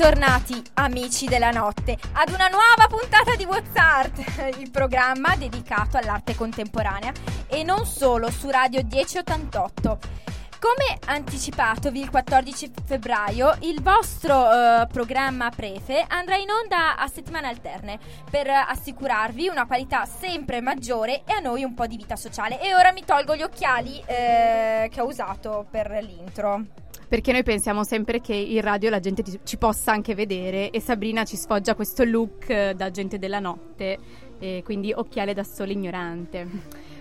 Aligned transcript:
Bentornati 0.00 0.62
amici 0.76 1.26
della 1.26 1.50
notte 1.50 1.94
ad 2.12 2.30
una 2.30 2.48
nuova 2.48 2.86
puntata 2.88 3.36
di 3.36 3.44
What's 3.44 3.76
Art, 3.76 4.56
il 4.58 4.70
programma 4.70 5.36
dedicato 5.36 5.98
all'arte 5.98 6.34
contemporanea 6.34 7.12
e 7.46 7.62
non 7.64 7.84
solo 7.84 8.30
su 8.30 8.48
Radio 8.48 8.80
1088. 8.82 9.98
Come 10.58 10.98
anticipatovi 11.04 12.00
il 12.00 12.08
14 12.08 12.72
febbraio, 12.82 13.58
il 13.60 13.82
vostro 13.82 14.50
eh, 14.50 14.86
programma 14.90 15.50
Prefe 15.50 16.02
andrà 16.08 16.36
in 16.36 16.48
onda 16.48 16.96
a 16.96 17.06
settimane 17.06 17.48
alterne 17.48 17.98
per 18.30 18.48
assicurarvi 18.48 19.48
una 19.48 19.66
qualità 19.66 20.06
sempre 20.06 20.62
maggiore 20.62 21.24
e 21.26 21.34
a 21.34 21.40
noi 21.40 21.62
un 21.62 21.74
po' 21.74 21.86
di 21.86 21.98
vita 21.98 22.16
sociale. 22.16 22.58
E 22.58 22.74
ora 22.74 22.90
mi 22.90 23.04
tolgo 23.04 23.36
gli 23.36 23.42
occhiali 23.42 24.02
eh, 24.06 24.88
che 24.90 25.00
ho 25.02 25.06
usato 25.06 25.66
per 25.70 25.90
l'intro. 26.00 26.88
Perché 27.10 27.32
noi 27.32 27.42
pensiamo 27.42 27.82
sempre 27.82 28.20
che 28.20 28.34
in 28.34 28.60
radio 28.60 28.88
la 28.88 29.00
gente 29.00 29.24
ci 29.42 29.56
possa 29.56 29.90
anche 29.90 30.14
vedere 30.14 30.70
e 30.70 30.80
Sabrina 30.80 31.24
ci 31.24 31.34
sfoggia 31.36 31.74
questo 31.74 32.04
look 32.04 32.48
eh, 32.48 32.72
da 32.76 32.92
gente 32.92 33.18
della 33.18 33.40
notte, 33.40 33.98
e 34.38 34.62
quindi 34.64 34.92
occhiale 34.92 35.34
da 35.34 35.42
sole 35.42 35.72
ignorante. 35.72 36.46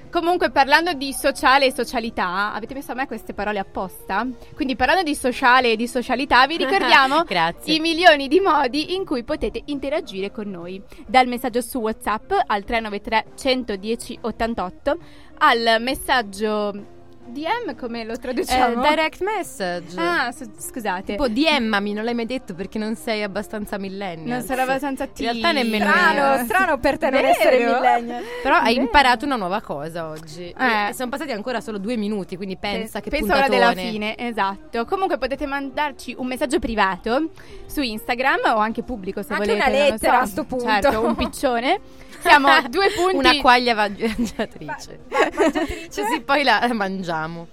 Comunque, 0.09 0.50
parlando 0.50 0.94
di 0.94 1.14
sociale 1.14 1.67
e 1.67 1.72
socialità, 1.72 2.53
avete 2.53 2.73
messo 2.73 2.94
a 2.94 2.95
me 2.95 3.06
queste 3.06 3.36
parole 3.36 3.59
apposta? 3.59 4.28
Quindi, 4.56 4.75
parlando 4.75 5.03
di 5.03 5.14
sociale 5.14 5.73
e 5.73 5.75
di 5.75 5.88
socialità, 5.88 6.47
vi 6.47 6.58
ricordiamo 6.66 7.23
i 7.66 7.80
milioni 7.80 8.28
di 8.28 8.39
modi 8.39 8.95
in 8.95 9.06
cui 9.06 9.23
potete 9.23 9.62
interagire 9.66 10.31
con 10.31 10.50
noi. 10.50 10.81
Dal 11.06 11.28
messaggio 11.28 11.62
su 11.62 11.78
WhatsApp 11.78 12.31
al 12.47 12.64
393 12.64 13.25
110 13.36 14.17
88 14.22 14.97
al 15.38 15.78
messaggio 15.80 16.97
DM 17.30 17.75
come 17.75 18.03
lo 18.03 18.17
traduciamo? 18.17 18.83
Eh, 18.83 18.89
direct 18.89 19.22
message. 19.23 19.95
Ah, 19.99 20.31
su- 20.31 20.49
scusate. 20.58 21.13
Tipo 21.16 21.27
DMami, 21.27 21.94
non 21.94 22.03
l'hai 22.03 22.13
mai 22.13 22.25
detto 22.25 22.53
perché 22.53 22.77
non 22.77 22.95
sei 22.95 23.23
abbastanza 23.23 23.77
millennial. 23.77 24.38
Non 24.39 24.41
sono 24.47 24.61
abbastanza 24.61 25.03
In 25.05 25.09
realtà 25.16 25.52
nemmeno 25.52 25.85
Strano, 25.89 26.35
io. 26.35 26.44
strano 26.45 26.77
per 26.80 26.97
te 26.97 27.09
non 27.09 27.22
Vero? 27.22 27.31
essere 27.33 27.57
millennial. 27.66 28.23
Però 28.44 28.55
hai 28.55 28.73
Vero. 28.73 28.85
imparato 28.85 29.25
una 29.25 29.35
nuova 29.35 29.61
cosa 29.61 30.07
oggi. 30.09 30.50
Eh. 30.57 30.94
Sono 30.94 31.09
passati 31.09 31.31
ancora 31.31 31.61
solo 31.61 31.77
due 31.77 31.95
minuti, 31.95 32.35
quindi 32.35 32.57
pensa 32.57 33.00
che 33.02 33.09
Pensa 33.09 33.33
ora 33.35 33.45
puntatone. 33.45 33.73
della 33.75 33.89
fine, 33.89 34.17
esatto. 34.17 34.85
Comunque 34.85 35.17
potete 35.17 35.45
mandarci 35.45 36.16
un 36.17 36.27
messaggio 36.27 36.59
privato 36.59 37.30
su 37.66 37.81
Instagram 37.81 38.39
o 38.55 38.57
anche 38.57 38.83
pubblico 38.83 39.22
se 39.22 39.33
Anche 39.33 39.45
volete. 39.45 39.66
una 39.66 39.77
non 39.77 39.85
lo 39.88 39.91
lettera 39.94 40.17
so. 40.17 40.22
a 40.23 40.25
sto 40.25 40.44
punto. 40.44 40.66
Certo, 40.66 41.05
un 41.05 41.16
piccione. 41.16 41.80
Siamo 42.22 42.48
a 42.48 42.62
due 42.67 42.89
punti. 42.92 43.16
Una 43.16 43.39
quaglia 43.42 43.75
mangiatrice. 43.75 45.00
Mangiatrice. 45.08 46.02
Così 46.02 46.22
poi 46.25 46.44
la 46.44 46.67
mangiamo. 46.73 47.48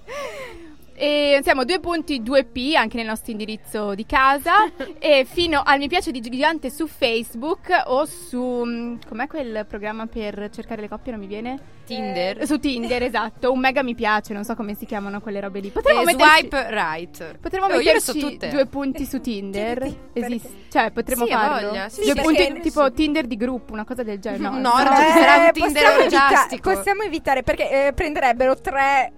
E 0.98 1.40
siamo 1.42 1.64
due 1.64 1.78
punti 1.78 2.22
2P 2.22 2.74
anche 2.74 2.96
nel 2.96 3.04
nostro 3.04 3.30
indirizzo 3.30 3.94
di 3.94 4.06
casa 4.06 4.64
e 4.98 5.26
fino 5.30 5.60
al 5.62 5.78
mi 5.78 5.88
piace 5.88 6.10
di 6.10 6.20
gigante 6.20 6.70
su 6.70 6.86
Facebook 6.86 7.68
o 7.84 8.06
su 8.06 8.62
mm, 8.64 8.96
com'è 9.06 9.26
quel 9.26 9.66
programma 9.68 10.06
per 10.06 10.48
cercare 10.50 10.80
le 10.80 10.88
coppie 10.88 11.12
non 11.12 11.20
mi 11.20 11.26
viene? 11.26 11.74
Tinder. 11.86 12.40
Eh, 12.40 12.46
Su 12.46 12.58
Tinder, 12.58 13.00
esatto, 13.04 13.52
un 13.52 13.60
mega 13.60 13.82
mi 13.82 13.94
piace, 13.94 14.32
non 14.32 14.42
so 14.42 14.54
come 14.56 14.74
si 14.74 14.86
chiamano 14.86 15.20
quelle 15.20 15.38
robe 15.40 15.60
lì. 15.60 15.68
Potremmo 15.68 16.00
Eh, 16.00 16.04
metterci 16.06 16.38
swipe 16.40 16.66
right. 16.70 17.38
Potremmo 17.38 17.66
Oh, 17.66 17.76
metterci 17.76 18.38
due 18.50 18.66
punti 18.66 19.04
su 19.04 19.20
Tinder? 19.22 19.94
Esiste, 20.14 20.48
cioè 20.70 20.90
potremmo 20.92 21.26
Sì, 21.26 21.30
farlo. 21.30 21.68
voglia, 21.68 21.88
sì, 21.90 22.00
due 22.04 22.14
sì, 22.14 22.20
punti 22.22 22.42
perché- 22.42 22.60
tipo 22.60 22.90
Tinder 22.92 23.26
di 23.26 23.36
gruppo, 23.36 23.72
una 23.74 23.84
cosa 23.84 24.02
del 24.02 24.18
genere. 24.18 24.42
No, 24.42 24.50
No, 24.50 24.58
non 24.82 24.96
ci 24.96 25.02
Eh, 25.02 25.10
sarà 25.20 25.44
un 25.44 25.50
Tinder 25.52 25.82
possiamo, 25.84 26.00
evita- 26.00 26.70
possiamo 26.72 27.02
evitare 27.02 27.42
perché 27.42 27.86
eh, 27.88 27.92
prenderebbero 27.92 28.58
tre 28.60 29.12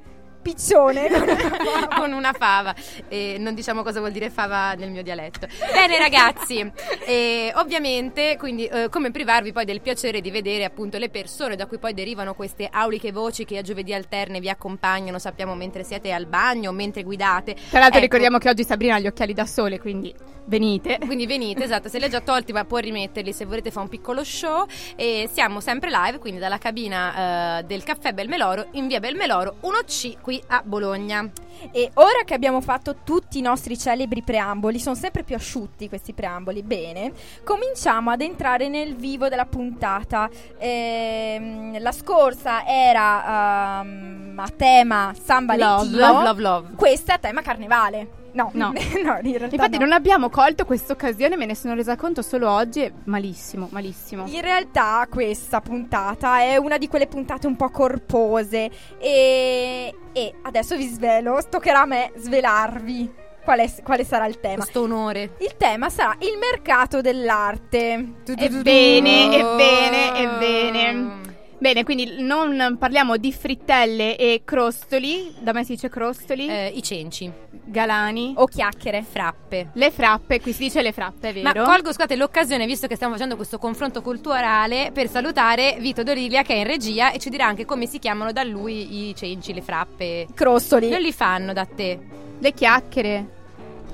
piccione 0.49 1.09
con 1.97 2.13
una 2.13 2.33
fava. 2.33 2.75
E 3.09 3.37
non 3.39 3.55
diciamo 3.55 3.83
cosa 3.83 4.01
vuol 4.01 4.13
dire 4.13 4.31
fava 4.31 4.73
nel 4.75 4.91
mio 4.91 5.03
dialetto. 5.03 5.47
Bene, 5.73 5.99
ragazzi, 5.99 6.71
e 7.05 7.53
ovviamente, 7.57 8.37
quindi, 8.39 8.67
eh, 8.67 8.89
come 8.89 9.11
privarvi 9.11 9.53
poi 9.53 9.65
del 9.65 9.81
piacere 9.81 10.21
di 10.21 10.31
vedere 10.31 10.65
appunto 10.65 10.99
le 10.99 11.11
persone 11.11 11.57
da 11.57 11.67
cui 11.67 11.79
poi 11.79 11.93
derivano 11.93 12.35
queste 12.35 12.69
auliche 12.71 13.13
voci 13.13 13.45
che 13.45 13.59
a 13.59 13.63
giovedì 13.63 13.93
alterne 13.93 14.41
vi 14.41 14.49
accompagnano, 14.49 15.19
sappiamo, 15.19 15.55
mentre 15.55 15.85
siete 15.85 16.13
al 16.13 16.27
bagno, 16.27 16.73
mentre 16.73 17.03
guidate. 17.03 17.55
Tra 17.55 17.81
l'altro 17.81 17.99
Ecco. 17.99 18.07
ricordiamo 18.07 18.39
che 18.39 18.49
oggi 18.49 18.65
Sabrina 18.65 18.95
ha 18.95 18.99
gli 18.99 19.07
occhiali 19.07 19.35
da 19.35 19.45
sole, 19.45 19.79
quindi 19.79 20.15
venite. 20.49 20.99
Quindi 20.99 21.27
venite, 21.27 21.65
esatto, 21.65 21.89
se 21.89 21.99
li 21.99 22.05
ha 22.05 22.09
già 22.09 22.21
tolti 22.21 22.53
ma 22.53 22.65
può 22.65 22.79
rimetterli 22.79 23.33
se 23.33 23.45
volete 23.45 23.71
fa 23.71 23.81
un 23.81 23.89
piccolo 23.89 24.25
show 24.25 24.67
e 24.97 25.29
siamo 25.33 25.61
sempre 25.61 25.91
live, 25.91 26.19
quindi 26.19 26.41
dalla 26.41 26.59
cabina 26.59 27.59
eh, 27.59 27.63
del 27.65 27.85
caffè 27.85 28.13
Belmeloro 28.13 28.69
in 28.73 28.87
via 28.87 28.99
Belmeloro 28.99 29.57
1C 29.63 30.17
qui 30.21 30.38
a 30.47 30.63
Bologna. 30.65 31.31
e 31.73 31.91
ora 31.95 32.23
che 32.25 32.35
abbiamo 32.35 32.61
fatto 32.61 32.99
tutti 33.03 33.39
i 33.39 33.41
nostri 33.41 33.77
celebri 33.77 34.23
preamboli 34.23 34.79
sono 34.79 34.95
sempre 34.95 35.25
più 35.25 35.35
asciutti 35.35 35.89
questi 35.89 36.13
preamboli 36.13 36.63
bene 36.63 37.13
cominciamo 37.43 38.11
ad 38.11 38.21
entrare 38.21 38.69
nel 38.69 38.95
vivo 38.95 39.29
della 39.29 39.45
puntata 39.47 40.31
Ehm, 40.59 41.81
la 41.81 41.93
scorsa 41.93 42.65
era 42.67 43.81
ehm, 43.81 44.35
a 44.39 44.49
tema 44.57 45.15
San 45.21 45.47
Valentino 45.47 46.07
Love, 46.07 46.25
love, 46.25 46.41
love. 46.43 46.69
questa 46.77 47.13
è 47.13 47.15
a 47.17 47.19
tema 47.19 47.43
carnevale 47.43 48.18
no 48.39 48.51
No. 48.53 48.73
no 49.03 49.19
in 49.23 49.39
realtà 49.39 49.55
Infatti 49.55 49.79
no. 49.79 49.85
non 49.85 49.93
abbiamo 49.93 50.29
colto 50.29 50.65
questa 50.65 50.93
occasione, 50.93 51.37
me 51.37 51.47
ne 51.47 51.55
sono 51.55 51.75
resa 51.75 51.97
conto 51.97 52.23
solo 52.23 52.51
oggi 52.51 52.83
e 52.83 52.93
malissimo, 53.05 53.69
malissimo. 53.71 54.27
In 54.27 54.41
realtà 54.41 55.07
questa 55.11 55.61
puntata 55.61 56.41
è 56.41 56.57
una 56.57 56.79
di 56.79 56.89
quelle 56.89 57.07
puntate 57.07 57.47
un 57.47 57.57
po' 57.57 57.71
corpose 57.71 58.71
e, 58.99 59.95
e 60.13 60.35
adesso 60.43 60.77
vi 60.77 60.87
svelo, 60.87 61.41
toccherà 61.49 61.81
a 61.83 61.87
me 61.87 62.13
svelarvi 62.17 63.27
quale, 63.43 63.73
quale 63.83 64.05
sarà 64.05 64.27
il 64.27 64.41
tema. 64.41 64.57
Questo 64.57 64.83
onore. 64.83 65.31
Il 65.39 65.57
tema 65.57 65.89
sarà 65.89 66.15
il 66.21 66.37
mercato 66.39 67.01
dell'arte. 67.01 68.15
Ebbene, 68.27 69.35
ebbene, 69.35 70.19
ebbene. 70.19 71.28
Bene, 71.61 71.83
quindi 71.83 72.23
non 72.23 72.77
parliamo 72.79 73.17
di 73.17 73.33
frittelle 73.33 74.17
e 74.17 74.43
crostoli, 74.45 75.35
da 75.41 75.53
me 75.53 75.65
si 75.65 75.73
dice 75.73 75.89
crostoli, 75.89 76.47
Eh, 76.49 76.69
I 76.73 76.83
cenci, 76.85 77.29
galani, 77.65 78.33
O 78.37 78.47
chiacchiere. 78.47 79.03
frappe. 79.03 79.71
le 79.73 79.91
frappe, 79.91 80.41
qui 80.41 80.53
si 80.53 80.65
dice 80.65 80.83
le 80.83 80.93
frappe, 80.93 81.31
è 81.33 81.43
Ma 81.43 81.51
vero? 81.51 81.65
colgo, 81.65 81.89
scusate, 81.93 82.15
l'occasione, 82.15 82.65
visto 82.65 82.87
che 82.87 82.95
stiamo 82.95 83.15
facendo 83.15 83.35
questo 83.35 83.59
confronto 83.59 84.03
culturale, 84.03 84.91
per 84.95 85.09
salutare 85.09 85.77
Vito 85.81 86.05
Dorilia 86.05 86.43
che 86.43 86.55
è 86.55 86.59
in 86.59 86.67
regia 86.67 87.11
e 87.11 87.19
ci 87.19 87.29
dirà 87.29 87.47
anche 87.47 87.65
come 87.65 87.87
si 87.87 87.99
chiamano 87.99 88.31
da 88.31 88.45
lui 88.45 89.09
i 89.09 89.15
cenci, 89.17 89.53
le 89.53 89.63
frappe. 89.63 90.27
Crostoli. 90.33 90.89
Non 90.91 91.01
li 91.01 91.13
fanno 91.13 91.53
da 91.53 91.65
te, 91.65 91.99
Le 92.39 92.53
chiacchiere. 92.53 93.37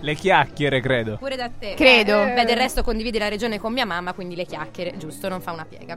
Le 0.04 0.14
chiacchiere, 0.14 0.80
credo. 0.80 1.16
pure 1.16 1.34
da 1.34 1.48
te. 1.48 1.72
Credo. 1.74 2.22
Eh, 2.24 2.34
beh, 2.34 2.44
del 2.44 2.56
resto 2.56 2.82
condividi 2.82 3.16
la 3.16 3.28
regione 3.28 3.58
con 3.58 3.72
mia 3.72 3.86
mamma, 3.86 4.12
quindi 4.12 4.36
le 4.36 4.44
chiacchiere, 4.44 4.98
giusto, 4.98 5.30
non 5.30 5.40
fa 5.40 5.52
una 5.52 5.64
piega. 5.64 5.96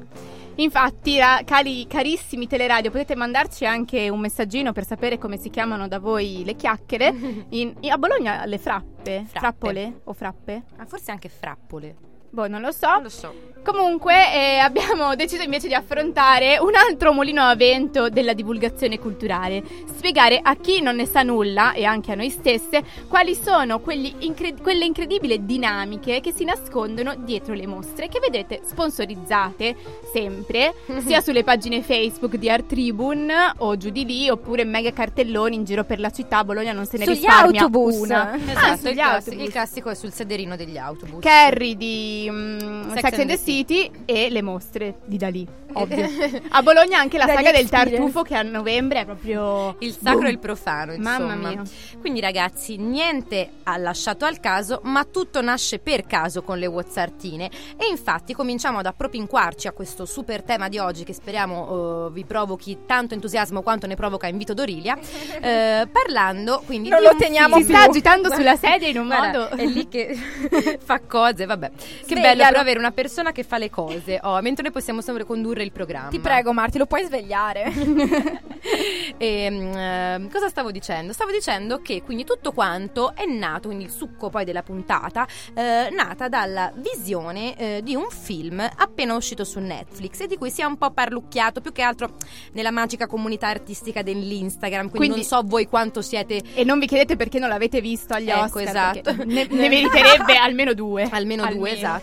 Infatti, 0.55 1.17
ra- 1.17 1.41
cari, 1.43 1.85
carissimi 1.87 2.47
teleradio, 2.47 2.89
potete 2.89 3.15
mandarci 3.17 3.65
anche 3.65 4.07
un 4.07 4.21
messaggino 4.21 4.71
per 4.71 4.85
sapere 4.85 5.17
come 5.17 5.37
si 5.37 5.49
chiamano 5.49 5.89
da 5.89 5.99
voi 5.99 6.43
le 6.45 6.55
chiacchiere. 6.55 7.09
In- 7.49 7.75
in- 7.81 7.91
a 7.91 7.97
Bologna 7.97 8.45
le 8.45 8.57
frappe? 8.57 9.25
Frappe. 9.27 9.39
Frappole 9.39 9.99
o 10.05 10.13
frappe? 10.13 10.63
Ah, 10.77 10.85
forse 10.85 11.11
anche 11.11 11.27
frappole. 11.27 11.95
Boh, 12.29 12.47
non 12.47 12.61
lo 12.61 12.71
so. 12.71 12.87
Non 12.87 13.03
lo 13.03 13.09
so. 13.09 13.33
Comunque 13.63 14.13
eh, 14.33 14.57
abbiamo 14.59 15.13
deciso 15.17 15.41
invece 15.41 15.67
di 15.67 15.73
affrontare 15.73 16.57
un 16.57 16.71
altro 16.75 17.11
mulino 17.11 17.41
a 17.43 17.53
vento 17.55 18.07
della 18.09 18.31
divulgazione 18.33 18.97
culturale, 18.97 19.61
spiegare 19.93 20.39
a 20.41 20.55
chi 20.55 20.81
non 20.81 20.95
ne 20.95 21.05
sa 21.05 21.21
nulla 21.23 21.73
e 21.73 21.83
anche 21.83 22.13
a 22.13 22.15
noi 22.15 22.29
stesse 22.29 22.81
quali 23.09 23.35
sono 23.35 23.79
quegli 23.81 24.13
incre- 24.19 24.53
quelle 24.61 24.85
incredibili 24.85 25.45
dinamiche 25.45 26.21
che 26.21 26.31
si 26.31 26.45
nascondono 26.45 27.15
dietro 27.17 27.53
le 27.53 27.67
mostre 27.67 28.07
che 28.07 28.19
vedete 28.21 28.61
sponsorizzate 28.63 29.75
sempre 30.13 30.73
sia 31.05 31.19
sulle 31.19 31.43
pagine 31.43 31.81
Facebook 31.81 32.35
di 32.37 32.49
Art 32.49 32.67
Tribune 32.67 33.33
o 33.57 33.75
giù 33.75 33.89
di 33.89 34.05
lì 34.05 34.29
oppure 34.29 34.63
mega 34.63 34.93
cartelloni 34.93 35.55
in 35.55 35.65
giro 35.65 35.83
per 35.83 35.99
la 35.99 36.09
città, 36.09 36.45
Bologna 36.45 36.71
non 36.71 36.85
se 36.85 36.97
ne 36.97 37.03
Sugli 37.03 37.15
risparmia 37.15 37.61
autobus. 37.63 37.97
una. 37.99 38.33
Esatto, 38.35 38.59
Ah, 38.59 38.71
il, 38.71 38.79
sugli 38.79 38.93
classi- 38.93 39.29
autobus. 39.29 39.45
il 39.45 39.51
classico 39.51 39.89
è 39.89 39.95
sul 39.95 40.13
sederino 40.13 40.55
degli 40.55 40.77
autobus. 40.77 41.19
Carrie 41.21 41.75
di 41.75 42.16
mm, 42.29 42.93
Sex, 42.95 43.19
and 43.19 43.29
the 43.29 43.37
City 43.37 43.91
e 44.05 44.29
le 44.29 44.41
mostre 44.41 44.99
di 45.05 45.17
Dalì, 45.17 45.45
ovvio. 45.73 46.07
A 46.49 46.61
Bologna 46.63 46.99
anche 46.99 47.17
la 47.17 47.25
Dagli 47.25 47.35
saga 47.37 47.51
del 47.51 47.69
tartufo 47.69 48.21
che 48.23 48.35
a 48.35 48.41
novembre 48.41 49.01
è 49.01 49.05
proprio 49.05 49.75
Il 49.79 49.91
sacro 49.93 50.13
Boom. 50.13 50.25
e 50.25 50.29
il 50.29 50.39
profano, 50.39 50.93
insomma. 50.93 51.19
Mamma 51.19 51.49
mia. 51.49 51.61
Quindi 51.99 52.19
ragazzi, 52.19 52.77
niente 52.77 53.49
ha 53.63 53.77
lasciato 53.77 54.25
al 54.25 54.39
caso, 54.39 54.79
ma 54.83 55.03
tutto 55.03 55.41
nasce 55.41 55.79
per 55.79 56.05
caso 56.05 56.41
con 56.43 56.57
le 56.57 56.65
Wazzartine 56.67 57.49
e 57.77 57.87
infatti 57.89 58.33
cominciamo 58.33 58.79
ad 58.79 58.85
appropinquarci 58.85 59.67
a 59.67 59.71
questo 59.71 60.05
super 60.05 60.43
tema 60.43 60.67
di 60.69 60.77
oggi 60.79 61.03
che 61.03 61.13
speriamo 61.13 62.07
eh, 62.07 62.11
vi 62.11 62.23
provochi 62.25 62.79
tanto 62.85 63.13
entusiasmo 63.13 63.61
quanto 63.61 63.87
ne 63.87 63.95
provoca 63.95 64.27
Invito 64.27 64.53
Dorilia, 64.53 64.97
eh, 65.41 65.87
parlando 65.91 66.61
quindi 66.65 66.89
Non 66.89 66.99
di 66.99 67.05
lo 67.05 67.15
teniamo 67.17 67.57
Si 67.57 67.63
film. 67.63 67.77
sta 67.77 67.87
agitando 67.89 68.33
sulla 68.33 68.55
sedia 68.55 68.87
in 68.87 68.97
un 68.99 69.07
Guarda, 69.07 69.39
modo 69.49 69.55
è 69.55 69.65
lì 69.65 69.87
che 69.87 70.17
fa 70.83 70.99
cose, 71.01 71.45
vabbè. 71.45 71.71
Che 72.07 72.15
Sveglialo. 72.15 72.35
bello 72.37 72.49
però 72.49 72.61
avere 72.61 72.79
una 72.79 72.91
persona 72.91 73.31
che 73.31 73.43
fa 73.43 73.57
le 73.57 73.69
cose. 73.69 74.19
Oh, 74.23 74.41
mentre 74.41 74.63
noi 74.63 74.71
possiamo 74.71 75.01
sempre 75.01 75.25
condurre 75.25 75.63
il 75.63 75.71
programma. 75.71 76.09
Ti 76.09 76.19
prego, 76.19 76.53
Marti, 76.53 76.77
lo 76.77 76.85
puoi 76.85 77.03
svegliare? 77.03 77.71
e, 79.17 79.49
mm, 79.49 80.29
cosa 80.29 80.49
stavo 80.49 80.71
dicendo? 80.71 81.13
Stavo 81.13 81.31
dicendo 81.31 81.81
che 81.81 82.01
quindi 82.03 82.23
tutto 82.23 82.51
quanto 82.51 83.13
è 83.15 83.25
nato, 83.25 83.67
quindi 83.67 83.85
il 83.85 83.91
succo 83.91 84.29
poi 84.29 84.45
della 84.45 84.63
puntata, 84.63 85.27
eh, 85.53 85.89
nata 85.91 86.27
dalla 86.27 86.71
visione 86.75 87.55
eh, 87.57 87.81
di 87.83 87.95
un 87.95 88.07
film 88.09 88.59
appena 88.75 89.15
uscito 89.15 89.43
su 89.43 89.59
Netflix 89.59 90.21
e 90.21 90.27
di 90.27 90.37
cui 90.37 90.49
si 90.49 90.61
è 90.61 90.65
un 90.65 90.77
po' 90.77 90.91
parlucchiato 90.91 91.61
più 91.61 91.71
che 91.71 91.81
altro 91.81 92.15
nella 92.53 92.71
magica 92.71 93.07
comunità 93.07 93.47
artistica 93.47 94.01
dell'Instagram. 94.01 94.89
Quindi, 94.89 94.97
Quindi- 95.09 95.15
non 95.15 95.25
so 95.25 95.41
voi 95.45 95.67
quanto 95.67 96.01
siete 96.01 96.41
E 96.53 96.63
non 96.63 96.79
vi 96.79 96.87
chiedete 96.87 97.15
perché 97.15 97.39
non 97.39 97.49
l'avete 97.49 97.81
visto 97.81 98.13
agli 98.13 98.29
Ecco, 98.29 98.59
Oscar. 98.59 98.63
esatto. 98.63 99.25
Ne, 99.25 99.47
ne 99.49 99.69
meriterebbe 99.69 100.35
almeno 100.37 100.73
due. 100.73 101.07
almeno 101.11 101.45
due, 101.47 101.71
esatto. 101.71 101.96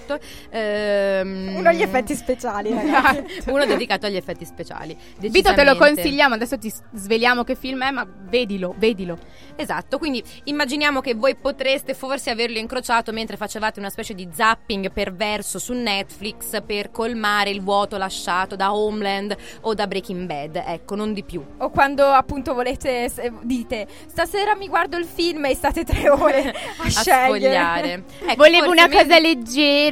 Ehm, 0.50 1.54
Uno 1.56 1.68
agli 1.68 1.82
effetti 1.82 2.14
speciali, 2.14 2.70
ragazzi. 2.74 3.50
Uno 3.50 3.64
dedicato 3.66 4.06
agli 4.06 4.16
effetti 4.16 4.44
speciali. 4.44 4.96
Vito 5.18 5.54
te 5.54 5.64
lo 5.64 5.76
consigliamo, 5.76 6.34
adesso 6.34 6.58
ti 6.58 6.72
sveliamo 6.94 7.44
che 7.44 7.54
film 7.54 7.82
è, 7.84 7.90
ma 7.90 8.06
vedilo, 8.28 8.74
vedilo. 8.78 9.18
Esatto, 9.56 9.98
quindi 9.98 10.22
immaginiamo 10.44 11.00
che 11.00 11.14
voi 11.14 11.36
potreste 11.36 11.94
forse 11.94 12.30
averlo 12.30 12.58
incrociato 12.58 13.12
mentre 13.12 13.36
facevate 13.36 13.78
una 13.78 13.90
specie 13.90 14.14
di 14.14 14.28
zapping 14.32 14.90
perverso 14.92 15.58
su 15.58 15.72
Netflix 15.74 16.60
per 16.64 16.90
colmare 16.90 17.50
il 17.50 17.62
vuoto 17.62 17.96
lasciato 17.96 18.56
da 18.56 18.74
Homeland 18.74 19.36
o 19.62 19.74
da 19.74 19.86
Breaking 19.86 20.26
Bad, 20.26 20.62
ecco, 20.66 20.94
non 20.96 21.12
di 21.12 21.22
più. 21.22 21.44
O 21.58 21.70
quando 21.70 22.04
appunto 22.06 22.52
volete, 22.54 23.10
dite, 23.42 23.86
stasera 24.06 24.56
mi 24.56 24.68
guardo 24.68 24.96
il 24.96 25.04
film 25.04 25.44
e 25.46 25.54
state 25.54 25.84
tre 25.84 26.08
ore 26.08 26.50
a, 26.78 26.84
A 26.84 26.88
scegliere. 26.90 27.24
sfogliare. 27.26 28.04
Ecco, 28.26 28.34
Volevo 28.36 28.70
una 28.70 28.88
cosa 28.88 29.18
leggera. 29.18 29.83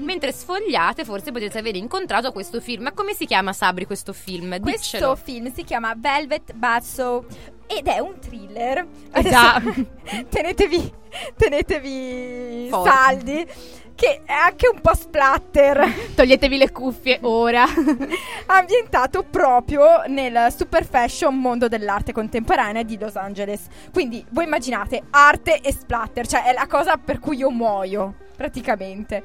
Mentre 0.00 0.32
sfogliate, 0.32 1.04
forse 1.04 1.32
potete 1.32 1.58
aver 1.58 1.76
incontrato 1.76 2.32
questo 2.32 2.60
film. 2.60 2.84
Ma 2.84 2.92
come 2.92 3.14
si 3.14 3.26
chiama, 3.26 3.52
Sabri, 3.52 3.86
questo 3.86 4.12
film? 4.12 4.60
Questo 4.60 4.96
Diccelo. 4.96 5.16
film 5.16 5.52
si 5.52 5.64
chiama 5.64 5.94
Velvet 5.96 6.52
Buzzsaw 6.52 7.24
ed 7.66 7.86
è 7.86 7.98
un 8.00 8.18
thriller. 8.18 8.86
Già. 9.22 9.62
tenetevi, 10.28 10.92
tenetevi 11.36 12.66
Forti. 12.68 12.88
saldi, 12.88 13.46
che 13.94 14.22
è 14.24 14.32
anche 14.32 14.68
un 14.68 14.80
po' 14.80 14.94
splatter. 14.94 16.10
Toglietevi 16.14 16.56
le 16.56 16.72
cuffie 16.72 17.18
ora. 17.22 17.64
ambientato 18.46 19.22
proprio 19.22 20.02
nel 20.08 20.52
super 20.56 20.84
fashion 20.84 21.38
mondo 21.38 21.68
dell'arte 21.68 22.12
contemporanea 22.12 22.82
di 22.82 22.98
Los 22.98 23.14
Angeles. 23.16 23.66
Quindi 23.92 24.24
voi 24.30 24.44
immaginate 24.44 25.02
arte 25.10 25.60
e 25.60 25.72
splatter, 25.72 26.26
cioè 26.26 26.44
è 26.44 26.52
la 26.52 26.66
cosa 26.66 26.96
per 26.96 27.20
cui 27.20 27.36
io 27.36 27.50
muoio, 27.50 28.14
praticamente. 28.44 29.22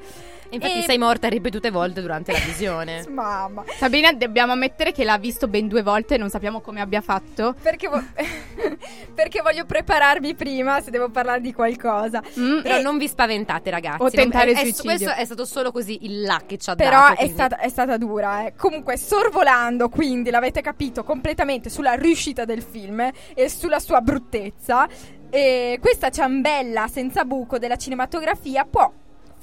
Infatti 0.50 0.78
E- 0.80 0.82
sei 0.82 0.98
morta 0.98 1.26
ripetute 1.28 1.70
volte 1.70 2.02
durante 2.02 2.32
la 2.32 2.38
visione. 2.38 3.02
Mamma, 3.10 3.64
Sabrina, 3.78 4.12
dobbiamo 4.12 4.52
ammettere 4.52 4.92
che 4.92 5.02
l'ha 5.04 5.16
visto 5.16 5.48
ben 5.48 5.66
due 5.68 5.82
volte 5.82 6.14
e 6.14 6.18
non 6.18 6.28
sappiamo 6.28 6.60
come 6.60 6.80
abbia 6.82 7.00
fatto. 7.00 7.54
perché, 7.62 7.88
vo- 7.88 8.00
perché 9.14 9.40
voglio 9.40 9.64
prepararmi 9.64 10.34
prima 10.34 10.80
se 10.82 10.90
devo 10.90 11.08
parlare 11.08 11.40
di 11.40 11.52
qualcosa. 11.52 12.22
Mm, 12.38 12.60
Però 12.60 12.76
E- 12.76 12.82
non 12.82 12.98
vi 12.98 13.08
spaventate, 13.08 13.70
ragazzi. 13.70 14.02
O 14.02 14.10
tentare 14.10 14.52
Non- 14.52 14.56
è- 14.56 14.58
è- 14.60 14.64
suicidio. 14.72 14.90
Questo 15.06 15.10
è 15.12 15.24
stato 15.24 15.44
solo 15.46 15.72
così 15.72 16.04
il 16.04 16.20
là 16.22 16.42
che 16.46 16.58
ci 16.58 16.68
ha 16.70 16.74
Però 16.74 16.90
dato. 16.90 17.12
è 17.12 17.16
quindi- 17.16 17.32
stata, 17.34 17.58
è 17.58 17.68
stata 17.68 17.96
dura, 17.96 18.46
eh. 18.46 18.54
Comunque, 18.54 18.96
sorvolando, 18.98 19.88
quindi 19.88 20.30
l'avete 20.30 20.60
capito 20.60 21.02
completamente 21.02 21.70
sulla 21.70 21.94
riuscita 21.94 22.44
del 22.44 22.62
film 22.62 23.10
e 23.34 23.48
sulla 23.48 23.78
sua 23.80 24.00
bruttezza. 24.02 24.86
E 25.28 25.78
questa 25.80 26.10
ciambella 26.10 26.86
senza 26.86 27.24
buco 27.24 27.58
della 27.58 27.76
cinematografia 27.76 28.64
può 28.64 28.90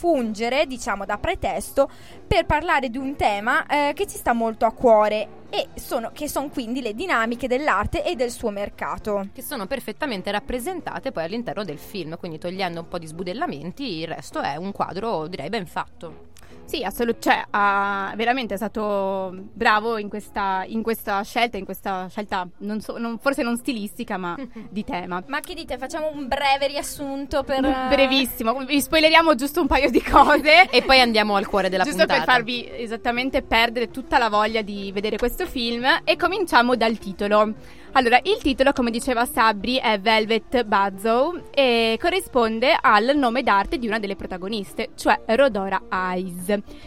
fungere, 0.03 0.67
diciamo, 0.67 1.05
da 1.05 1.17
pretesto 1.17 1.89
per 2.27 2.45
parlare 2.45 2.89
di 2.89 2.97
un 2.97 3.15
tema 3.15 3.65
eh, 3.65 3.93
che 3.93 4.05
ci 4.05 4.17
sta 4.17 4.33
molto 4.33 4.65
a 4.65 4.73
cuore 4.73 5.41
e 5.49 5.69
sono, 5.75 6.11
che 6.11 6.27
sono 6.27 6.49
quindi 6.49 6.81
le 6.81 6.93
dinamiche 6.93 7.47
dell'arte 7.47 8.03
e 8.03 8.15
del 8.15 8.29
suo 8.29 8.49
mercato. 8.49 9.29
che 9.31 9.41
sono 9.41 9.65
perfettamente 9.65 10.29
rappresentate 10.29 11.13
poi 11.13 11.23
all'interno 11.23 11.63
del 11.63 11.79
film, 11.79 12.17
quindi 12.17 12.37
togliendo 12.37 12.81
un 12.81 12.87
po' 12.89 12.97
di 12.97 13.07
sbudellamenti, 13.07 13.99
il 13.99 14.07
resto 14.07 14.41
è 14.41 14.57
un 14.57 14.73
quadro 14.73 15.27
direi 15.27 15.47
ben 15.47 15.67
fatto. 15.67 16.32
Sì, 16.65 16.83
assolut- 16.83 17.21
cioè, 17.21 17.43
ha- 17.51 18.13
veramente 18.15 18.53
è 18.53 18.57
stato 18.57 19.31
bravo 19.53 19.97
in 19.97 20.09
questa, 20.09 20.63
in 20.65 20.81
questa 20.81 21.21
scelta, 21.23 21.57
in 21.57 21.65
questa 21.65 22.07
scelta 22.09 22.47
non 22.59 22.79
so- 22.81 22.97
non- 22.97 23.19
forse 23.19 23.43
non 23.43 23.57
stilistica, 23.57 24.17
ma 24.17 24.35
di 24.69 24.83
tema. 24.83 25.21
Ma 25.27 25.39
che 25.39 25.53
dite? 25.53 25.77
Facciamo 25.77 26.09
un 26.11 26.27
breve 26.27 26.67
riassunto 26.67 27.43
per... 27.43 27.61
Brevissimo, 27.61 28.53
vi 28.65 28.81
spoileriamo 28.81 29.35
giusto 29.35 29.61
un 29.61 29.67
paio 29.67 29.89
di 29.91 30.01
cose. 30.01 30.67
E 30.73 30.81
poi 30.81 30.99
andiamo 30.99 31.35
al 31.35 31.45
cuore 31.47 31.69
della 31.69 31.83
Giusto 31.83 31.99
puntata. 32.05 32.23
per 32.23 32.33
farvi 32.33 32.67
esattamente 32.71 33.41
perdere 33.43 33.91
tutta 33.91 34.17
la 34.17 34.29
voglia 34.29 34.61
di 34.61 34.91
vedere 34.91 35.17
questo 35.17 35.45
film 35.45 35.85
e 36.03 36.15
cominciamo 36.15 36.75
dal 36.75 36.97
titolo. 36.97 37.53
Allora, 37.95 38.19
il 38.23 38.41
titolo, 38.41 38.73
come 38.73 38.89
diceva 38.89 39.23
Sabri, 39.23 39.75
è 39.75 39.99
Velvet 39.99 40.63
Buzzsaw 40.63 41.49
e 41.53 41.95
corrisponde 42.01 42.75
al 42.81 43.15
nome 43.15 43.43
d'arte 43.43 43.77
di 43.77 43.85
una 43.85 43.99
delle 43.99 44.15
protagoniste, 44.15 44.89
cioè 44.95 45.21
Rodora 45.27 45.79
Eyes, 45.91 46.45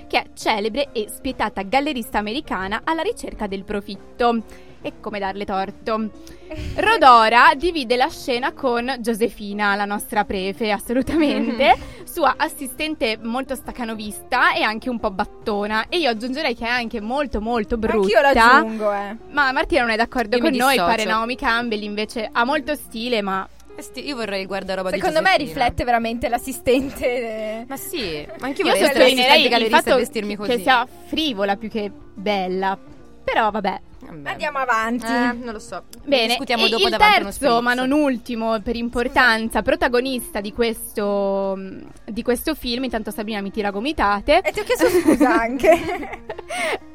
che 0.08 0.19
è 0.19 0.26
celebre 0.35 0.88
e 0.91 1.06
spietata 1.08 1.62
gallerista 1.62 2.19
americana 2.19 2.81
alla 2.82 3.03
ricerca 3.03 3.47
del 3.47 3.62
profitto. 3.62 4.43
E 4.87 5.00
come 5.00 5.19
darle 5.19 5.44
torto? 5.44 6.11
Rodora 6.77 7.55
divide 7.56 7.97
la 7.97 8.09
scena 8.09 8.53
con 8.53 8.99
Josefina, 9.00 9.75
la 9.75 9.85
nostra 9.85 10.25
prefe, 10.25 10.71
assolutamente, 10.71 11.77
sua 12.05 12.35
assistente 12.37 13.19
molto 13.21 13.56
staccanovista 13.56 14.55
e 14.55 14.62
anche 14.62 14.88
un 14.88 15.00
po' 15.00 15.11
battona. 15.11 15.87
E 15.88 15.99
io 15.99 16.11
aggiungerei 16.11 16.55
che 16.55 16.67
è 16.67 16.69
anche 16.69 17.00
molto 17.00 17.41
molto 17.41 17.77
brutta. 17.79 17.97
Anch'io 17.97 18.21
l'aggiungo, 18.21 18.93
eh. 18.93 19.17
Ma 19.33 19.50
Martina 19.50 19.81
non 19.81 19.91
è 19.91 19.97
d'accordo 19.97 20.37
Io 20.37 20.43
con 20.43 20.53
noi, 20.55 20.77
pare 20.77 21.03
Naomi 21.05 21.35
Campbell 21.35 21.82
invece 21.82 22.29
ha 22.31 22.44
molto 22.44 22.77
stile, 22.77 23.23
ma 23.23 23.44
Eh 23.75 24.00
Io 24.03 24.15
vorrei 24.15 24.43
il 24.43 24.47
guardaroba 24.47 24.91
di 24.93 24.99
Secondo 25.00 25.21
me 25.21 25.37
riflette 25.37 25.82
veramente 25.82 26.29
l'assistente. 26.29 27.65
Ma 27.67 27.77
sì, 27.77 28.25
ma 28.39 28.46
anche 28.46 28.63
io 28.63 28.69
vorrei 28.69 28.82
essere 28.84 29.01
sottolineerei 29.01 29.08
assistente 29.10 29.43
il 29.43 29.49
gallerista 29.49 29.94
e 29.94 29.96
vestirmi 29.96 30.37
così. 30.37 30.51
che 30.51 30.58
sia 30.60 30.87
frivola 31.06 31.56
più 31.56 31.69
che 31.69 31.91
bella. 32.15 32.94
Però 33.27 33.51
vabbè. 33.51 33.81
Vabbè. 33.99 34.31
Andiamo 34.31 34.59
avanti. 34.59 35.05
Eh, 35.05 35.33
non 35.33 35.53
lo 35.53 35.59
so. 35.59 35.83
Bene, 36.05 36.29
Discutiamo 36.29 36.67
e 36.67 36.69
dopo 36.69 36.87
il 36.87 36.97
terzo, 36.97 37.61
ma 37.61 37.75
non 37.75 37.91
ultimo 37.91 38.61
per 38.61 38.77
importanza, 38.77 39.63
protagonista 39.63 40.41
di 40.41 40.53
questo, 40.53 41.59
di 42.05 42.23
questo 42.23 42.55
film, 42.55 42.85
intanto 42.85 43.11
Sabrina 43.11 43.41
mi 43.41 43.51
tira 43.51 43.71
gomitate, 43.71 44.43
E 44.43 44.53
ti 44.53 44.61
ho 44.61 44.63
chiesto 44.63 44.89
scusa 44.89 45.41
anche. 45.41 45.71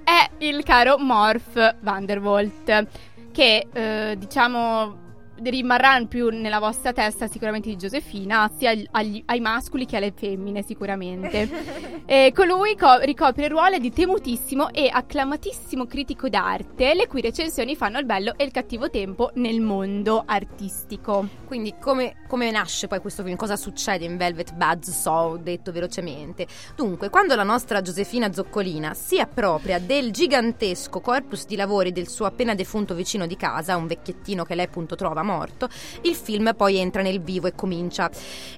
è 0.05 0.29
il 0.37 0.63
caro 0.63 0.97
Morph 0.97 1.75
Vanderwalt, 1.81 2.87
che 3.33 3.67
eh, 3.73 4.15
diciamo 4.17 5.09
rimarrà 5.43 6.03
più 6.05 6.29
nella 6.29 6.59
vostra 6.59 6.93
testa 6.93 7.27
sicuramente 7.27 7.69
di 7.69 7.77
Giosefina, 7.77 8.49
sia 8.57 8.73
agli- 8.91 9.23
ai 9.25 9.39
mascoli 9.39 9.85
che 9.85 9.97
alle 9.97 10.13
femmine 10.15 10.63
sicuramente. 10.63 11.89
E 12.11 12.33
colui 12.35 12.75
co- 12.75 12.99
ricopre 12.99 13.45
il 13.45 13.51
ruolo 13.51 13.77
di 13.77 13.89
temutissimo 13.89 14.69
e 14.71 14.89
acclamatissimo 14.91 15.85
critico 15.85 16.27
d'arte, 16.27 16.93
le 16.93 17.07
cui 17.07 17.21
recensioni 17.21 17.75
fanno 17.77 17.99
il 17.99 18.05
bello 18.05 18.33
e 18.35 18.43
il 18.43 18.51
cattivo 18.51 18.89
tempo 18.89 19.31
nel 19.35 19.61
mondo 19.61 20.23
artistico. 20.25 21.25
Quindi 21.45 21.75
come, 21.79 22.17
come 22.27 22.51
nasce 22.51 22.87
poi 22.87 22.99
questo 22.99 23.23
film? 23.23 23.37
Cosa 23.37 23.55
succede 23.55 24.03
in 24.03 24.17
Velvet 24.17 24.53
Buzzsaw, 24.53 25.37
detto 25.37 25.71
velocemente? 25.71 26.47
Dunque, 26.75 27.09
quando 27.09 27.35
la 27.35 27.43
nostra 27.43 27.81
Giosefina 27.81 28.33
Zoccolina 28.33 28.93
si 28.93 29.19
appropria 29.19 29.79
del 29.79 30.11
gigantesco 30.11 30.99
corpus 30.99 31.45
di 31.45 31.55
lavori 31.55 31.93
del 31.93 32.09
suo 32.09 32.25
appena 32.25 32.55
defunto 32.55 32.93
vicino 32.93 33.25
di 33.25 33.37
casa, 33.37 33.77
un 33.77 33.87
vecchiettino 33.87 34.43
che 34.43 34.55
lei 34.55 34.65
appunto 34.65 34.95
trova 34.95 35.23
morto, 35.31 35.69
il 36.01 36.15
film 36.15 36.53
poi 36.55 36.77
entra 36.77 37.01
nel 37.01 37.21
vivo 37.21 37.47
e 37.47 37.53
comincia 37.55 38.09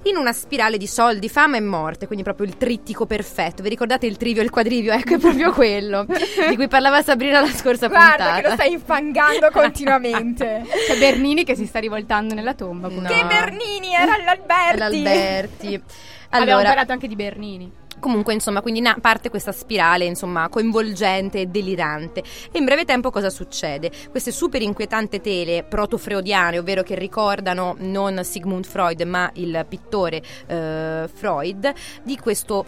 in 0.03 0.15
una 0.17 0.33
spirale 0.33 0.77
di 0.77 0.87
soldi, 0.87 1.29
fama 1.29 1.57
e 1.57 1.61
morte, 1.61 2.05
quindi 2.07 2.23
proprio 2.23 2.47
il 2.47 2.57
trittico 2.57 3.05
perfetto. 3.05 3.61
Vi 3.61 3.69
ricordate 3.69 4.05
il 4.05 4.17
trivio 4.17 4.41
e 4.41 4.45
il 4.45 4.51
quadrivio? 4.51 4.93
Ecco, 4.93 5.15
è 5.15 5.17
proprio 5.19 5.51
quello 5.51 6.05
di 6.49 6.55
cui 6.55 6.67
parlava 6.67 7.01
Sabrina 7.01 7.39
la 7.41 7.47
scorsa 7.47 7.87
Guarda 7.87 8.15
puntata. 8.15 8.41
che 8.41 8.47
lo 8.47 8.53
stai 8.53 8.71
infangando 8.71 9.49
continuamente. 9.51 10.65
C'è 10.87 10.97
Bernini 10.97 11.43
che 11.43 11.55
si 11.55 11.65
sta 11.65 11.79
rivoltando 11.79 12.33
nella 12.33 12.53
tomba. 12.53 12.87
No. 12.87 13.01
Che 13.07 13.25
Bernini 13.25 13.93
era 13.93 14.17
l'Alberti. 14.23 14.77
L'Alberti. 14.79 15.83
Abbiamo 16.35 16.53
Allora, 16.53 16.69
parlato 16.69 16.91
anche 16.93 17.07
di 17.07 17.15
Bernini. 17.15 17.71
Comunque, 18.03 18.33
insomma, 18.33 18.61
quindi 18.61 18.81
na- 18.81 18.97
parte 18.99 19.29
questa 19.29 19.53
spirale, 19.53 20.03
insomma, 20.03 20.49
coinvolgente 20.49 21.39
e 21.39 21.45
delirante. 21.45 22.21
E 22.51 22.59
in 22.59 22.65
breve 22.65 22.83
tempo 22.83 23.11
cosa 23.11 23.29
succede? 23.29 23.89
Queste 24.11 24.33
super 24.33 24.61
inquietanti 24.61 25.21
tele 25.21 25.63
proto-freudiane, 25.63 26.59
ovvero 26.59 26.83
che 26.83 26.95
ricordano 26.95 27.77
non 27.79 28.19
Sigmund 28.25 28.65
Freud, 28.65 29.03
ma 29.03 29.31
il 29.35 29.65
pittore 29.69 30.21
eh, 30.47 31.09
Freud, 31.13 31.73
di 32.03 32.17
questo 32.17 32.65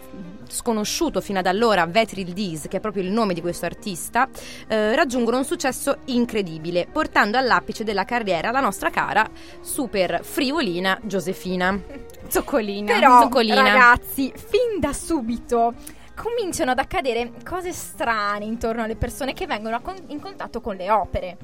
sconosciuto 0.48 1.20
fino 1.20 1.40
ad 1.40 1.46
allora 1.46 1.84
Vetril 1.84 2.32
Dies, 2.32 2.66
che 2.66 2.78
è 2.78 2.80
proprio 2.80 3.02
il 3.02 3.10
nome 3.10 3.34
di 3.34 3.42
questo 3.42 3.66
artista, 3.66 4.30
eh, 4.68 4.94
raggiungono 4.94 5.36
un 5.36 5.44
successo 5.44 5.98
incredibile, 6.06 6.88
portando 6.90 7.36
all'apice 7.36 7.84
della 7.84 8.06
carriera 8.06 8.50
la 8.50 8.60
nostra 8.60 8.88
cara 8.88 9.28
super 9.60 10.20
frivolina 10.24 10.98
Giosefina. 11.02 12.05
Zoccolina. 12.28 12.92
Però, 12.92 13.20
Zoccolina. 13.22 13.62
ragazzi, 13.62 14.32
fin 14.34 14.78
da 14.80 14.92
subito 14.92 15.74
cominciano 16.14 16.70
ad 16.70 16.78
accadere 16.78 17.32
cose 17.44 17.72
strane 17.72 18.44
intorno 18.44 18.82
alle 18.82 18.96
persone 18.96 19.32
che 19.34 19.46
vengono 19.46 19.80
con- 19.82 19.94
in 20.06 20.20
contatto 20.20 20.60
con 20.60 20.74
le 20.76 20.90
opere. 20.90 21.36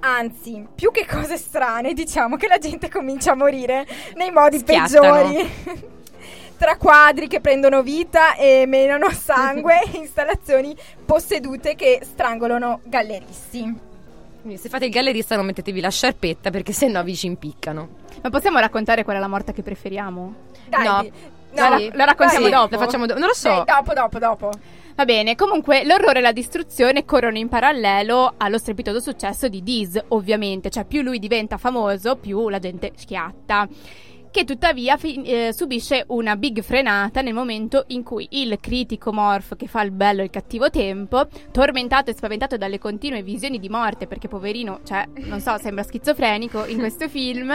Anzi, 0.00 0.66
più 0.74 0.90
che 0.90 1.06
cose 1.06 1.36
strane, 1.36 1.92
diciamo 1.92 2.36
che 2.36 2.48
la 2.48 2.58
gente 2.58 2.88
comincia 2.88 3.32
a 3.32 3.34
morire 3.36 3.86
nei 4.14 4.30
modi 4.30 4.58
Schiattano. 4.58 5.12
peggiori. 5.12 5.90
Tra 6.56 6.76
quadri 6.76 7.26
che 7.26 7.40
prendono 7.40 7.82
vita 7.82 8.36
e 8.36 8.64
menano 8.66 9.10
sangue 9.10 9.80
e 9.92 9.96
installazioni 9.98 10.76
possedute 11.04 11.74
che 11.74 12.00
strangolano 12.04 12.80
galleristi. 12.84 13.90
Quindi 14.42 14.58
se 14.60 14.68
fate 14.68 14.86
il 14.86 14.90
gallerista 14.90 15.36
non 15.36 15.46
mettetevi 15.46 15.80
la 15.80 15.88
sciarpetta 15.90 16.50
perché 16.50 16.72
sennò 16.72 17.02
vi 17.04 17.14
ci 17.16 17.26
impiccano. 17.26 17.88
Ma 18.22 18.28
possiamo 18.30 18.58
raccontare 18.58 19.04
qual 19.04 19.16
è 19.16 19.20
la 19.20 19.28
morte 19.28 19.52
che 19.52 19.62
preferiamo? 19.62 20.34
Dai, 20.68 20.84
No. 20.84 21.02
no, 21.02 21.10
la- 21.68 21.88
la 21.92 22.04
raccontiamo 22.04 22.48
dai, 22.48 22.58
dopo? 22.60 22.74
La 22.76 22.84
facciamo 22.84 23.06
do- 23.06 23.18
non 23.18 23.28
lo 23.28 23.34
so. 23.34 23.48
dai, 23.48 23.64
dopo, 23.64 23.92
dopo, 23.94 24.18
dopo. 24.18 24.50
Va 24.94 25.04
bene, 25.06 25.36
comunque 25.36 25.84
l'orrore 25.84 26.18
e 26.18 26.22
la 26.22 26.32
distruzione 26.32 27.04
corrono 27.06 27.38
in 27.38 27.48
parallelo 27.48 28.34
allo 28.36 28.58
strepitoso 28.58 29.00
successo 29.00 29.48
di 29.48 29.62
Diz, 29.62 29.98
ovviamente, 30.08 30.68
cioè 30.70 30.84
più 30.84 31.00
lui 31.02 31.18
diventa 31.18 31.56
famoso, 31.56 32.16
più 32.16 32.48
la 32.50 32.58
gente 32.58 32.92
schiatta. 32.96 33.66
Che 34.32 34.44
tuttavia 34.44 34.96
fi- 34.96 35.22
eh, 35.24 35.52
subisce 35.52 36.04
una 36.06 36.36
big 36.36 36.62
frenata 36.62 37.20
nel 37.20 37.34
momento 37.34 37.84
in 37.88 38.02
cui 38.02 38.26
il 38.30 38.56
critico 38.58 39.12
Morph, 39.12 39.56
che 39.56 39.66
fa 39.66 39.82
il 39.82 39.90
bello 39.90 40.22
e 40.22 40.24
il 40.24 40.30
cattivo 40.30 40.70
tempo, 40.70 41.28
tormentato 41.50 42.10
e 42.10 42.14
spaventato 42.14 42.56
dalle 42.56 42.78
continue 42.78 43.22
visioni 43.22 43.60
di 43.60 43.68
morte, 43.68 44.06
perché 44.06 44.28
poverino, 44.28 44.80
cioè, 44.84 45.06
non 45.24 45.40
so, 45.40 45.58
sembra 45.58 45.82
schizofrenico 45.82 46.64
in 46.64 46.78
questo 46.78 47.10
film, 47.10 47.52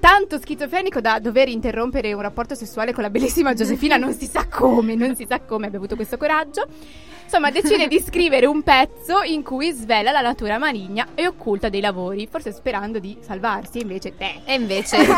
tanto 0.00 0.40
schizofrenico 0.40 1.00
da 1.00 1.20
dover 1.20 1.48
interrompere 1.48 2.12
un 2.12 2.20
rapporto 2.20 2.56
sessuale 2.56 2.92
con 2.92 3.04
la 3.04 3.10
bellissima 3.10 3.54
Giosefina, 3.54 3.96
non 3.96 4.12
si 4.12 4.26
sa 4.26 4.48
come, 4.48 4.96
non 4.96 5.14
si 5.14 5.24
sa 5.24 5.40
come 5.42 5.66
abbia 5.66 5.78
avuto 5.78 5.94
questo 5.94 6.16
coraggio. 6.16 6.66
Insomma, 7.34 7.50
decide 7.50 7.88
di 7.88 7.98
scrivere 8.04 8.44
un 8.44 8.62
pezzo 8.62 9.22
in 9.22 9.42
cui 9.42 9.70
svela 9.72 10.10
la 10.10 10.20
natura 10.20 10.58
maligna 10.58 11.08
e 11.14 11.26
occulta 11.26 11.70
dei 11.70 11.80
lavori, 11.80 12.28
forse 12.30 12.52
sperando 12.52 12.98
di 12.98 13.16
salvarsi, 13.22 13.80
invece 13.80 14.14
te. 14.18 14.40
E 14.44 14.52
invece, 14.52 14.98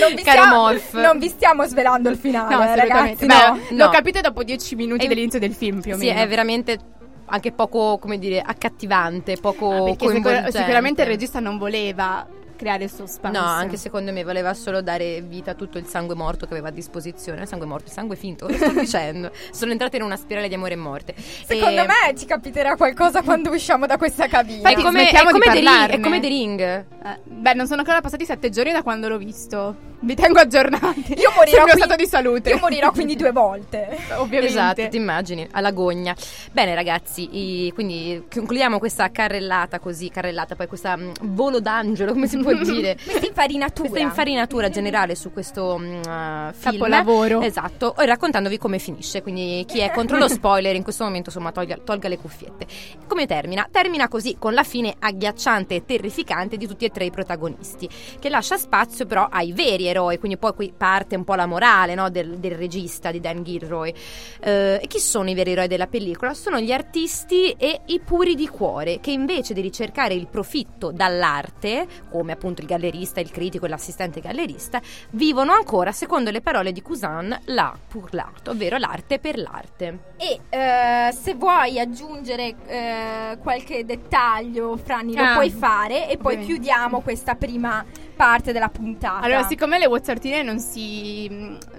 Non 0.00 0.14
vi, 0.14 0.22
caro 0.22 0.40
stiamo, 0.42 0.54
Morph, 0.62 0.92
non 0.94 1.18
vi 1.18 1.28
stiamo 1.28 1.66
svelando 1.66 2.08
il 2.08 2.16
finale, 2.16 2.54
No, 2.54 2.74
ragazzi. 2.74 3.26
Beh, 3.26 3.34
no. 3.34 3.84
L'ho 3.84 3.90
capito 3.90 4.22
dopo 4.22 4.42
dieci 4.44 4.74
minuti 4.76 5.04
E- 5.04 5.08
dell'inizio 5.08 5.38
del 5.38 5.52
film, 5.52 5.82
più 5.82 5.92
o 5.92 5.98
sì, 5.98 6.06
meno. 6.06 6.20
è 6.20 6.26
veramente 6.26 6.78
anche 7.26 7.52
poco, 7.52 7.98
come 7.98 8.18
dire, 8.18 8.40
accattivante, 8.40 9.36
poco 9.36 9.70
Ah, 9.72 9.82
perché 9.84 10.08
sicur- 10.08 10.48
sicuramente 10.56 11.02
il 11.02 11.08
regista 11.08 11.38
non 11.38 11.58
voleva 11.58 12.26
creare 12.56 12.88
suspense. 12.88 13.38
No, 13.38 13.44
anche 13.44 13.76
secondo 13.76 14.12
me 14.12 14.24
voleva 14.24 14.54
solo 14.54 14.80
dare 14.82 15.20
vita 15.20 15.52
a 15.52 15.54
tutto 15.54 15.78
il 15.78 15.86
sangue 15.86 16.14
morto 16.14 16.46
che 16.46 16.52
aveva 16.52 16.68
a 16.68 16.72
disposizione. 16.72 17.42
Il 17.42 17.48
sangue 17.48 17.66
morto, 17.66 17.86
il 17.86 17.92
sangue 17.92 18.16
finto, 18.16 18.46
lo 18.48 18.54
sto 18.54 18.70
dicendo. 18.78 19.30
Sono 19.52 19.72
entrate 19.72 19.96
in 19.96 20.02
una 20.02 20.16
spirale 20.16 20.48
di 20.48 20.54
amore 20.54 20.74
e 20.74 20.76
morte. 20.76 21.14
Secondo 21.16 21.82
E- 21.82 21.86
me 21.86 22.14
ci 22.16 22.26
capiterà 22.26 22.76
qualcosa 22.76 23.22
quando 23.22 23.50
usciamo 23.50 23.86
da 23.86 23.96
questa 23.96 24.26
cabina. 24.28 24.56
Infatti, 24.70 24.80
è 24.80 24.84
come, 24.84 25.08
è 25.08 25.12
di 25.12 25.30
come 25.30 25.44
The 25.46 25.60
Ring, 25.60 25.88
è 25.90 26.00
come 26.00 26.20
The 26.20 26.28
Ring. 26.28 26.60
Eh, 26.60 27.18
beh, 27.24 27.54
non 27.54 27.66
sono 27.66 27.80
ancora 27.80 28.00
passati 28.00 28.24
sette 28.24 28.48
giorni 28.50 28.72
da 28.72 28.82
quando 28.82 29.08
l'ho 29.08 29.18
visto. 29.18 29.92
Vi 30.04 30.14
tengo 30.14 30.38
aggiornati 30.38 31.14
Io 31.18 31.30
morirò 31.34 31.56
sul 31.56 31.64
mio 31.64 31.72
qui- 31.72 31.80
stato 31.82 31.96
di 31.96 32.06
salute. 32.06 32.50
Io 32.50 32.58
morirò 32.58 32.90
quindi 32.90 33.16
due 33.16 33.32
volte. 33.32 33.88
ovviamente. 34.18 34.46
Esatto, 34.52 34.88
ti 34.88 34.96
immagini, 34.96 35.48
alla 35.52 35.70
gogna. 35.70 36.14
Bene 36.52 36.74
ragazzi, 36.74 37.28
i- 37.66 37.72
quindi 37.72 38.26
concludiamo 38.30 38.78
questa 38.78 39.10
carrellata 39.10 39.78
così, 39.78 40.10
carrellata, 40.10 40.56
poi 40.56 40.66
questa 40.66 40.94
mm, 40.96 41.10
volo 41.22 41.60
d'angelo, 41.60 42.12
come 42.12 42.26
si 42.26 42.36
dire? 42.52 42.96
Questa 43.02 43.26
infarinatura. 43.26 43.88
Questa 43.88 44.06
infarinatura 44.06 44.68
generale 44.68 45.14
su 45.14 45.32
questo 45.32 45.74
uh, 45.74 45.80
film. 45.80 46.52
Capolavoro. 46.52 47.40
Esatto, 47.40 47.96
e 47.96 48.06
raccontandovi 48.06 48.58
come 48.58 48.78
finisce. 48.78 49.22
Quindi 49.22 49.64
chi 49.66 49.80
è 49.80 49.90
contro 49.90 50.18
lo 50.18 50.28
spoiler 50.28 50.74
in 50.74 50.82
questo 50.82 51.04
momento, 51.04 51.30
insomma, 51.30 51.52
tolga, 51.52 51.78
tolga 51.82 52.08
le 52.08 52.18
cuffiette. 52.18 52.66
Come 53.06 53.26
termina? 53.26 53.68
Termina 53.70 54.08
così 54.08 54.36
con 54.38 54.54
la 54.54 54.64
fine 54.64 54.94
agghiacciante 54.98 55.74
e 55.74 55.84
terrificante 55.84 56.56
di 56.56 56.66
tutti 56.66 56.84
e 56.84 56.90
tre 56.90 57.06
i 57.06 57.10
protagonisti, 57.10 57.88
che 58.18 58.28
lascia 58.28 58.56
spazio 58.56 59.06
però 59.06 59.28
ai 59.30 59.52
veri 59.52 59.86
eroi. 59.86 60.18
Quindi 60.18 60.36
poi 60.36 60.52
qui 60.54 60.72
parte 60.76 61.16
un 61.16 61.24
po' 61.24 61.34
la 61.34 61.46
morale 61.46 61.94
no, 61.94 62.10
del, 62.10 62.38
del 62.38 62.56
regista 62.56 63.10
di 63.10 63.20
Dan 63.20 63.42
Gilroy. 63.42 63.92
Eh, 64.40 64.80
e 64.82 64.86
chi 64.86 64.98
sono 64.98 65.30
i 65.30 65.34
veri 65.34 65.52
eroi 65.52 65.68
della 65.68 65.86
pellicola? 65.86 66.34
Sono 66.34 66.60
gli 66.60 66.72
artisti 66.72 67.52
e 67.52 67.80
i 67.86 68.00
puri 68.00 68.34
di 68.34 68.48
cuore, 68.48 69.00
che 69.00 69.10
invece 69.10 69.54
di 69.54 69.60
ricercare 69.60 70.14
il 70.14 70.26
profitto 70.26 70.90
dall'arte, 70.90 71.86
come 72.10 72.32
appunto 72.34 72.60
il 72.60 72.66
gallerista, 72.66 73.20
il 73.20 73.30
critico 73.30 73.64
e 73.66 73.68
l'assistente 73.68 74.20
gallerista, 74.20 74.80
vivono 75.10 75.52
ancora, 75.52 75.92
secondo 75.92 76.30
le 76.30 76.40
parole 76.40 76.72
di 76.72 76.82
Cousin, 76.82 77.40
la 77.46 77.74
pour 77.88 78.08
l'art, 78.12 78.48
ovvero 78.48 78.76
l'arte 78.76 79.18
per 79.18 79.38
l'arte. 79.38 79.98
E 80.16 80.40
eh, 80.48 81.12
se 81.12 81.34
vuoi 81.34 81.78
aggiungere 81.80 82.54
eh, 82.66 83.38
qualche 83.40 83.84
dettaglio, 83.84 84.76
Franny, 84.76 85.14
lo 85.14 85.22
Ah, 85.22 85.32
puoi 85.34 85.50
fare 85.50 86.08
e 86.08 86.16
poi 86.16 86.34
ovviamente. 86.34 86.44
chiudiamo 86.52 87.00
questa 87.00 87.34
prima 87.34 87.84
parte 88.14 88.52
della 88.52 88.68
puntata. 88.68 89.24
Allora, 89.24 89.42
siccome 89.44 89.78
le 89.78 89.86
Wazzartine 89.86 90.42
non 90.42 90.58
si. 90.58 91.28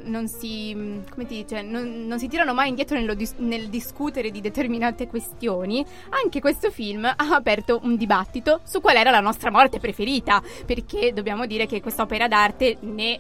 non 0.04 0.28
si. 0.28 1.02
come 1.10 1.26
ti 1.26 1.44
dice? 1.44 1.62
Non, 1.62 2.06
non 2.06 2.20
si 2.20 2.28
tirano 2.28 2.54
mai 2.54 2.70
indietro 2.70 2.98
nello 2.98 3.14
dis- 3.14 3.36
nel 3.38 3.68
discutere 3.70 4.32
di 4.32 4.42
determinate 4.42 5.08
questioni, 5.08 5.86
anche 6.10 6.40
questo 6.40 6.72
film 6.72 7.06
ha 7.06 7.16
aperto 7.18 7.80
un 7.84 7.96
dibattito 7.96 8.62
su 8.64 8.82
qual 8.82 8.96
era 8.96 9.12
la 9.12 9.20
nostra 9.20 9.50
morte 9.50 9.80
preferita. 9.80 10.42
Perché 10.66 11.14
dobbiamo 11.14 11.46
dire 11.46 11.66
che 11.66 11.82
questa 11.82 12.04
opera 12.04 12.28
d'arte 12.28 12.78
ne. 12.82 13.20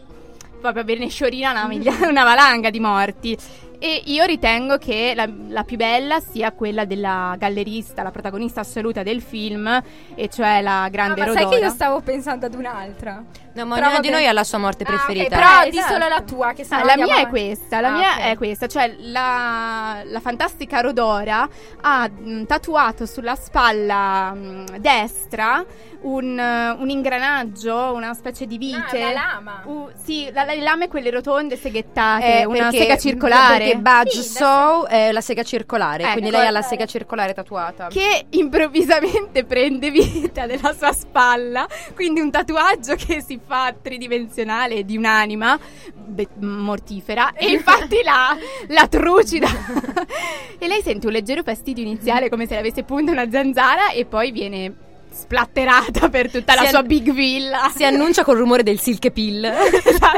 proprio 0.60 0.98
ne 0.98 1.10
sciorina 1.10 1.51
una, 1.51 1.67
una 2.07 2.24
valanga 2.24 2.69
di 2.69 2.79
morti. 2.79 3.38
E 3.79 4.01
io 4.05 4.24
ritengo 4.25 4.77
che 4.77 5.13
la, 5.15 5.27
la 5.50 5.63
più 5.63 5.77
bella 5.77 6.20
sia 6.20 6.51
quella 6.51 6.86
della 6.86 7.36
gallerista, 7.38 8.03
la 8.03 8.12
protagonista 8.12 8.62
assoluta 8.62 9.03
del 9.03 9.22
film, 9.22 9.82
e 10.15 10.29
cioè 10.29 10.62
la 10.62 10.84
Ah, 10.84 10.89
grande 10.89 11.20
ma 11.22 11.25
sai 11.32 11.44
Rodora. 11.44 11.58
che 11.60 11.63
io 11.65 11.70
stavo 11.72 12.00
pensando 12.01 12.46
ad 12.46 12.53
un'altra. 12.53 13.24
No, 13.53 13.65
ma 13.65 13.75
Però 13.75 13.88
ognuno 13.88 14.01
di 14.01 14.10
noi 14.10 14.27
ha 14.27 14.34
la 14.34 14.44
sua 14.44 14.58
morte 14.58 14.84
Ah, 14.84 14.91
ok, 14.94 14.96
preferita. 15.05 15.36
però 15.38 15.63
Eh, 15.63 15.70
di 15.70 15.77
esatto. 15.77 15.94
solo 15.94 16.08
la 16.10 16.22
tua, 16.22 16.51
che 16.53 16.63
Ah, 16.63 16.65
sennò 16.65 16.84
la 16.86 16.96
mia 16.98 17.15
è 17.20 17.27
questa, 17.27 17.79
la 17.79 17.88
Ah, 17.88 17.91
mia 17.98 18.10
ok. 18.12 18.20
è 18.32 18.36
questa, 18.38 18.67
cioè 18.67 18.96
la, 19.00 20.01
la 20.03 20.20
fantastica 20.20 20.82
Rodora 20.82 21.48
ha 21.82 22.10
mh, 22.10 22.44
tatuato 22.46 23.05
sulla 23.05 23.36
spalla 23.36 24.34
mh, 24.34 24.77
destra 24.79 25.63
un, 26.06 26.38
eh, 26.38 26.70
un 26.80 26.90
ingranaggio, 26.90 27.92
una 27.94 28.14
specie 28.14 28.46
di 28.46 28.58
vite. 28.58 29.02
Ah, 29.02 29.06
la 29.08 29.12
lama. 29.12 29.62
Uh, 29.66 29.90
sì, 30.04 30.30
la- 30.32 30.44
le 30.46 30.62
lame 30.62 30.88
quelle 30.88 31.10
rotonde 31.10 31.58
seghettate, 31.58 32.40
Eh, 32.42 32.46
una 32.46 32.70
perché- 32.70 32.78
sega 32.80 32.98
circolare. 32.98 33.58
Perché 33.58 33.78
Budge 33.78 34.22
Sì, 34.22 34.30
Sow 34.30 34.86
è 34.86 35.12
la 35.12 35.22
sega 35.22 35.44
circolare, 35.44 36.04
Ecco. 36.04 36.12
quindi 36.14 36.32
lei 36.32 36.46
ha 36.48 36.52
la 36.52 36.62
sega 36.62 36.86
circolare 36.86 37.34
tatuata. 37.34 37.88
che 37.88 38.26
improvvisamente 38.30 39.44
prende 39.46 39.90
vita 39.92 40.46
della 40.46 40.74
sua 40.74 40.92
spalla, 40.94 41.68
quindi 41.94 42.20
un 42.20 42.30
tatuaggio 42.32 42.96
che 42.96 43.22
si 43.22 43.40
fa 43.46 43.74
tridimensionale 43.80 44.86
di 44.86 44.98
un'anima 44.98 45.58
be- 45.94 46.28
mortifera 46.40 47.34
e 47.38 47.48
infatti 47.48 48.02
la, 48.04 48.36
la 48.68 48.88
trucida 48.88 49.48
e 50.60 50.68
lei 50.68 50.82
sente 50.82 51.08
un 51.08 51.14
leggero 51.14 51.44
fastidio 51.44 51.84
iniziale 51.84 52.30
come 52.30 52.46
se 52.46 52.54
le 52.54 52.60
avesse 52.60 52.84
punta 52.84 53.12
una 53.12 53.30
zanzara 53.30 53.90
e 53.92 54.06
poi 54.06 54.32
viene 54.32 54.74
splatterata 55.15 56.10
per 56.10 56.29
tutta 56.29 56.55
la 56.55 56.62
Si 56.63 56.67
sua 56.69 56.79
an- 56.79 56.88
big 56.88 57.12
villa 57.12 57.72
Si 57.74 57.84
annuncia 57.86 58.24
col 58.24 58.38
rumore 58.38 58.63
del 58.63 58.79
silk 58.79 59.10
pill. 59.12 59.43
Esatto. 59.86 60.17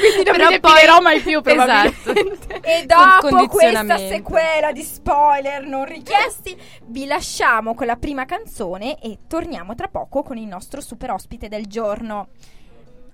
quindi 0.00 0.24
non 0.24 0.36
Però 0.36 0.48
mi 0.48 0.60
poi- 0.60 1.00
mai 1.00 1.20
più 1.20 1.40
Esatto. 1.44 1.92
probabilmente 2.02 2.60
E 2.68 2.86
Con 3.20 3.30
dopo 3.30 3.46
questa 3.48 3.96
sequela 3.98 4.72
di 4.72 4.82
spoiler 4.82 5.64
non 5.66 5.84
richiesti, 5.84 6.56
vi 6.86 7.06
lasciamo 7.06 7.74
con 7.74 7.86
la 7.86 7.96
prima 7.96 8.24
canzone 8.24 8.98
e 9.00 9.18
torniamo 9.28 9.74
tra 9.74 9.88
poco 9.88 10.22
con 10.22 10.36
il 10.36 10.46
nostro 10.46 10.80
super 10.80 11.10
ospite 11.12 11.48
del 11.48 11.66
giorno. 11.66 12.28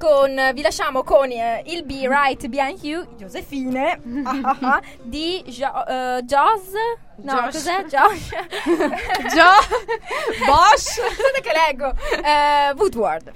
Con, 0.05 0.39
vi 0.53 0.61
lasciamo 0.61 1.03
con 1.03 1.31
eh, 1.31 1.63
il 1.65 1.83
Be 1.87 2.07
Right 2.07 2.47
Behind 2.49 2.83
You, 2.85 3.07
Josefine, 3.17 3.99
ah, 4.25 4.41
ah, 4.43 4.57
ah, 4.75 4.83
di 5.03 5.43
jo- 5.47 5.87
eh, 5.87 6.21
Joss. 6.25 6.73
No, 7.23 7.33
Josh. 7.33 7.53
cos'è? 7.53 7.85
Josh. 7.85 8.29
Già 9.35 9.55
Bosch 10.45 10.99
Aspetta 10.99 11.41
che 11.41 11.53
leggo. 11.55 11.95
Eh, 12.23 12.75
Woodward. 12.77 13.33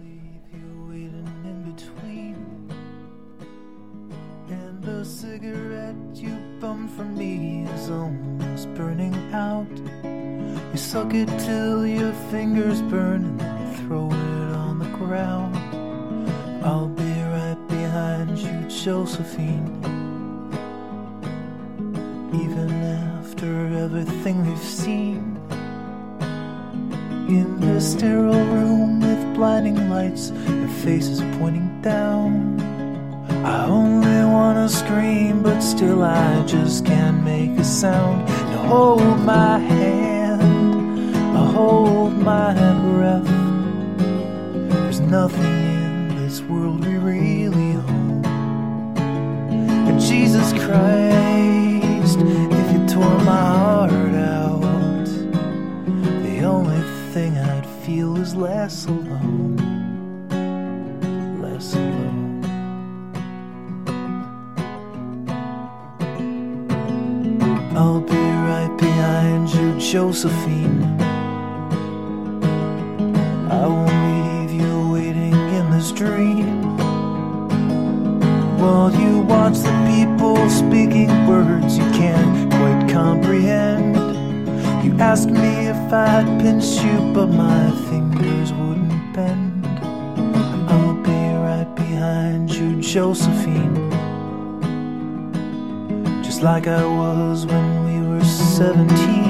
leave 0.00 0.42
you 0.52 0.86
waiting 0.88 1.44
in 1.44 1.72
between. 1.72 2.36
And 4.50 4.82
the 4.82 5.04
cigarette 5.04 5.94
you 6.16 6.36
bummed 6.58 6.90
from 6.90 7.16
me 7.16 7.68
is 7.72 7.88
almost 7.88 8.66
burning 8.74 9.14
out. 9.32 9.68
You 10.72 10.76
suck 10.76 11.14
it 11.14 11.28
till 11.38 11.86
your 11.86 12.12
fingers 12.32 12.82
burn 12.82 13.24
and 13.24 13.40
then 13.40 13.86
throw 13.86 14.08
it 14.10 14.45
the 15.06 15.14
ground. 15.14 15.54
I'll 16.64 16.88
be 16.88 17.12
right 17.22 17.58
behind 17.68 18.38
you, 18.38 18.68
Josephine. 18.68 19.70
Even 22.34 22.70
after 23.18 23.66
everything 23.84 24.46
we've 24.46 24.58
seen. 24.58 25.38
In 27.28 27.60
this 27.60 27.92
sterile 27.92 28.46
room 28.56 29.00
with 29.00 29.34
blinding 29.34 29.90
lights 29.90 30.30
and 30.30 30.70
faces 30.84 31.20
pointing 31.38 31.80
down, 31.82 32.60
I 33.44 33.66
only 33.66 34.24
wanna 34.24 34.68
scream, 34.68 35.42
but 35.42 35.60
still 35.60 36.02
I 36.02 36.42
just 36.46 36.84
can't 36.84 37.22
make 37.24 37.58
a 37.58 37.64
sound. 37.64 38.28
You 38.50 38.58
hold 38.58 39.20
my 39.20 39.58
hand, 39.58 41.16
I 41.36 41.44
hold 41.52 42.12
my 42.12 42.54
breath. 42.92 43.35
Nothing 45.08 45.44
in 45.44 46.16
this 46.16 46.40
world 46.40 46.84
we 46.84 46.96
really 46.96 47.76
own. 47.76 48.24
And 49.86 50.00
Jesus 50.00 50.52
Christ, 50.52 52.18
if 52.18 52.72
you 52.72 52.86
tore 52.88 53.18
my 53.20 53.46
heart 53.56 53.92
out, 53.92 55.06
the 56.24 56.42
only 56.42 56.80
thing 57.12 57.38
I'd 57.38 57.64
feel 57.84 58.16
is 58.16 58.34
less 58.34 58.86
alone. 58.86 59.56
Less 61.40 61.74
alone. 61.74 62.44
I'll 67.76 68.00
be 68.00 68.16
right 68.16 68.76
behind 68.76 69.50
you, 69.50 69.78
Josephine. 69.78 70.85
Dream. 75.96 76.76
While 78.58 78.92
you 78.92 79.20
watch 79.20 79.56
the 79.60 79.74
people 79.88 80.36
speaking 80.50 81.26
words 81.26 81.78
you 81.78 81.84
can't 81.92 82.52
quite 82.52 82.92
comprehend. 82.92 83.96
You 84.84 84.94
asked 84.98 85.30
me 85.30 85.68
if 85.68 85.92
I'd 85.92 86.26
pinch 86.40 86.66
you, 86.84 87.12
but 87.14 87.28
my 87.28 87.70
fingers 87.88 88.52
wouldn't 88.52 89.14
bend. 89.14 89.66
I'll 90.70 91.02
be 91.02 91.22
right 91.48 91.72
behind 91.74 92.50
you, 92.50 92.78
Josephine. 92.82 93.90
Just 96.22 96.42
like 96.42 96.66
I 96.66 96.84
was 96.84 97.46
when 97.46 97.68
we 97.86 98.06
were 98.06 98.24
17. 98.24 99.25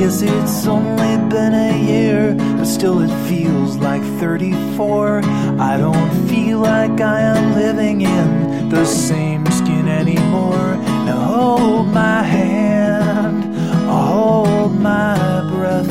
Guess 0.00 0.22
it's 0.22 0.66
only 0.66 1.28
been 1.28 1.52
a 1.52 1.76
year, 1.76 2.34
but 2.56 2.64
still 2.64 3.02
it 3.02 3.14
feels 3.28 3.76
like 3.76 4.00
34. 4.18 5.20
I 5.60 5.76
don't 5.76 6.26
feel 6.26 6.60
like 6.60 7.02
I 7.02 7.20
am 7.20 7.54
living 7.54 8.00
in 8.00 8.70
the 8.70 8.86
same 8.86 9.44
skin 9.50 9.88
anymore. 9.88 10.74
Now 11.04 11.20
hold 11.20 11.88
my 11.88 12.22
hand, 12.22 13.44
hold 13.90 14.72
my 14.80 15.16
breath. 15.52 15.86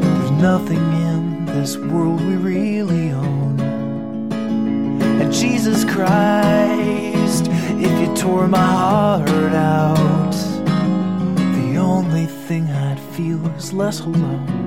There's 0.00 0.30
nothing 0.30 0.82
in 1.10 1.44
this 1.44 1.76
world 1.76 2.22
we 2.22 2.36
really 2.36 3.10
own. 3.10 3.60
And 5.20 5.30
Jesus 5.30 5.84
Christ, 5.84 7.48
if 7.78 8.00
you 8.00 8.16
tore 8.16 8.48
my 8.48 8.64
heart 8.64 9.52
out, 9.52 10.51
only 11.92 12.24
thing 12.24 12.70
I'd 12.70 12.98
feel 13.14 13.46
is 13.54 13.74
less 13.74 14.00
alone. 14.00 14.61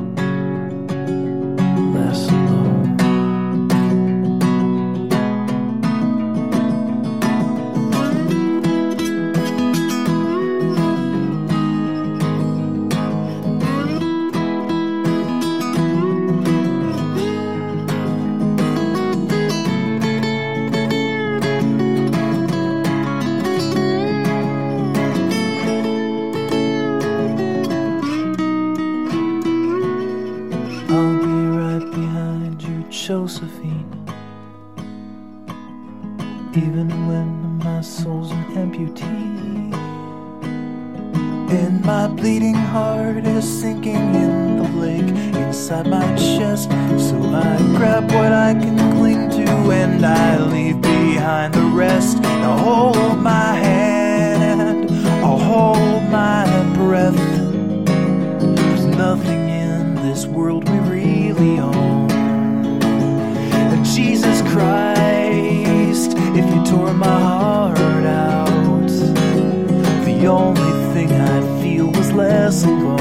assim 72.56 72.80
como 72.80 72.95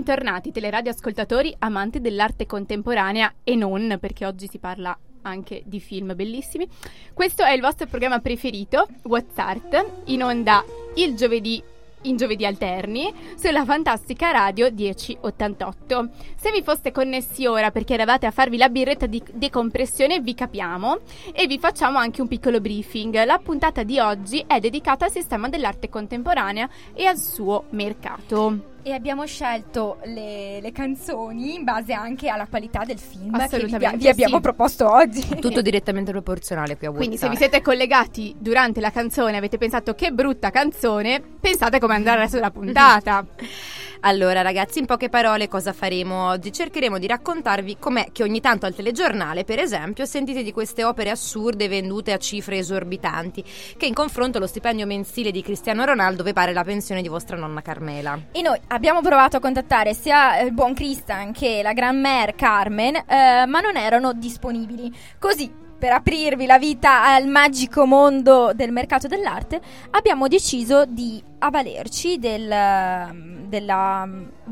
Bentornati 0.00 0.50
teleradioascoltatori 0.50 1.54
amanti 1.58 2.00
dell'arte 2.00 2.46
contemporanea 2.46 3.34
e 3.44 3.54
non, 3.54 3.98
perché 4.00 4.24
oggi 4.24 4.48
si 4.48 4.58
parla 4.58 4.98
anche 5.22 5.62
di 5.66 5.78
film 5.78 6.16
bellissimi. 6.16 6.66
Questo 7.12 7.42
è 7.42 7.52
il 7.52 7.60
vostro 7.60 7.86
programma 7.86 8.18
preferito, 8.18 8.88
What's 9.02 9.36
Art, 9.36 10.04
in 10.04 10.22
onda 10.22 10.64
il 10.94 11.14
giovedì 11.16 11.62
in 12.04 12.16
giovedì 12.16 12.46
alterni 12.46 13.12
sulla 13.36 13.66
fantastica 13.66 14.30
radio 14.30 14.70
1088. 14.72 16.08
Se 16.34 16.50
vi 16.50 16.62
foste 16.62 16.92
connessi 16.92 17.44
ora 17.44 17.70
perché 17.70 17.92
eravate 17.92 18.24
a 18.24 18.30
farvi 18.30 18.56
la 18.56 18.70
birretta 18.70 19.04
di 19.04 19.22
decompressione, 19.34 20.20
vi 20.20 20.32
capiamo 20.32 21.00
e 21.34 21.46
vi 21.46 21.58
facciamo 21.58 21.98
anche 21.98 22.22
un 22.22 22.26
piccolo 22.26 22.58
briefing. 22.58 23.22
La 23.26 23.36
puntata 23.36 23.82
di 23.82 23.98
oggi 23.98 24.42
è 24.46 24.60
dedicata 24.60 25.04
al 25.04 25.10
sistema 25.10 25.50
dell'arte 25.50 25.90
contemporanea 25.90 26.66
e 26.94 27.04
al 27.04 27.18
suo 27.18 27.64
mercato. 27.72 28.69
E 28.82 28.92
abbiamo 28.92 29.26
scelto 29.26 29.98
le, 30.04 30.60
le 30.60 30.72
canzoni 30.72 31.54
in 31.54 31.64
base 31.64 31.92
anche 31.92 32.28
alla 32.28 32.46
qualità 32.46 32.84
del 32.84 32.98
film 32.98 33.30
che 33.32 33.38
vi, 33.38 33.42
Assolutamente 33.44 33.96
vi 33.98 34.08
abbiamo 34.08 34.36
sì. 34.36 34.40
proposto 34.40 34.90
oggi. 34.90 35.26
Tutto 35.38 35.60
direttamente 35.60 36.10
proporzionale 36.10 36.76
qui 36.76 36.86
a 36.86 36.90
Quindi 36.90 37.18
se 37.18 37.28
vi 37.28 37.36
siete 37.36 37.60
collegati 37.60 38.34
durante 38.38 38.80
la 38.80 38.90
canzone 38.90 39.34
e 39.34 39.36
avete 39.36 39.58
pensato 39.58 39.94
che 39.94 40.12
brutta 40.12 40.50
canzone, 40.50 41.22
pensate 41.40 41.78
come 41.78 41.94
andare 41.94 42.16
al 42.16 42.22
resto 42.22 42.36
della 42.36 42.50
puntata. 42.50 43.26
Allora 44.02 44.40
ragazzi, 44.40 44.78
in 44.78 44.86
poche 44.86 45.10
parole 45.10 45.46
cosa 45.46 45.74
faremo 45.74 46.28
oggi? 46.28 46.50
Cercheremo 46.50 46.98
di 46.98 47.06
raccontarvi 47.06 47.76
com'è 47.78 48.08
che 48.12 48.22
ogni 48.22 48.40
tanto 48.40 48.64
al 48.64 48.74
telegiornale, 48.74 49.44
per 49.44 49.58
esempio, 49.58 50.06
sentite 50.06 50.42
di 50.42 50.52
queste 50.52 50.84
opere 50.84 51.10
assurde 51.10 51.68
vendute 51.68 52.14
a 52.14 52.16
cifre 52.16 52.56
esorbitanti, 52.56 53.44
che 53.76 53.84
in 53.84 53.92
confronto 53.92 54.38
allo 54.38 54.46
stipendio 54.46 54.86
mensile 54.86 55.30
di 55.30 55.42
Cristiano 55.42 55.84
Ronaldo 55.84 56.22
vi 56.22 56.32
pare 56.32 56.54
la 56.54 56.64
pensione 56.64 57.02
di 57.02 57.08
vostra 57.08 57.36
nonna 57.36 57.60
Carmela. 57.60 58.18
E 58.32 58.40
noi 58.40 58.58
abbiamo 58.68 59.02
provato 59.02 59.36
a 59.36 59.40
contattare 59.40 59.92
sia 59.92 60.40
il 60.40 60.52
buon 60.52 60.72
Christian 60.72 61.32
che 61.32 61.60
la 61.62 61.74
Grand-Mère 61.74 62.34
Carmen, 62.34 62.94
eh, 62.96 63.44
ma 63.46 63.60
non 63.60 63.76
erano 63.76 64.14
disponibili. 64.14 64.90
Così, 65.18 65.52
per 65.80 65.92
aprirvi 65.92 66.44
la 66.44 66.58
vita 66.58 67.04
al 67.14 67.26
magico 67.26 67.86
mondo 67.86 68.52
del 68.54 68.70
mercato 68.70 69.08
dell'arte, 69.08 69.60
abbiamo 69.92 70.28
deciso 70.28 70.84
di 70.84 71.20
avvalerci 71.38 72.18
del- 72.18 73.46
della 73.48 74.06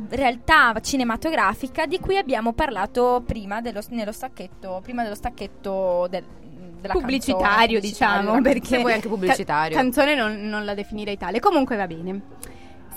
realtà 0.09 0.75
cinematografica 0.81 1.85
di 1.85 2.01
cui 2.01 2.17
abbiamo 2.17 2.53
parlato 2.55 3.23
prima 3.27 3.61
dello, 3.61 3.81
nello 3.91 4.11
stacchetto, 4.13 4.81
prima 4.83 5.03
dello 5.03 5.15
stacchetto 5.15 6.07
del, 6.09 6.25
pubblicitario, 6.81 7.79
canzone, 7.79 7.81
diciamo, 7.81 8.33
pubblicitario. 8.33 8.43
perché 8.43 8.67
Se 8.67 8.79
vuoi 8.79 8.93
anche 8.95 9.09
pubblicitario. 9.09 9.77
ca- 9.77 9.83
canzone 9.83 10.15
non, 10.15 10.41
non 10.49 10.65
la 10.65 10.73
definirei 10.75 11.19
tale. 11.19 11.41
Comunque 11.41 11.77
va 11.77 11.87
bene. 11.87 12.21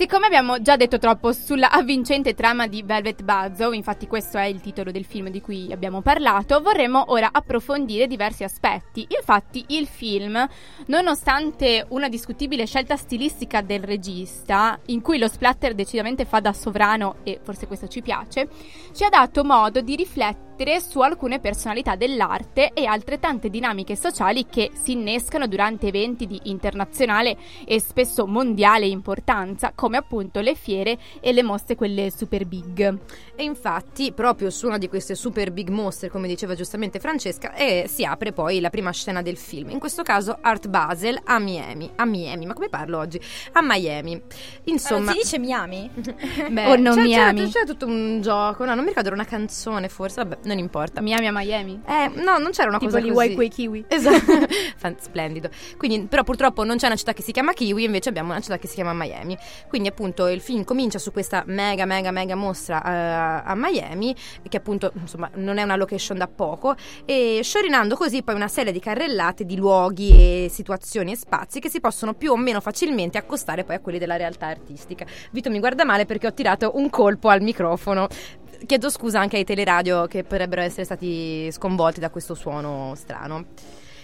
Siccome 0.01 0.25
abbiamo 0.25 0.59
già 0.63 0.77
detto 0.77 0.97
troppo 0.97 1.31
sulla 1.31 1.69
avvincente 1.69 2.33
trama 2.33 2.65
di 2.65 2.81
Velvet 2.81 3.21
Buzzsaw, 3.21 3.71
infatti 3.71 4.07
questo 4.07 4.39
è 4.39 4.45
il 4.45 4.59
titolo 4.59 4.89
del 4.89 5.05
film 5.05 5.29
di 5.29 5.41
cui 5.41 5.71
abbiamo 5.71 6.01
parlato, 6.01 6.59
vorremmo 6.59 7.11
ora 7.11 7.29
approfondire 7.31 8.07
diversi 8.07 8.43
aspetti. 8.43 9.05
Infatti 9.15 9.63
il 9.67 9.85
film, 9.85 10.43
nonostante 10.87 11.85
una 11.89 12.09
discutibile 12.09 12.65
scelta 12.65 12.95
stilistica 12.95 13.61
del 13.61 13.83
regista, 13.83 14.79
in 14.87 15.01
cui 15.01 15.19
lo 15.19 15.27
splatter 15.27 15.75
decisamente 15.75 16.25
fa 16.25 16.39
da 16.39 16.51
sovrano 16.51 17.17
e 17.21 17.39
forse 17.43 17.67
questo 17.67 17.87
ci 17.87 18.01
piace, 18.01 18.49
ci 18.93 19.03
ha 19.03 19.09
dato 19.09 19.43
modo 19.43 19.81
di 19.81 19.95
riflettere 19.95 20.49
su 20.79 20.99
alcune 20.99 21.39
personalità 21.39 21.95
dell'arte 21.95 22.73
e 22.73 22.85
altrettante 22.85 23.49
dinamiche 23.49 23.95
sociali 23.95 24.45
che 24.47 24.71
si 24.73 24.91
innescano 24.91 25.47
durante 25.47 25.87
eventi 25.87 26.27
di 26.27 26.39
internazionale 26.45 27.35
e 27.65 27.79
spesso 27.79 28.27
mondiale 28.27 28.85
importanza, 28.85 29.71
come 29.73 29.90
appunto 29.97 30.39
le 30.39 30.55
fiere 30.55 30.97
e 31.19 31.31
le 31.33 31.43
mostre 31.43 31.75
quelle 31.75 32.11
super 32.15 32.45
big. 32.45 32.97
E 33.35 33.43
infatti, 33.43 34.11
proprio 34.11 34.49
su 34.49 34.67
una 34.67 34.77
di 34.77 34.87
queste 34.89 35.15
super 35.15 35.51
big 35.51 35.69
mostre, 35.69 36.09
come 36.09 36.27
diceva 36.27 36.55
giustamente 36.55 36.99
Francesca, 36.99 37.53
eh, 37.55 37.85
si 37.87 38.03
apre 38.05 38.31
poi 38.31 38.59
la 38.59 38.69
prima 38.69 38.91
scena 38.91 39.21
del 39.21 39.37
film. 39.37 39.69
In 39.69 39.79
questo 39.79 40.03
caso 40.03 40.37
Art 40.41 40.67
Basel 40.67 41.19
a 41.23 41.39
Miami. 41.39 41.89
A 41.95 42.05
Miami, 42.05 42.45
ma 42.45 42.53
come 42.53 42.69
parlo 42.69 42.97
oggi? 42.97 43.19
A 43.53 43.61
Miami. 43.61 44.21
Insomma, 44.65 44.99
Ma 44.99 45.05
non 45.05 45.13
si 45.13 45.19
dice 45.21 45.39
Miami? 45.39 45.89
beh, 46.49 46.65
o 46.67 46.75
non 46.75 46.95
c'è, 46.95 47.03
c'era- 47.07 47.31
Miami. 47.31 47.49
c'era 47.51 47.65
tutto 47.65 47.85
un 47.85 48.21
gioco, 48.21 48.63
no, 48.65 48.73
non 48.73 48.83
mi 48.83 48.89
ricordo, 48.89 49.07
era 49.09 49.15
una 49.17 49.25
canzone 49.25 49.89
forse, 49.89 50.23
vabbè, 50.23 50.39
non 50.43 50.57
importa. 50.57 51.01
Miami 51.01 51.27
a 51.27 51.31
Miami. 51.31 51.81
Eh, 51.87 52.11
no, 52.21 52.37
non 52.37 52.51
c'era 52.51 52.69
una 52.69 52.77
tipo 52.77 52.91
cosa 52.91 52.99
gli 53.03 53.09
così. 53.11 53.15
Wai 53.15 53.33
Quei 53.35 53.49
Kiwi. 53.49 53.85
Esatto, 53.87 54.31
Fan- 54.77 54.95
splendido. 54.99 55.49
Quindi, 55.77 56.05
però 56.07 56.23
purtroppo 56.23 56.63
non 56.63 56.77
c'è 56.77 56.85
una 56.87 56.95
città 56.95 57.13
che 57.13 57.21
si 57.21 57.31
chiama 57.31 57.53
Kiwi, 57.53 57.83
invece 57.83 58.09
abbiamo 58.09 58.31
una 58.31 58.39
città 58.41 58.57
che 58.57 58.67
si 58.67 58.75
chiama 58.75 58.93
Miami. 58.93 59.37
Quindi 59.67 59.80
appunto 59.87 60.27
il 60.27 60.41
film 60.41 60.63
comincia 60.63 60.99
su 60.99 61.11
questa 61.11 61.43
mega 61.47 61.85
mega 61.85 62.11
mega 62.11 62.35
mostra 62.35 62.83
eh, 62.83 63.41
a 63.45 63.53
Miami, 63.55 64.15
che 64.47 64.57
appunto 64.57 64.91
insomma 64.95 65.29
non 65.35 65.57
è 65.57 65.63
una 65.63 65.75
location 65.75 66.17
da 66.17 66.27
poco, 66.27 66.75
e 67.05 67.41
sciorinando 67.43 67.95
così 67.95 68.23
poi 68.23 68.35
una 68.35 68.47
serie 68.47 68.71
di 68.71 68.79
carrellate 68.79 69.45
di 69.45 69.55
luoghi 69.55 70.45
e 70.45 70.49
situazioni 70.49 71.11
e 71.11 71.15
spazi 71.15 71.59
che 71.59 71.69
si 71.69 71.79
possono 71.79 72.13
più 72.13 72.31
o 72.31 72.37
meno 72.37 72.61
facilmente 72.61 73.17
accostare 73.17 73.63
poi 73.63 73.75
a 73.75 73.79
quelli 73.79 73.99
della 73.99 74.15
realtà 74.15 74.47
artistica. 74.47 75.05
Vito 75.31 75.49
mi 75.49 75.59
guarda 75.59 75.85
male 75.85 76.05
perché 76.05 76.27
ho 76.27 76.33
tirato 76.33 76.71
un 76.75 76.89
colpo 76.89 77.29
al 77.29 77.41
microfono. 77.41 78.07
Chiedo 78.65 78.89
scusa 78.89 79.19
anche 79.19 79.37
ai 79.37 79.43
teleradio 79.43 80.05
che 80.05 80.23
potrebbero 80.23 80.61
essere 80.61 80.83
stati 80.83 81.51
sconvolti 81.51 81.99
da 81.99 82.11
questo 82.11 82.35
suono 82.35 82.93
strano. 82.95 83.45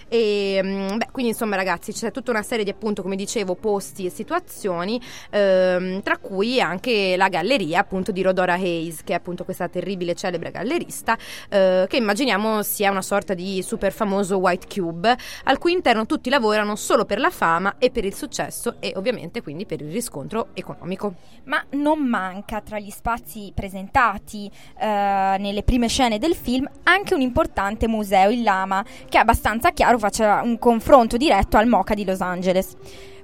E, 0.09 0.59
mm, 0.63 0.97
beh, 0.97 1.07
quindi 1.11 1.31
insomma 1.31 1.55
ragazzi 1.55 1.91
c'è 1.91 2.11
tutta 2.11 2.31
una 2.31 2.43
serie 2.43 2.63
di 2.63 2.69
appunto 2.69 3.01
come 3.01 3.15
dicevo 3.15 3.55
posti 3.55 4.05
e 4.05 4.09
situazioni 4.09 5.01
ehm, 5.31 6.01
tra 6.01 6.17
cui 6.17 6.61
anche 6.61 7.15
la 7.17 7.27
galleria 7.27 7.79
appunto 7.79 8.11
di 8.11 8.21
Rodora 8.21 8.53
Hayes 8.53 9.03
che 9.03 9.13
è 9.13 9.15
appunto 9.15 9.43
questa 9.43 9.67
terribile 9.67 10.15
celebre 10.15 10.51
gallerista 10.51 11.17
eh, 11.49 11.85
che 11.87 11.97
immaginiamo 11.97 12.63
sia 12.63 12.91
una 12.91 13.01
sorta 13.01 13.33
di 13.33 13.61
super 13.61 13.91
famoso 13.91 14.37
white 14.37 14.67
cube 14.67 15.17
al 15.43 15.57
cui 15.57 15.73
interno 15.73 16.05
tutti 16.05 16.29
lavorano 16.29 16.75
solo 16.75 17.05
per 17.05 17.19
la 17.19 17.29
fama 17.29 17.75
e 17.77 17.91
per 17.91 18.05
il 18.05 18.13
successo 18.13 18.75
e 18.79 18.93
ovviamente 18.95 19.41
quindi 19.41 19.65
per 19.65 19.81
il 19.81 19.91
riscontro 19.91 20.49
economico. 20.53 21.15
Ma 21.45 21.63
non 21.71 21.99
manca 21.99 22.61
tra 22.61 22.79
gli 22.79 22.89
spazi 22.89 23.51
presentati 23.53 24.49
eh, 24.79 25.35
nelle 25.39 25.63
prime 25.63 25.87
scene 25.87 26.17
del 26.17 26.35
film 26.35 26.69
anche 26.83 27.13
un 27.13 27.21
importante 27.21 27.87
museo, 27.87 28.29
il 28.29 28.43
Lama, 28.43 28.83
che 29.07 29.17
è 29.17 29.21
abbastanza 29.21 29.71
chiaro 29.71 29.96
faccia 29.97 30.41
un 30.43 30.57
confronto 30.59 31.17
diretto 31.17 31.57
al 31.57 31.67
Mocha 31.67 31.93
di 31.93 32.05
Los 32.05 32.21
Angeles. 32.21 32.75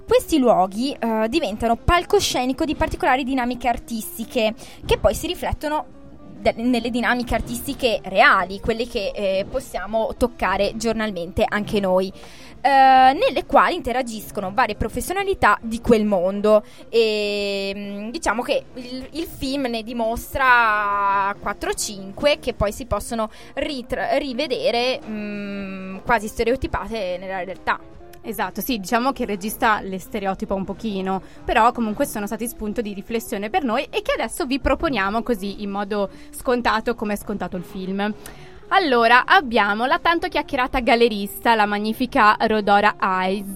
Questi 0.06 0.38
luoghi 0.38 0.92
eh, 0.92 1.28
diventano 1.30 1.78
palcoscenico 1.78 2.66
di 2.66 2.76
particolari 2.76 3.24
dinamiche 3.24 3.68
artistiche 3.68 4.54
che 4.86 4.98
poi 4.98 5.16
si 5.16 5.28
riflettono 5.28 6.02
de- 6.44 6.54
nelle 6.58 6.92
dinamiche 6.92 7.34
artistiche 7.34 8.02
reali, 8.04 8.60
quelle 8.60 8.86
che 8.86 9.12
eh, 9.16 9.46
possiamo 9.50 10.14
toccare 10.18 10.74
giornalmente 10.76 11.46
anche 11.48 11.80
noi, 11.80 12.12
eh, 12.62 12.70
nelle 12.70 13.46
quali 13.46 13.76
interagiscono 13.76 14.52
varie 14.54 14.76
professionalità 14.76 15.58
di 15.62 15.80
quel 15.82 16.06
mondo. 16.06 16.64
E 16.90 17.74
mm, 17.76 18.10
diciamo 18.10 18.44
che 18.44 18.66
il, 18.76 19.08
il 19.12 19.26
film 19.26 19.68
ne 19.68 19.82
dimostra 19.82 21.34
4-5 21.34 22.40
che 22.40 22.54
poi 22.54 22.72
si 22.72 22.86
possono 22.86 23.32
ritra- 23.56 24.18
rivedere 24.18 25.00
mm, 25.04 25.98
quasi 26.06 26.28
stereotipate 26.28 27.18
nella 27.18 27.44
realtà. 27.44 27.80
Esatto, 28.26 28.62
sì, 28.62 28.80
diciamo 28.80 29.12
che 29.12 29.24
il 29.24 29.28
regista 29.28 29.82
le 29.82 30.00
stereotipa 30.00 30.54
un 30.54 30.64
pochino, 30.64 31.22
però 31.44 31.74
comunque 31.74 32.06
sono 32.06 32.26
stati 32.26 32.48
spunto 32.48 32.82
di 32.82 32.94
riflessione 32.94 33.50
per 33.50 33.66
noi 33.66 33.86
e 33.90 34.02
che 34.02 34.14
adesso 34.14 34.46
vi 34.46 34.60
proponiamo 34.60 35.22
così 35.24 35.62
in 35.62 35.70
modo 35.70 36.10
scontato 36.32 36.96
come 36.96 37.14
è 37.14 37.18
scontato 37.18 37.58
il 37.58 37.64
film. 37.66 38.14
Allora, 38.70 39.26
abbiamo 39.26 39.86
la 39.86 40.00
tanto 40.00 40.30
chiacchierata 40.30 40.80
gallerista, 40.80 41.54
la 41.54 41.66
magnifica 41.66 42.38
Rodora 42.40 42.96
Eyes, 43.00 43.56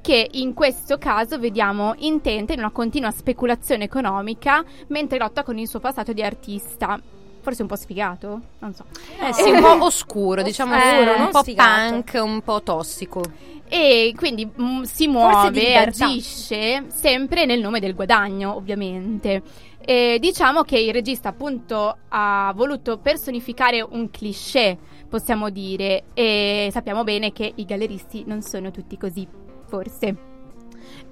che 0.00 0.28
in 0.32 0.52
questo 0.52 0.98
caso 0.98 1.38
vediamo 1.38 1.94
intenta 1.98 2.52
in 2.52 2.58
una 2.58 2.70
continua 2.70 3.12
speculazione 3.12 3.84
economica 3.84 4.64
mentre 4.88 5.16
lotta 5.16 5.44
con 5.44 5.58
il 5.58 5.68
suo 5.68 5.78
passato 5.78 6.12
di 6.12 6.22
artista. 6.24 7.00
Forse 7.40 7.62
un 7.62 7.68
po' 7.68 7.76
sfigato? 7.76 8.40
Non 8.58 8.74
so. 8.74 8.84
eh 9.20 9.32
sì, 9.32 9.50
un 9.50 9.60
po' 9.60 9.84
oscuro 9.84 10.42
diciamo 10.42 10.76
Oscuro, 10.76 11.12
un 11.12 11.18
non 11.18 11.30
po' 11.30 11.42
sfigato. 11.42 11.90
punk 11.90 12.20
un 12.22 12.40
po' 12.42 12.62
tossico 12.62 13.22
E 13.74 14.12
quindi 14.14 14.46
mm, 14.46 14.82
si 14.82 15.08
muove 15.08 15.68
e 15.68 15.74
agisce 15.76 16.84
sempre 16.88 17.46
nel 17.46 17.58
nome 17.58 17.80
del 17.80 17.94
guadagno, 17.94 18.54
ovviamente. 18.54 19.42
E 19.80 20.18
diciamo 20.20 20.60
che 20.60 20.78
il 20.78 20.92
regista 20.92 21.30
appunto 21.30 21.96
ha 22.08 22.52
voluto 22.54 22.98
personificare 22.98 23.80
un 23.80 24.10
cliché, 24.10 24.76
possiamo 25.08 25.48
dire, 25.48 26.04
e 26.12 26.68
sappiamo 26.70 27.02
bene 27.02 27.32
che 27.32 27.50
i 27.54 27.64
galleristi 27.64 28.24
non 28.26 28.42
sono 28.42 28.70
tutti 28.70 28.98
così, 28.98 29.26
forse. 29.66 30.31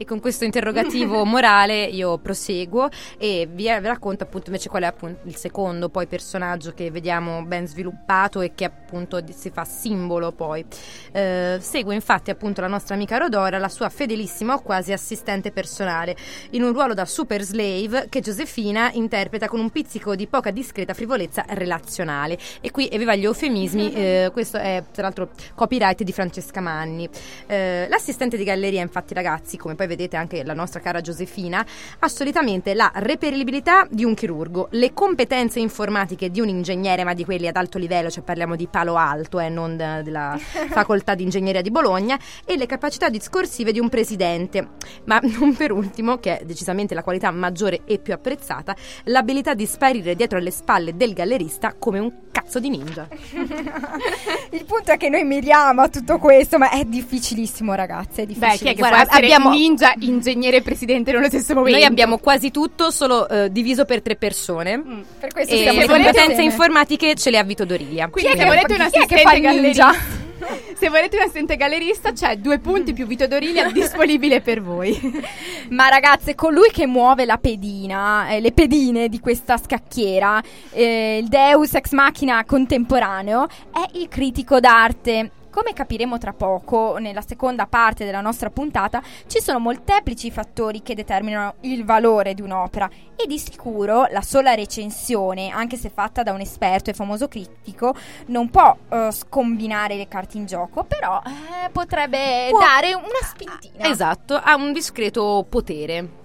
E 0.01 0.07
con 0.07 0.19
questo 0.19 0.45
interrogativo 0.45 1.25
morale 1.29 1.85
io 1.85 2.17
proseguo 2.17 2.89
e 3.19 3.47
vi 3.53 3.67
racconto 3.67 4.25
appunto 4.25 4.47
invece 4.47 4.71
qual 4.71 4.85
è 4.85 4.87
appunto 4.87 5.29
il 5.29 5.37
secondo 5.37 5.91
poi 5.91 6.07
personaggio 6.07 6.73
che 6.73 6.91
vediamo 6.91 7.45
ben 7.45 7.67
sviluppato 7.67 8.41
e 8.41 8.53
che 8.55 8.65
appunto 8.65 9.23
si 9.31 9.51
fa 9.51 9.67
simbolo 9.67 10.33
poi. 10.33 10.65
Eh, 11.13 11.59
segue 11.61 11.95
infatti 11.95 12.31
appunto 12.31 12.63
la 12.63 12.67
nostra 12.67 12.95
amica 12.95 13.19
Rodora, 13.19 13.59
la 13.59 13.69
sua 13.69 13.91
fedelissima 13.91 14.55
o 14.55 14.63
quasi 14.63 14.91
assistente 14.93 15.53
personale, 15.53 16.17
in 16.53 16.63
un 16.63 16.73
ruolo 16.73 16.95
da 16.95 17.05
super 17.05 17.43
slave 17.43 18.07
che 18.09 18.21
Giosefina 18.21 18.91
interpreta 18.93 19.49
con 19.49 19.61
un 19.61 19.69
pizzico 19.69 20.17
di 20.17 20.27
poca 20.27 20.51
discreta 20.51 20.95
frivolezza 20.95 21.45
relazionale. 21.47 22.39
E 22.63 22.71
qui 22.71 22.89
evviva 22.89 23.15
gli 23.17 23.25
eufemismi, 23.25 23.93
eh, 23.93 24.31
questo 24.33 24.57
è 24.57 24.83
tra 24.91 25.03
l'altro 25.03 25.29
copyright 25.55 26.03
di 26.03 26.13
Francesca 26.13 26.63
Manni. 26.63 27.07
Eh, 27.47 27.87
l'assistente 27.91 28.39
di 28.39 28.45
galleria, 28.45 28.81
infatti, 28.81 29.13
ragazzi, 29.13 29.59
come 29.59 29.75
poi 29.75 29.89
vedete 29.91 30.17
anche 30.17 30.45
la 30.45 30.55
nostra 30.55 30.79
cara 30.81 31.01
Giosefina, 31.01 31.67
ha 31.99 32.09
solitamente 32.09 32.75
la 32.75 32.91
reperibilità 32.95 33.87
di 33.91 34.05
un 34.05 34.15
chirurgo, 34.15 34.69
le 34.71 34.93
competenze 34.95 35.59
informatiche 35.59 36.31
di 36.31 36.41
un 36.41 36.49
ingegnere, 36.49 37.03
ma 37.05 37.13
di 37.13 37.25
quelli 37.25 37.49
ad 37.49 37.57
alto 37.57 37.77
livello, 37.77 38.09
cioè 38.09 38.23
parliamo 38.23 38.55
di 38.55 38.69
palo 38.69 38.95
alto 38.97 39.41
e 39.41 39.49
non 39.49 39.77
de- 39.77 40.03
della 40.03 40.39
facoltà 40.71 41.15
di 41.15 41.25
ingegneria 41.25 41.61
di 41.61 41.71
Bologna, 41.71 42.19
e 42.45 42.57
le 42.57 42.67
capacità 42.67 43.09
discorsive 43.09 43.73
di 43.73 43.81
un 43.81 43.89
presidente. 43.89 44.69
Ma 45.05 45.19
non 45.23 45.55
per 45.57 45.73
ultimo, 45.73 46.19
che 46.19 46.39
è 46.39 46.45
decisamente 46.45 46.95
la 46.95 47.03
qualità 47.03 47.31
maggiore 47.33 47.81
e 47.85 47.99
più 47.99 48.13
apprezzata, 48.13 48.75
l'abilità 49.05 49.55
di 49.55 49.67
sparire 49.67 50.15
dietro 50.15 50.39
alle 50.39 50.51
spalle 50.53 50.97
del 50.97 51.13
gallerista 51.13 51.75
come 51.79 51.99
un 51.99 52.13
cazzo 52.31 52.61
di 52.61 52.69
ninja. 52.71 53.09
Il 54.51 54.65
punto 54.65 54.93
è 54.93 54.97
che 54.97 55.09
noi 55.09 55.25
miriamo 55.25 55.83
a 55.83 55.89
tutto 55.89 56.19
questo, 56.19 56.59
ma 56.59 56.71
è 56.71 56.85
difficilissimo, 56.85 57.75
ragazzi. 57.75 58.21
È 58.23 58.27
Beh, 58.27 58.33
difficilissimo. 58.35 58.57
chi 58.59 58.69
è 58.69 58.75
che 58.75 58.89
Guarda, 58.89 59.17
abbiamo- 59.17 59.51
ninja, 59.81 59.95
ingegnere 59.99 60.57
e 60.59 60.63
presidente 60.63 61.13
nello 61.13 61.27
stesso 61.29 61.55
momento? 61.55 61.79
Noi 61.79 61.87
abbiamo 61.87 62.19
quasi 62.19 62.51
tutto, 62.51 62.91
solo 62.91 63.29
eh, 63.29 63.51
diviso 63.51 63.85
per 63.85 64.03
tre 64.03 64.17
persone. 64.17 64.77
Mm. 64.77 65.01
per 65.19 65.33
questo 65.33 65.55
E 65.55 65.59
siamo 65.59 65.81
le 65.81 65.87
competenze 65.87 66.21
insieme. 66.21 66.45
informatiche 66.45 67.15
ce 67.15 67.31
le 67.31 67.39
ha 67.39 67.43
Vito 67.45 67.65
Dorilia. 67.65 68.09
Quindi 68.09 68.31
Chi 68.31 68.37
è 68.37 68.39
se 68.39 68.45
che- 68.45 68.51
volete 68.51 68.75
un 68.75 68.81
assistente 68.81 69.23
fa 69.23 69.33
il 69.35 69.41
ninja? 69.43 69.51
gallerista 69.85 70.19
Se 70.81 70.89
volete 70.89 71.17
un 71.17 71.23
assistente 71.23 71.57
gallerista 71.57 72.13
c'è 72.13 72.37
due 72.37 72.59
punti 72.59 72.95
più 72.95 73.07
Vito 73.07 73.27
Dorilia 73.27 73.69
disponibile 73.73 74.41
per 74.41 74.63
voi 74.63 74.99
Ma 75.69 75.89
ragazze, 75.89 76.35
colui 76.35 76.71
che 76.73 76.87
muove 76.87 77.25
la 77.27 77.37
pedina, 77.37 78.29
eh, 78.31 78.41
le 78.41 78.53
pedine 78.53 79.09
di 79.09 79.21
questa 79.21 79.57
scacchiera, 79.59 80.43
eh, 80.73 81.19
il 81.23 81.29
Deus 81.29 81.75
ex 81.75 81.93
machina 81.93 82.43
contemporaneo, 82.45 83.47
è 83.73 83.85
il 83.99 84.09
critico 84.09 84.59
d'arte. 84.59 85.31
Come 85.51 85.73
capiremo 85.73 86.17
tra 86.17 86.33
poco, 86.33 86.99
nella 86.99 87.23
seconda 87.23 87.67
parte 87.67 88.05
della 88.05 88.21
nostra 88.21 88.51
puntata, 88.51 89.03
ci 89.27 89.41
sono 89.41 89.59
molteplici 89.59 90.31
fattori 90.31 90.81
che 90.81 90.95
determinano 90.95 91.55
il 91.63 91.85
valore 91.85 92.35
di 92.35 92.41
un'opera 92.41 92.89
e 93.17 93.27
di 93.27 93.37
sicuro 93.37 94.07
la 94.11 94.23
sola 94.23 94.55
recensione, 94.55 95.51
anche 95.51 95.77
se 95.77 95.91
fatta 95.91 96.23
da 96.23 96.33
un 96.33 96.41
esperto 96.41 96.91
e 96.91 96.95
famoso 96.95 97.27
critico, 97.27 97.95
non 98.27 98.49
può 98.49 98.77
eh, 98.89 99.09
scombinare 99.11 99.97
le 99.97 100.07
carte 100.07 100.37
in 100.39 100.47
gioco, 100.47 100.85
però 100.85 101.21
eh, 101.27 101.69
potrebbe 101.71 102.47
Può- 102.51 102.61
dare 102.61 102.95
una 102.95 103.21
spintina. 103.23 103.89
Esatto, 103.89 104.41
ha 104.41 104.55
un 104.55 104.73
discreto 104.73 105.45
potere. 105.49 106.20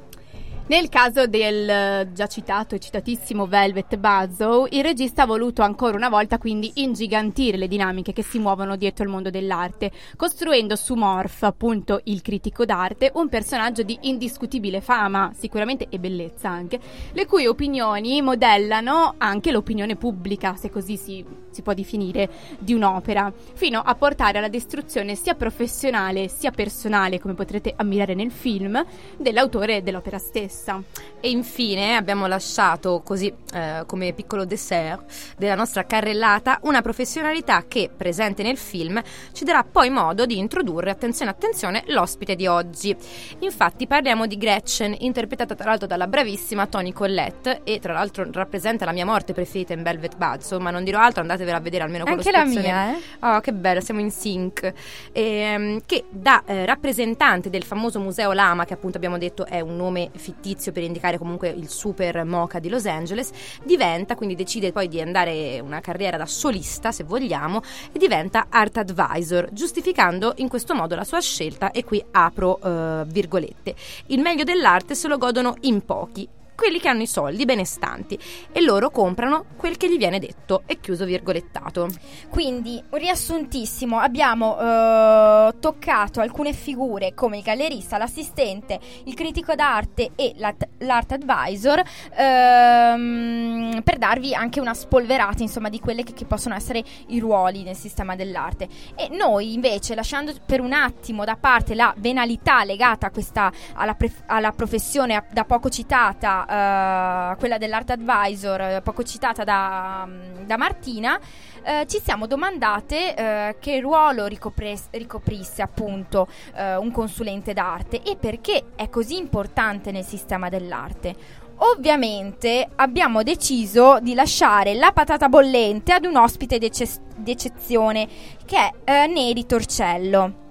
Nel 0.67 0.89
caso 0.89 1.27
del 1.27 1.69
eh, 1.69 2.09
già 2.11 2.25
citato 2.25 2.73
e 2.73 2.79
citatissimo 2.79 3.45
Velvet 3.45 3.97
Buzzsaw, 3.97 4.65
il 4.71 4.81
regista 4.81 5.21
ha 5.21 5.25
voluto 5.27 5.61
ancora 5.61 5.95
una 5.95 6.09
volta 6.09 6.39
quindi 6.39 6.71
ingigantire 6.77 7.55
le 7.55 7.67
dinamiche 7.67 8.13
che 8.13 8.23
si 8.23 8.39
muovono 8.39 8.75
dietro 8.75 9.03
il 9.03 9.11
mondo 9.11 9.29
dell'arte, 9.29 9.91
costruendo 10.15 10.75
su 10.75 10.95
Morph, 10.95 11.43
appunto 11.43 12.01
il 12.05 12.23
critico 12.23 12.65
d'arte, 12.65 13.11
un 13.13 13.29
personaggio 13.29 13.83
di 13.83 13.95
indiscutibile 14.01 14.81
fama, 14.81 15.31
sicuramente 15.37 15.85
e 15.87 15.99
bellezza 15.99 16.49
anche, 16.49 16.79
le 17.11 17.27
cui 17.27 17.45
opinioni 17.45 18.23
modellano 18.23 19.13
anche 19.19 19.51
l'opinione 19.51 19.95
pubblica, 19.95 20.55
se 20.55 20.71
così 20.71 20.97
si, 20.97 21.23
si 21.51 21.61
può 21.61 21.75
definire, 21.75 22.27
di 22.57 22.73
un'opera, 22.73 23.31
fino 23.53 23.81
a 23.81 23.93
portare 23.93 24.39
alla 24.39 24.47
distruzione 24.47 25.13
sia 25.13 25.35
professionale 25.35 26.27
sia 26.27 26.49
personale, 26.49 27.19
come 27.19 27.35
potrete 27.35 27.71
ammirare 27.77 28.15
nel 28.15 28.31
film, 28.31 28.83
dell'autore 29.19 29.83
dell'opera 29.83 30.17
stessa 30.17 30.53
stessa. 30.55 30.81
E 31.19 31.29
infine 31.29 31.95
abbiamo 31.95 32.27
lasciato 32.27 33.01
così 33.03 33.33
eh, 33.51 33.83
come 33.87 34.13
piccolo 34.13 34.45
dessert 34.45 35.35
della 35.37 35.55
nostra 35.55 35.85
carrellata 35.85 36.59
una 36.63 36.81
professionalità 36.81 37.65
che, 37.67 37.89
presente 37.95 38.43
nel 38.43 38.57
film, 38.57 39.01
ci 39.31 39.43
darà 39.43 39.63
poi 39.63 39.89
modo 39.89 40.27
di 40.27 40.37
introdurre, 40.37 40.91
attenzione 40.91 41.31
attenzione, 41.31 41.83
l'ospite 41.87 42.35
di 42.35 42.45
oggi. 42.45 42.95
Infatti 43.39 43.87
parliamo 43.87 44.27
di 44.27 44.37
Gretchen, 44.37 44.95
interpretata 44.99 45.55
tra 45.55 45.69
l'altro 45.69 45.87
dalla 45.87 46.05
bravissima 46.05 46.67
Toni 46.67 46.93
Collette 46.93 47.61
e 47.63 47.79
tra 47.79 47.93
l'altro 47.93 48.27
rappresenta 48.31 48.85
la 48.85 48.91
mia 48.91 49.05
morte 49.05 49.33
preferita 49.33 49.73
in 49.73 49.81
Velvet 49.81 50.17
Buzzsaw, 50.17 50.59
ma 50.59 50.69
non 50.69 50.83
dirò 50.83 50.99
altro, 50.99 51.21
andatevela 51.21 51.57
a 51.57 51.61
vedere 51.61 51.83
almeno 51.83 52.03
con 52.03 52.13
Anche 52.13 52.31
lo 52.31 52.37
la 52.37 52.45
mia, 52.45 52.91
eh? 52.91 52.97
Oh, 53.21 53.39
che 53.39 53.51
bello, 53.51 53.81
siamo 53.81 53.99
in 53.99 54.11
sync. 54.11 54.71
Ehm, 55.11 55.81
che 55.87 56.05
da 56.09 56.43
eh, 56.45 56.65
rappresentante 56.65 57.49
del 57.49 57.63
famoso 57.63 57.99
museo 57.99 58.31
Lama, 58.31 58.65
che 58.65 58.73
appunto 58.73 58.97
abbiamo 58.97 59.17
detto 59.17 59.45
è 59.47 59.59
un 59.59 59.75
nome 59.75 60.11
fittizio 60.13 60.44
per 60.71 60.83
indicare 60.83 61.17
comunque 61.17 61.49
il 61.49 61.69
super 61.69 62.23
moca 62.23 62.59
di 62.59 62.69
Los 62.69 62.85
Angeles, 62.85 63.31
diventa, 63.63 64.15
quindi 64.15 64.35
decide 64.35 64.71
poi 64.71 64.87
di 64.87 65.01
andare 65.01 65.59
una 65.59 65.81
carriera 65.81 66.17
da 66.17 66.27
solista, 66.27 66.91
se 66.91 67.03
vogliamo, 67.03 67.61
e 67.91 67.97
diventa 67.97 68.45
art 68.49 68.77
advisor, 68.77 69.49
giustificando 69.51 70.33
in 70.37 70.47
questo 70.47 70.75
modo 70.75 70.95
la 70.95 71.03
sua 71.03 71.19
scelta, 71.19 71.71
e 71.71 71.83
qui 71.83 72.03
apro 72.11 72.59
eh, 72.61 73.03
virgolette. 73.07 73.75
Il 74.07 74.19
meglio 74.19 74.43
dell'arte 74.43 74.93
se 74.93 75.07
lo 75.07 75.17
godono 75.17 75.55
in 75.61 75.83
pochi 75.83 76.27
quelli 76.55 76.79
che 76.79 76.87
hanno 76.87 77.01
i 77.01 77.07
soldi 77.07 77.45
benestanti 77.45 78.17
e 78.51 78.61
loro 78.61 78.89
comprano 78.89 79.45
quel 79.57 79.77
che 79.77 79.89
gli 79.89 79.97
viene 79.97 80.19
detto 80.19 80.63
e 80.65 80.79
chiuso 80.79 81.05
virgolettato. 81.05 81.89
Quindi, 82.29 82.81
un 82.89 82.97
riassuntissimo, 82.97 83.99
abbiamo 83.99 84.57
eh, 84.59 85.53
toccato 85.59 86.21
alcune 86.21 86.53
figure 86.53 87.13
come 87.13 87.37
il 87.37 87.43
gallerista, 87.43 87.97
l'assistente, 87.97 88.79
il 89.03 89.13
critico 89.13 89.53
d'arte 89.55 90.11
e 90.15 90.33
l'art, 90.37 90.67
l'art 90.79 91.11
advisor 91.11 91.81
ehm, 92.15 93.81
per 93.83 93.97
darvi 93.97 94.33
anche 94.33 94.59
una 94.59 94.73
spolverata 94.73 95.43
insomma 95.43 95.69
di 95.69 95.79
quelli 95.79 96.03
che, 96.03 96.13
che 96.13 96.25
possono 96.25 96.55
essere 96.55 96.83
i 97.07 97.19
ruoli 97.19 97.63
nel 97.63 97.75
sistema 97.75 98.15
dell'arte. 98.15 98.67
E 98.95 99.09
noi 99.11 99.53
invece, 99.53 99.95
lasciando 99.95 100.33
per 100.45 100.61
un 100.61 100.73
attimo 100.73 101.25
da 101.25 101.35
parte 101.35 101.75
la 101.75 101.93
venalità 101.97 102.63
legata 102.63 103.11
questa, 103.11 103.51
alla, 103.73 103.93
pre- 103.93 104.23
alla 104.27 104.51
professione 104.51 105.25
da 105.31 105.43
poco 105.43 105.69
citata, 105.69 106.44
eh, 106.47 107.35
quella 107.37 107.57
dell'art 107.57 107.91
advisor, 107.91 108.61
eh, 108.61 108.81
poco 108.81 109.03
citata 109.03 109.43
da, 109.43 110.07
da 110.45 110.57
Martina, 110.57 111.19
eh, 111.63 111.85
ci 111.87 111.99
siamo 112.03 112.27
domandate 112.27 113.15
eh, 113.15 113.55
che 113.59 113.79
ruolo 113.79 114.27
ricopres- 114.27 114.89
ricoprisse 114.91 115.61
appunto 115.61 116.27
eh, 116.55 116.75
un 116.75 116.91
consulente 116.91 117.53
d'arte 117.53 118.01
e 118.03 118.15
perché 118.17 118.65
è 118.75 118.89
così 118.89 119.17
importante 119.17 119.91
nel 119.91 120.03
sistema 120.03 120.49
dell'arte. 120.49 121.43
Ovviamente 121.57 122.67
abbiamo 122.75 123.23
deciso 123.23 123.99
di 124.01 124.13
lasciare 124.13 124.73
la 124.73 124.91
patata 124.91 125.29
bollente 125.29 125.93
ad 125.93 126.05
un 126.05 126.17
ospite 126.17 126.57
d'ecce- 126.57 127.01
d'eccezione 127.15 128.07
che 128.45 128.57
è 128.83 129.03
eh, 129.03 129.07
Neri 129.07 129.45
Torcello 129.45 130.43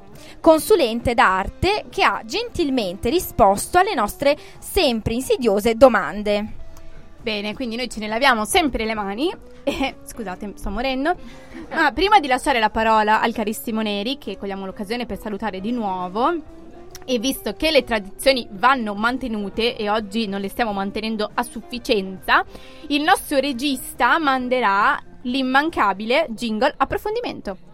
consulente 0.44 1.14
d'arte 1.14 1.86
che 1.88 2.02
ha 2.02 2.20
gentilmente 2.26 3.08
risposto 3.08 3.78
alle 3.78 3.94
nostre 3.94 4.36
sempre 4.58 5.14
insidiose 5.14 5.74
domande. 5.74 6.46
Bene, 7.22 7.54
quindi 7.54 7.76
noi 7.76 7.88
ce 7.88 7.98
ne 8.00 8.08
laviamo 8.08 8.44
sempre 8.44 8.84
le 8.84 8.92
mani. 8.94 9.34
E, 9.64 9.94
scusate, 10.04 10.52
sto 10.56 10.68
morendo. 10.68 11.16
Ma 11.70 11.90
prima 11.92 12.20
di 12.20 12.26
lasciare 12.26 12.58
la 12.58 12.68
parola 12.68 13.22
al 13.22 13.32
carissimo 13.32 13.80
Neri, 13.80 14.18
che 14.18 14.36
cogliamo 14.36 14.66
l'occasione 14.66 15.06
per 15.06 15.18
salutare 15.18 15.62
di 15.62 15.72
nuovo, 15.72 16.34
e 17.06 17.18
visto 17.18 17.54
che 17.54 17.70
le 17.70 17.82
tradizioni 17.82 18.46
vanno 18.50 18.92
mantenute 18.92 19.74
e 19.74 19.88
oggi 19.88 20.26
non 20.26 20.42
le 20.42 20.50
stiamo 20.50 20.74
mantenendo 20.74 21.30
a 21.32 21.42
sufficienza, 21.42 22.44
il 22.88 23.00
nostro 23.00 23.38
regista 23.38 24.18
manderà 24.18 25.02
l'immancabile 25.22 26.26
jingle 26.28 26.74
approfondimento. 26.76 27.72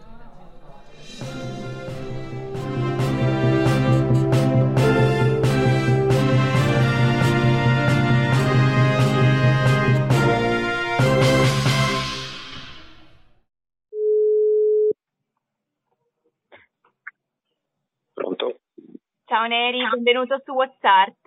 Pronto? 18.21 18.59
Ciao 19.25 19.47
Neri, 19.47 19.79
benvenuto 19.89 20.39
su 20.45 20.51
WhatsApp. 20.53 21.25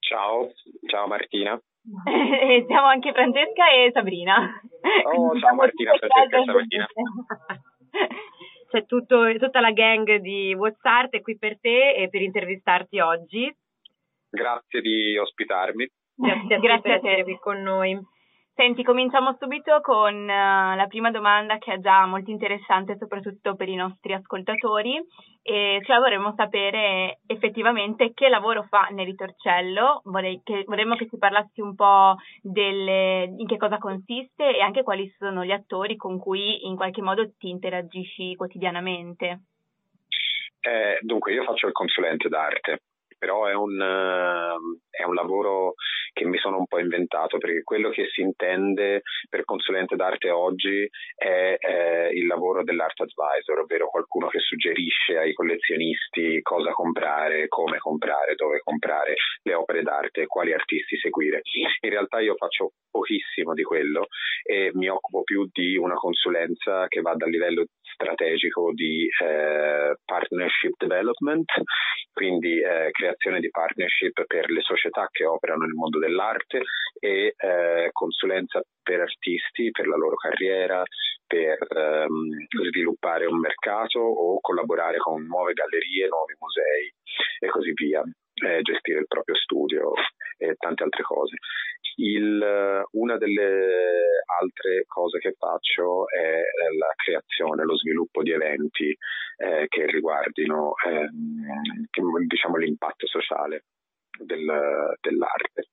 Ciao, 0.00 0.50
ciao 0.88 1.06
Martina. 1.06 1.56
Siamo 2.66 2.86
anche 2.88 3.12
Francesca 3.12 3.70
e 3.70 3.90
Sabrina. 3.92 4.60
Oh, 5.04 5.38
ciao 5.38 5.54
Martina, 5.54 5.92
Francesca 5.94 6.38
e 6.38 6.44
Sabrina. 6.44 6.86
C'è 8.68 8.84
tutto- 8.86 9.32
tutta 9.38 9.60
la 9.60 9.70
gang 9.70 10.16
di 10.16 10.52
WhatsApp 10.54 11.12
è 11.12 11.20
qui 11.20 11.38
per 11.38 11.60
te 11.60 11.94
e 11.94 12.08
per 12.08 12.22
intervistarti 12.22 12.98
oggi. 12.98 13.48
Grazie 14.28 14.80
di 14.80 15.16
ospitarmi. 15.16 15.88
Grazie 16.16 16.54
a 16.56 16.58
te 16.58 16.66
Grazie 16.66 16.80
per 16.82 16.90
a 16.90 16.98
te. 16.98 17.08
essere 17.10 17.22
qui 17.22 17.38
con 17.38 17.62
noi. 17.62 17.96
Senti, 18.58 18.82
cominciamo 18.82 19.36
subito 19.38 19.82
con 19.82 20.14
eh, 20.14 20.76
la 20.76 20.86
prima 20.88 21.10
domanda 21.10 21.58
che 21.58 21.74
è 21.74 21.78
già 21.78 22.06
molto 22.06 22.30
interessante 22.30 22.96
soprattutto 22.96 23.54
per 23.54 23.68
i 23.68 23.74
nostri 23.74 24.14
ascoltatori. 24.14 24.96
E 25.42 25.82
cioè 25.84 25.98
vorremmo 25.98 26.32
sapere 26.34 27.18
effettivamente 27.26 28.14
che 28.14 28.30
lavoro 28.30 28.62
fa 28.62 28.88
Neri 28.92 29.14
Torcello, 29.14 30.00
Vorrei 30.04 30.40
che, 30.42 30.64
vorremmo 30.66 30.96
che 30.96 31.06
ci 31.06 31.18
parlassi 31.18 31.60
un 31.60 31.74
po' 31.74 32.16
delle, 32.40 33.30
in 33.36 33.46
che 33.46 33.58
cosa 33.58 33.76
consiste 33.76 34.56
e 34.56 34.62
anche 34.62 34.82
quali 34.82 35.06
sono 35.18 35.44
gli 35.44 35.52
attori 35.52 35.96
con 35.96 36.18
cui 36.18 36.66
in 36.66 36.76
qualche 36.76 37.02
modo 37.02 37.30
ti 37.36 37.50
interagisci 37.50 38.36
quotidianamente. 38.36 39.40
Eh, 40.60 40.98
dunque, 41.02 41.34
io 41.34 41.44
faccio 41.44 41.66
il 41.66 41.74
consulente 41.74 42.30
d'arte, 42.30 42.80
però 43.18 43.46
è 43.46 43.54
un, 43.54 43.80
eh, 43.80 44.56
è 44.90 45.04
un 45.04 45.14
lavoro 45.14 45.74
che 46.12 46.24
mi 46.24 46.38
sono 46.38 46.56
un 46.56 46.66
po' 46.66 46.78
inventato 46.78 47.36
perché 47.36 47.62
quello 47.62 47.90
che 47.90 48.06
si 48.10 48.22
intende 48.22 49.02
per 49.28 49.44
consulente 49.44 49.96
d'arte 49.96 50.30
oggi 50.30 50.88
è 51.14 51.56
eh, 51.58 52.08
il 52.14 52.26
lavoro 52.26 52.64
dell'art 52.64 53.00
advisor, 53.00 53.58
ovvero 53.58 53.88
qualcuno 53.88 54.28
che 54.28 54.38
suggerisce 54.38 55.18
ai 55.18 55.34
collezionisti 55.34 56.40
cosa 56.40 56.70
comprare, 56.70 57.48
come 57.48 57.76
comprare, 57.78 58.34
dove 58.34 58.60
comprare 58.62 59.14
le 59.42 59.54
opere 59.54 59.82
d'arte, 59.82 60.26
quali 60.26 60.54
artisti 60.54 60.96
seguire. 60.96 61.42
In 61.82 61.90
realtà 61.90 62.20
io 62.20 62.34
faccio 62.36 62.72
pochissimo 62.90 63.52
di 63.52 63.62
quello 63.62 64.06
e 64.42 64.70
mi 64.72 64.88
occupo 64.88 65.22
più 65.22 65.46
di 65.52 65.76
una 65.76 65.94
consulenza 65.94 66.86
che 66.88 67.02
va 67.02 67.14
dal 67.14 67.28
livello 67.28 67.66
strategico 67.96 68.72
di 68.72 69.08
eh, 69.08 69.96
partnership 70.04 70.76
development, 70.76 71.50
quindi 72.12 72.60
eh, 72.60 72.90
creazione 72.92 73.40
di 73.40 73.50
partnership 73.50 74.24
per 74.26 74.50
le 74.50 74.60
società 74.60 75.08
che 75.10 75.24
operano 75.24 75.64
nel 75.64 75.72
mondo 75.72 75.98
dell'arte 75.98 76.60
e 77.00 77.34
eh, 77.36 77.88
consulenza 77.90 78.60
per 78.82 79.00
artisti, 79.00 79.70
per 79.70 79.86
la 79.88 79.96
loro 79.96 80.14
carriera, 80.16 80.82
per 81.26 81.58
ehm, 81.58 82.46
sviluppare 82.70 83.26
un 83.26 83.38
mercato 83.38 83.98
o 83.98 84.38
collaborare 84.40 84.98
con 84.98 85.24
nuove 85.24 85.54
gallerie, 85.54 86.06
nuovi 86.06 86.34
musei 86.38 86.92
e 87.40 87.48
così 87.48 87.72
via, 87.72 88.02
eh, 88.02 88.60
gestire 88.62 89.00
il 89.00 89.06
proprio 89.08 89.34
studio 89.34 89.92
e 90.36 90.54
tante 90.56 90.82
altre 90.82 91.02
cose. 91.02 91.36
Il, 91.96 92.42
eh, 92.42 92.84
una 92.92 93.16
delle 93.16 94.22
altre 94.40 94.84
cose 94.86 95.18
che 95.18 95.34
faccio 95.38 96.08
è 96.10 96.18
eh, 96.40 96.76
la 96.76 96.92
creazione, 96.96 97.64
lo 97.64 97.76
sviluppo 97.76 98.22
di 98.22 98.32
eventi 98.32 98.94
eh, 99.38 99.66
che 99.68 99.86
riguardino 99.86 100.72
che- 100.74 101.08
diciamo, 102.26 102.56
l'impatto 102.56 103.06
sociale 103.06 103.64
del- 104.18 104.94
dell'arte. 105.00 105.68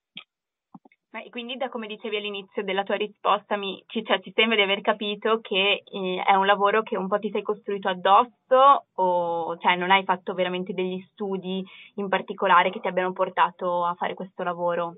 Ma 1.14 1.22
quindi 1.30 1.58
da 1.58 1.70
come 1.70 1.86
dicevi 1.86 2.18
all'inizio 2.18 2.64
della 2.64 2.82
tua 2.82 2.96
risposta 2.96 3.56
mi, 3.56 3.84
ci, 3.86 4.04
cioè, 4.04 4.20
ti 4.20 4.32
sembra 4.34 4.56
di 4.56 4.64
aver 4.64 4.82
capito 4.82 5.42
che 5.42 5.84
eh, 5.86 6.24
è 6.26 6.34
un 6.34 6.48
lavoro 6.48 6.82
che 6.82 6.98
un 6.98 7.08
po' 7.08 7.20
ti 7.20 7.30
sei 7.30 7.44
costruito 7.44 7.88
addosso 7.88 8.88
o 8.96 9.58
cioè, 9.60 9.76
non 9.76 9.92
hai 9.92 10.04
fatto 10.06 10.34
veramente 10.34 10.74
degli 10.74 11.00
studi 11.12 11.64
in 11.98 12.10
particolare 12.10 12.72
che 12.72 12.80
ti 12.80 12.88
abbiano 12.88 13.14
portato 13.14 13.86
a 13.86 13.94
fare 13.94 14.16
questo 14.16 14.42
lavoro? 14.42 14.96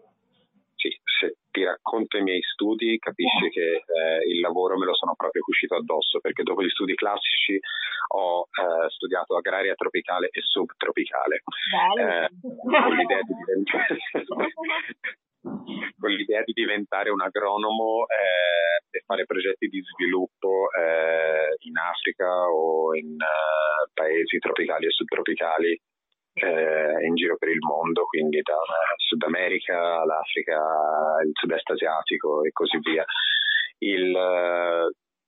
Sì, 0.76 0.88
se 1.04 1.36
ti 1.52 1.66
racconto 1.66 2.16
i 2.16 2.24
miei 2.24 2.42
studi 2.44 2.98
capisci 2.98 3.50
che 3.50 3.84
eh, 3.84 4.26
il 4.26 4.40
lavoro 4.40 4.78
me 4.78 4.86
lo 4.86 4.94
sono 4.94 5.16
proprio 5.16 5.42
cucito 5.42 5.76
addosso 5.76 6.22
perché 6.22 6.44
dopo 6.44 6.64
gli 6.64 6.70
studi 6.70 6.96
classici 6.96 7.60
ho 8.16 8.48
eh, 8.52 8.90
studiato 8.90 9.36
agraria 9.36 9.76
tropicale 9.76 10.30
e 10.32 10.40
subtropicale. 10.40 11.44
Eh, 12.00 12.30
con 12.40 12.96
l'idea 12.96 13.20
di 13.22 13.34
diventare 13.34 13.98
con 15.46 16.10
l'idea 16.10 16.42
di 16.44 16.54
diventare 16.54 17.10
un 17.10 17.22
agronomo 17.22 18.06
eh, 18.08 18.98
e 18.98 19.04
fare 19.06 19.26
progetti 19.26 19.68
di 19.68 19.82
sviluppo 19.82 20.70
eh, 20.72 21.56
in 21.68 21.78
Africa 21.78 22.28
o 22.50 22.96
in 22.96 23.14
uh, 23.14 23.90
paesi 23.94 24.40
tropicali 24.40 24.88
e 24.88 24.92
subtropicali 24.92 25.80
eh, 26.36 27.06
in 27.06 27.16
giro 27.16 27.38
per 27.38 27.50
il 27.50 27.60
mondo, 27.60 28.06
quindi 28.06 28.42
da 28.42 28.58
Sud 28.98 29.24
America 29.24 30.02
all'Africa, 30.02 30.60
il 31.24 31.32
sud-est 31.34 31.70
asiatico 31.70 32.44
e 32.44 32.52
così 32.52 32.78
via. 32.80 33.06
Il, 33.78 34.12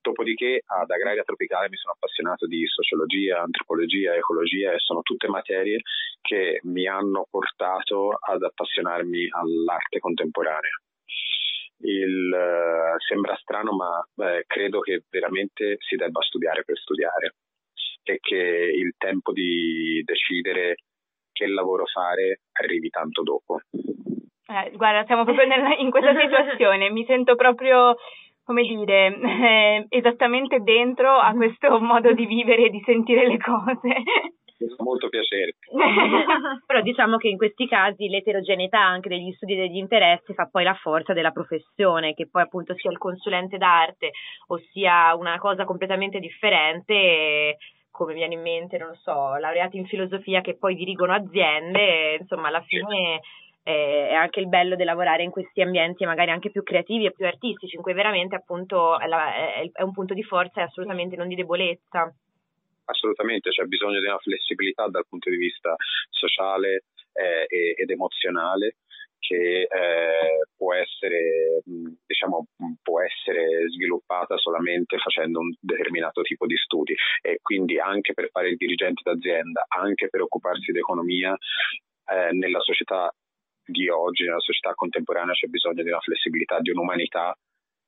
Dopodiché 0.08 0.62
ad 0.66 0.90
Agraria 0.90 1.24
Tropicale 1.24 1.68
mi 1.70 1.76
sono 1.76 1.94
appassionato 1.94 2.48
di 2.48 2.66
sociologia, 2.66 3.42
antropologia, 3.42 4.16
ecologia 4.16 4.72
e 4.72 4.80
sono 4.80 5.02
tutte 5.02 5.28
materie 5.28 5.82
che 6.22 6.62
mi 6.64 6.88
hanno 6.88 7.28
portato 7.30 8.16
ad 8.18 8.42
appassionarmi 8.42 9.28
all'arte 9.32 10.00
contemporanea. 10.00 10.80
Il, 11.80 12.32
uh, 12.32 12.98
sembra 13.06 13.36
strano, 13.36 13.74
ma 13.76 14.00
eh, 14.32 14.46
credo 14.48 14.80
che 14.80 15.04
veramente 15.10 15.76
si 15.80 15.98
debba 15.98 16.22
studiare 16.22 16.64
per 16.64 16.78
studiare 16.78 17.36
e 18.04 18.20
che 18.22 18.72
il 18.74 18.94
tempo 18.98 19.34
di 19.34 20.02
decidere 20.06 20.78
che 21.34 21.48
lavoro 21.48 21.86
fare 21.86 22.44
arrivi 22.54 22.90
tanto 22.90 23.24
dopo. 23.24 23.60
Eh, 24.50 24.72
guarda, 24.72 25.06
siamo 25.06 25.26
proprio 25.26 25.46
nella, 25.46 25.76
in 25.76 25.92
questa 25.92 26.16
situazione, 26.18 26.90
mi 26.90 27.04
sento 27.06 27.36
proprio 27.36 27.98
come 28.48 28.62
dire, 28.64 29.08
eh, 29.08 29.86
esattamente 29.90 30.60
dentro 30.62 31.18
a 31.18 31.34
questo 31.34 31.68
modo 31.84 32.14
di 32.14 32.26
vivere 32.26 32.68
e 32.68 32.70
di 32.70 32.82
sentire 32.86 33.28
le 33.28 33.38
cose. 33.38 34.04
Mi 34.60 34.70
fa 34.70 34.84
molto 34.84 35.10
piacere. 35.10 35.52
Però 36.66 36.82
diciamo 36.82 37.18
che 37.18 37.28
in 37.28 37.36
questi 37.36 37.68
casi 37.68 38.08
l'eterogeneità 38.08 38.80
anche 38.80 39.10
degli 39.10 39.34
studi 39.34 39.54
e 39.54 39.68
degli 39.68 39.76
interessi 39.76 40.34
fa 40.34 40.48
poi 40.50 40.64
la 40.64 40.74
forza 40.76 41.12
della 41.12 41.32
professione, 41.32 42.14
che 42.14 42.30
poi 42.30 42.44
appunto 42.44 42.74
sia 42.76 42.90
il 42.90 42.98
consulente 42.98 43.58
d'arte 43.58 44.12
o 44.48 44.58
sia 44.72 45.14
una 45.14 45.38
cosa 45.40 45.66
completamente 45.66 46.20
differente 46.20 47.58
come 47.92 48.14
viene 48.14 48.36
in 48.36 48.42
mente, 48.42 48.78
non 48.78 48.90
lo 48.90 48.96
so, 49.02 49.36
laureati 49.38 49.78
in 49.78 49.88
filosofia 49.88 50.42
che 50.42 50.56
poi 50.56 50.76
dirigono 50.76 51.14
aziende, 51.14 52.18
insomma 52.20 52.50
alla 52.50 52.62
fine 52.62 53.22
è 53.68 54.14
anche 54.14 54.40
il 54.40 54.48
bello 54.48 54.76
di 54.76 54.86
lavorare 54.86 55.24
in 55.24 55.30
questi 55.30 55.62
ambienti 55.62 56.06
magari 56.06 56.32
anche 56.32 56.50
più 56.50 56.64
creativi 56.64 57.06
e 57.06 57.12
più 57.12 57.26
artistici, 57.26 57.76
in 57.76 57.82
cui 57.82 57.94
veramente 57.94 58.36
appunto 58.36 58.98
è, 58.98 59.08
la, 59.08 59.34
è 59.74 59.82
un 59.82 59.92
punto 59.92 60.14
di 60.14 60.24
forza 60.24 60.62
e 60.62 60.64
assolutamente 60.64 61.18
non 61.18 61.28
di 61.28 61.36
debolezza. 61.36 62.10
Assolutamente, 62.86 63.50
c'è 63.50 63.66
bisogno 63.66 64.00
di 64.00 64.06
una 64.06 64.20
flessibilità 64.20 64.88
dal 64.88 65.06
punto 65.10 65.30
di 65.30 65.36
vista 65.36 65.76
sociale 66.10 66.86
eh, 67.12 67.76
ed 67.76 67.90
emozionale 67.90 68.78
che 69.20 69.64
eh, 69.64 70.48
può 70.56 70.74
essere 70.74 71.62
diciamo 71.66 72.46
può 72.82 73.02
essere 73.02 73.68
sviluppata 73.70 74.38
solamente 74.38 74.98
facendo 75.00 75.40
un 75.40 75.52
determinato 75.60 76.22
tipo 76.22 76.46
di 76.46 76.56
studi 76.56 76.96
e 77.22 77.40
quindi 77.42 77.78
anche 77.80 78.14
per 78.14 78.30
fare 78.30 78.50
il 78.50 78.56
dirigente 78.56 79.02
d'azienda, 79.04 79.66
anche 79.68 80.08
per 80.08 80.22
occuparsi 80.22 80.72
di 80.72 80.78
economia 80.78 81.36
eh, 81.36 82.32
nella 82.32 82.62
società 82.62 83.12
di 83.68 83.90
oggi, 83.90 84.24
nella 84.24 84.40
società 84.40 84.74
contemporanea, 84.74 85.34
c'è 85.34 85.48
bisogno 85.48 85.84
di 85.84 85.90
una 85.90 86.00
flessibilità, 86.00 86.60
di 86.60 86.72
un'umanità 86.72 87.38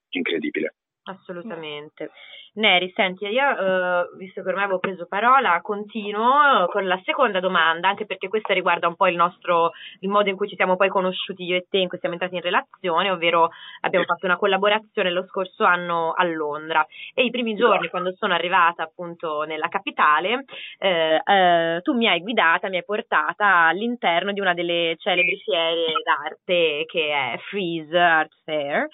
incredibile. 0.09 0.75
Assolutamente. 1.09 2.11
Neri, 2.53 2.91
senti, 2.95 3.25
io 3.25 3.49
eh, 3.49 4.09
visto 4.17 4.41
che 4.41 4.49
ormai 4.49 4.65
avevo 4.65 4.79
preso 4.79 5.07
parola, 5.07 5.59
continuo 5.61 6.67
con 6.67 6.85
la 6.85 6.99
seconda 7.03 7.39
domanda, 7.39 7.87
anche 7.87 8.05
perché 8.05 8.27
questa 8.27 8.53
riguarda 8.53 8.87
un 8.87 8.95
po' 8.95 9.07
il 9.07 9.15
nostro, 9.15 9.71
il 10.01 10.09
modo 10.09 10.29
in 10.29 10.35
cui 10.35 10.47
ci 10.47 10.55
siamo 10.55 10.75
poi 10.75 10.89
conosciuti 10.89 11.43
io 11.43 11.55
e 11.55 11.65
te, 11.69 11.77
in 11.77 11.87
cui 11.87 11.97
siamo 11.99 12.13
entrati 12.15 12.35
in 12.35 12.41
relazione, 12.41 13.09
ovvero 13.09 13.49
abbiamo 13.81 14.05
fatto 14.05 14.25
una 14.25 14.37
collaborazione 14.37 15.11
lo 15.11 15.25
scorso 15.25 15.63
anno 15.63 16.11
a 16.11 16.23
Londra. 16.25 16.85
E 17.13 17.23
i 17.23 17.31
primi 17.31 17.55
giorni 17.55 17.87
quando 17.87 18.13
sono 18.15 18.33
arrivata 18.33 18.83
appunto 18.83 19.43
nella 19.43 19.67
capitale, 19.67 20.45
eh, 20.77 21.21
eh, 21.23 21.79
tu 21.81 21.93
mi 21.93 22.07
hai 22.07 22.19
guidata, 22.19 22.69
mi 22.69 22.77
hai 22.77 22.85
portata 22.85 23.67
all'interno 23.67 24.31
di 24.31 24.41
una 24.41 24.53
delle 24.53 24.95
celebri 24.99 25.37
fiere 25.37 25.93
d'arte 26.03 26.85
che 26.85 27.09
è 27.09 27.37
Freeze 27.49 27.97
Art 27.97 28.31
Fair 28.43 28.87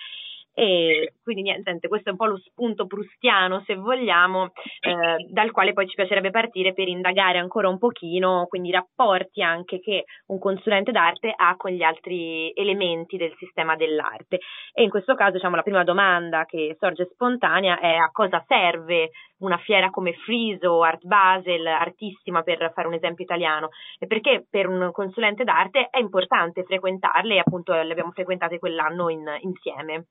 e 0.57 1.11
quindi 1.21 1.41
niente, 1.41 1.89
questo 1.89 2.07
è 2.07 2.11
un 2.11 2.17
po' 2.17 2.27
lo 2.27 2.37
spunto 2.37 2.87
prustiano 2.87 3.61
se 3.65 3.75
vogliamo, 3.75 4.53
eh, 4.79 5.27
dal 5.29 5.51
quale 5.51 5.73
poi 5.73 5.85
ci 5.85 5.95
piacerebbe 5.95 6.31
partire 6.31 6.73
per 6.73 6.87
indagare 6.87 7.39
ancora 7.39 7.67
un 7.67 7.77
pochino, 7.77 8.45
quindi 8.47 8.69
i 8.69 8.71
rapporti 8.71 9.41
anche 9.41 9.81
che 9.81 10.05
un 10.27 10.39
consulente 10.39 10.93
d'arte 10.93 11.33
ha 11.35 11.57
con 11.57 11.71
gli 11.71 11.83
altri 11.83 12.53
elementi 12.55 13.17
del 13.17 13.35
sistema 13.37 13.75
dell'arte. 13.75 14.39
E 14.73 14.83
in 14.83 14.89
questo 14.89 15.13
caso 15.13 15.33
diciamo 15.33 15.57
la 15.57 15.61
prima 15.61 15.83
domanda 15.83 16.45
che 16.45 16.77
sorge 16.79 17.09
spontanea 17.11 17.77
è 17.77 17.93
a 17.93 18.09
cosa 18.13 18.41
serve 18.47 19.09
una 19.39 19.57
fiera 19.57 19.89
come 19.89 20.13
Friso 20.13 20.83
Art 20.83 21.03
Basel, 21.03 21.67
artissima 21.67 22.43
per 22.43 22.71
fare 22.73 22.87
un 22.87 22.93
esempio 22.93 23.25
italiano, 23.25 23.69
e 23.99 24.07
perché 24.07 24.45
per 24.49 24.67
un 24.67 24.89
consulente 24.93 25.43
d'arte 25.43 25.89
è 25.89 25.99
importante 25.99 26.63
frequentarle 26.63 27.35
e 27.35 27.39
appunto 27.39 27.73
le 27.73 27.91
abbiamo 27.91 28.11
frequentate 28.11 28.57
quell'anno 28.57 29.09
in, 29.09 29.25
insieme. 29.41 30.05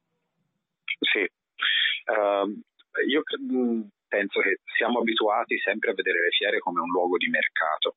Sì, 1.05 1.21
uh, 1.21 2.49
io 3.09 3.23
mm, 3.53 3.83
penso 4.09 4.41
che 4.41 4.61
siamo 4.77 5.01
abituati 5.01 5.59
sempre 5.59 5.91
a 5.91 5.95
vedere 5.95 6.23
le 6.23 6.31
fiere 6.31 6.59
come 6.59 6.81
un 6.81 6.89
luogo 6.89 7.17
di 7.17 7.29
mercato 7.29 7.97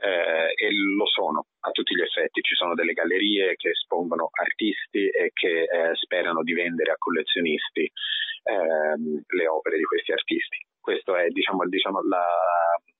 eh, 0.00 0.52
e 0.56 0.72
lo 0.96 1.06
sono 1.06 1.46
a 1.60 1.70
tutti 1.70 1.94
gli 1.94 2.00
effetti. 2.00 2.40
Ci 2.40 2.54
sono 2.54 2.74
delle 2.74 2.94
gallerie 2.94 3.54
che 3.56 3.70
espongono 3.70 4.30
artisti 4.32 5.08
e 5.08 5.30
che 5.34 5.62
eh, 5.62 5.94
sperano 5.94 6.42
di 6.42 6.54
vendere 6.54 6.92
a 6.92 6.96
collezionisti 6.98 7.82
eh, 7.82 8.96
le 9.26 9.46
opere 9.46 9.76
di 9.76 9.84
questi 9.84 10.12
artisti. 10.12 10.56
Questa 10.80 11.22
è 11.22 11.28
diciamo, 11.28 11.68
diciamo 11.68 12.00
la, 12.08 12.24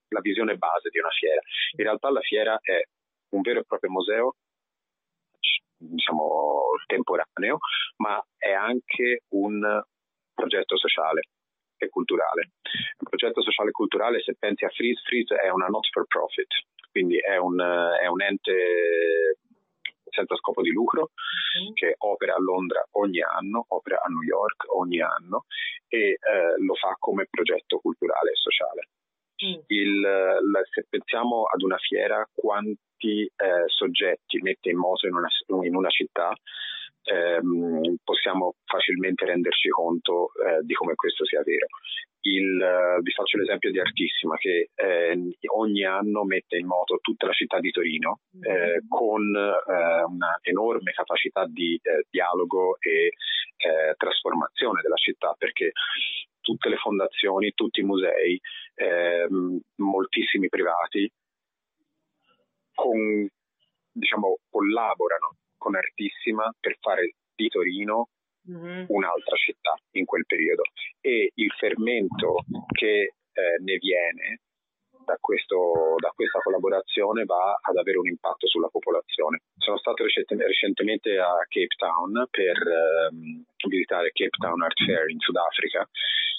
la 0.09 0.21
visione 0.21 0.55
base 0.55 0.89
di 0.89 0.99
una 0.99 1.09
fiera. 1.09 1.41
In 1.77 1.83
realtà 1.83 2.09
la 2.11 2.21
fiera 2.21 2.59
è 2.61 2.81
un 3.33 3.41
vero 3.41 3.59
e 3.59 3.65
proprio 3.65 3.89
museo 3.89 4.35
diciamo, 5.89 6.63
temporaneo, 6.85 7.57
ma 7.97 8.23
è 8.37 8.51
anche 8.51 9.23
un 9.29 9.81
progetto 10.33 10.77
sociale 10.77 11.21
e 11.77 11.89
culturale. 11.89 12.51
Un 12.99 13.07
progetto 13.09 13.41
sociale 13.41 13.69
e 13.69 13.73
culturale, 13.73 14.21
se 14.21 14.35
pensi 14.37 14.65
a 14.65 14.69
Freeze, 14.69 15.01
Freeze 15.05 15.35
è 15.35 15.49
una 15.49 15.67
not 15.67 15.87
for 15.91 16.05
profit, 16.07 16.47
quindi 16.91 17.17
è 17.17 17.37
un, 17.37 17.59
è 17.59 18.07
un 18.07 18.21
ente 18.21 19.37
senza 20.13 20.35
scopo 20.35 20.61
di 20.61 20.71
lucro 20.71 21.09
mm. 21.59 21.73
che 21.73 21.95
opera 21.97 22.35
a 22.35 22.39
Londra 22.39 22.85
ogni 22.91 23.21
anno, 23.21 23.65
opera 23.69 23.99
a 24.01 24.07
New 24.07 24.21
York 24.21 24.65
ogni 24.75 25.01
anno 25.01 25.45
e 25.87 25.97
eh, 25.97 26.17
lo 26.59 26.75
fa 26.75 26.95
come 26.99 27.27
progetto 27.29 27.79
culturale 27.79 28.31
e 28.31 28.35
sociale. 28.35 28.87
Il, 29.67 29.99
la, 29.99 30.61
se 30.71 30.85
pensiamo 30.89 31.43
ad 31.43 31.61
una 31.61 31.77
fiera, 31.77 32.27
quanti 32.33 33.23
eh, 33.23 33.63
soggetti 33.67 34.39
mette 34.41 34.69
in 34.69 34.77
moto 34.77 35.07
in 35.07 35.15
una, 35.15 35.27
in 35.65 35.75
una 35.75 35.89
città, 35.89 36.33
ehm, 37.03 37.95
possiamo 38.03 38.55
facilmente 38.65 39.25
renderci 39.25 39.69
conto 39.69 40.31
eh, 40.35 40.61
di 40.63 40.73
come 40.73 40.95
questo 40.95 41.25
sia 41.25 41.41
vero. 41.43 41.67
Il, 42.25 42.55
uh, 42.55 43.01
vi 43.01 43.11
faccio 43.11 43.37
l'esempio 43.37 43.69
di 43.69 43.81
Artissima 43.81 44.37
che 44.37 44.69
eh, 44.73 45.37
ogni 45.57 45.83
anno 45.83 46.23
mette 46.23 46.55
in 46.55 46.65
moto 46.65 46.99
tutta 47.01 47.25
la 47.25 47.33
città 47.33 47.59
di 47.59 47.69
Torino 47.69 48.21
eh, 48.39 48.79
con 48.87 49.21
eh, 49.35 50.03
una 50.07 50.39
enorme 50.41 50.93
capacità 50.93 51.45
di 51.45 51.77
eh, 51.83 52.05
dialogo 52.09 52.77
e 52.79 53.11
trasformazione 53.97 54.81
della 54.81 54.95
città 54.95 55.33
perché 55.37 55.71
tutte 56.41 56.69
le 56.69 56.77
fondazioni, 56.77 57.53
tutti 57.53 57.79
i 57.79 57.83
musei, 57.83 58.39
ehm, 58.75 59.59
moltissimi 59.77 60.49
privati 60.49 61.09
con, 62.73 63.27
diciamo, 63.91 64.37
collaborano 64.49 65.37
con 65.57 65.75
Artissima 65.75 66.53
per 66.59 66.77
fare 66.79 67.15
di 67.35 67.47
Torino 67.47 68.09
mm-hmm. 68.49 68.85
un'altra 68.89 69.35
città 69.37 69.75
in 69.91 70.05
quel 70.05 70.25
periodo 70.25 70.63
e 70.99 71.31
il 71.33 71.51
fermento 71.57 72.43
che 72.67 73.13
eh, 73.31 73.57
ne 73.59 73.77
viene 73.77 74.41
da, 75.05 75.17
questo, 75.19 75.95
da, 75.97 76.11
questa 76.15 76.39
collaborazione 76.39 77.25
va 77.25 77.57
ad 77.61 77.77
avere 77.77 77.97
un 77.97 78.07
impatto 78.07 78.47
sulla 78.47 78.69
popolazione. 78.69 79.41
Sono 79.57 79.77
stato 79.77 80.03
recentemente 80.03 81.17
a 81.17 81.45
Cape 81.47 81.75
Town 81.77 82.27
per 82.29 82.57
ehm, 82.57 83.43
visitare 83.67 84.11
Cape 84.13 84.37
Town 84.39 84.61
Art 84.61 84.83
Fair 84.83 85.09
in 85.09 85.19
Sudafrica, 85.19 85.87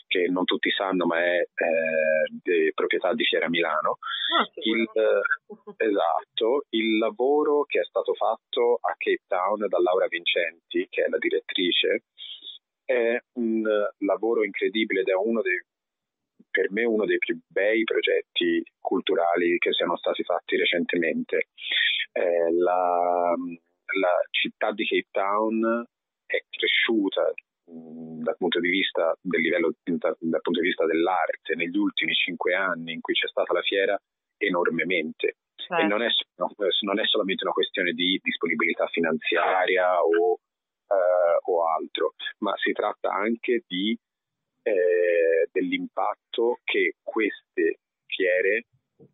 che 0.07 0.29
non 0.29 0.45
tutti 0.45 0.71
sanno 0.71 1.07
ma 1.07 1.19
è 1.19 1.41
eh, 1.41 2.27
di 2.43 2.71
proprietà 2.75 3.13
di 3.15 3.25
Fiera 3.25 3.49
Milano. 3.49 3.99
Ah, 4.39 4.49
il, 4.63 4.83
eh, 4.83 5.85
esatto, 5.85 6.65
il 6.71 6.99
lavoro 6.99 7.65
che 7.65 7.81
è 7.81 7.85
stato 7.85 8.15
fatto 8.15 8.79
a 8.81 8.95
Cape 8.97 9.25
Town 9.27 9.67
da 9.69 9.79
Laura 9.81 10.07
Vincenti, 10.09 10.87
che 10.89 11.05
è 11.05 11.09
la 11.09 11.19
direttrice, 11.19 12.05
è 12.85 13.19
un 13.39 13.63
lavoro 13.99 14.45
incredibile 14.45 15.01
ed 15.01 15.09
è 15.09 15.15
uno 15.15 15.41
dei 15.41 15.59
per 16.55 16.71
me 16.71 16.85
uno 16.85 17.05
dei 17.05 17.19
più 17.19 17.37
bei 17.49 17.83
progetti 17.83 18.63
culturali 18.81 19.59
che 19.59 19.73
siano 19.73 19.97
stati 19.97 20.23
fatti 20.23 20.57
recentemente. 20.57 21.49
Eh, 22.13 22.53
la, 22.53 23.35
la, 23.99 24.15
città 24.31 24.71
di 24.71 24.87
Cape 24.87 25.09
Town 25.11 25.85
è 26.25 26.39
cresciuta 26.49 27.33
mh, 27.73 28.23
dal 28.23 28.37
punto 28.37 28.61
di 28.61 28.69
vista 28.69 29.19
del 29.21 29.41
livello 29.41 29.73
da, 29.83 30.15
dal 30.17 30.41
punto 30.41 30.61
di 30.61 30.69
vista 30.69 30.87
dell'arte 30.87 31.57
negli 31.57 31.77
ultimi 31.77 32.15
cinque 32.15 32.55
anni 32.55 32.93
in 32.93 33.01
cui 33.01 33.15
c'è 33.15 33.27
stata 33.27 33.53
la 33.53 33.63
fiera 33.63 34.01
enormemente. 34.39 35.39
Certo. 35.57 35.83
E 35.83 35.87
non 35.89 36.03
è, 36.03 36.09
non 36.83 37.01
è, 37.01 37.05
solamente 37.07 37.43
una 37.43 37.53
questione 37.53 37.93
di 37.93 38.21
disponibilità 38.23 38.87
finanziaria 38.89 39.99
o, 39.99 40.39
eh, 40.87 41.39
o 41.51 41.69
altro, 41.69 42.15
ma 42.39 42.53
si 42.57 42.71
tratta 42.71 43.11
anche 43.11 43.65
di 43.67 43.99
eh, 44.65 45.49
dell'impatto 45.53 46.61
che 46.65 46.97
queste 47.03 47.79
fiere 48.07 48.67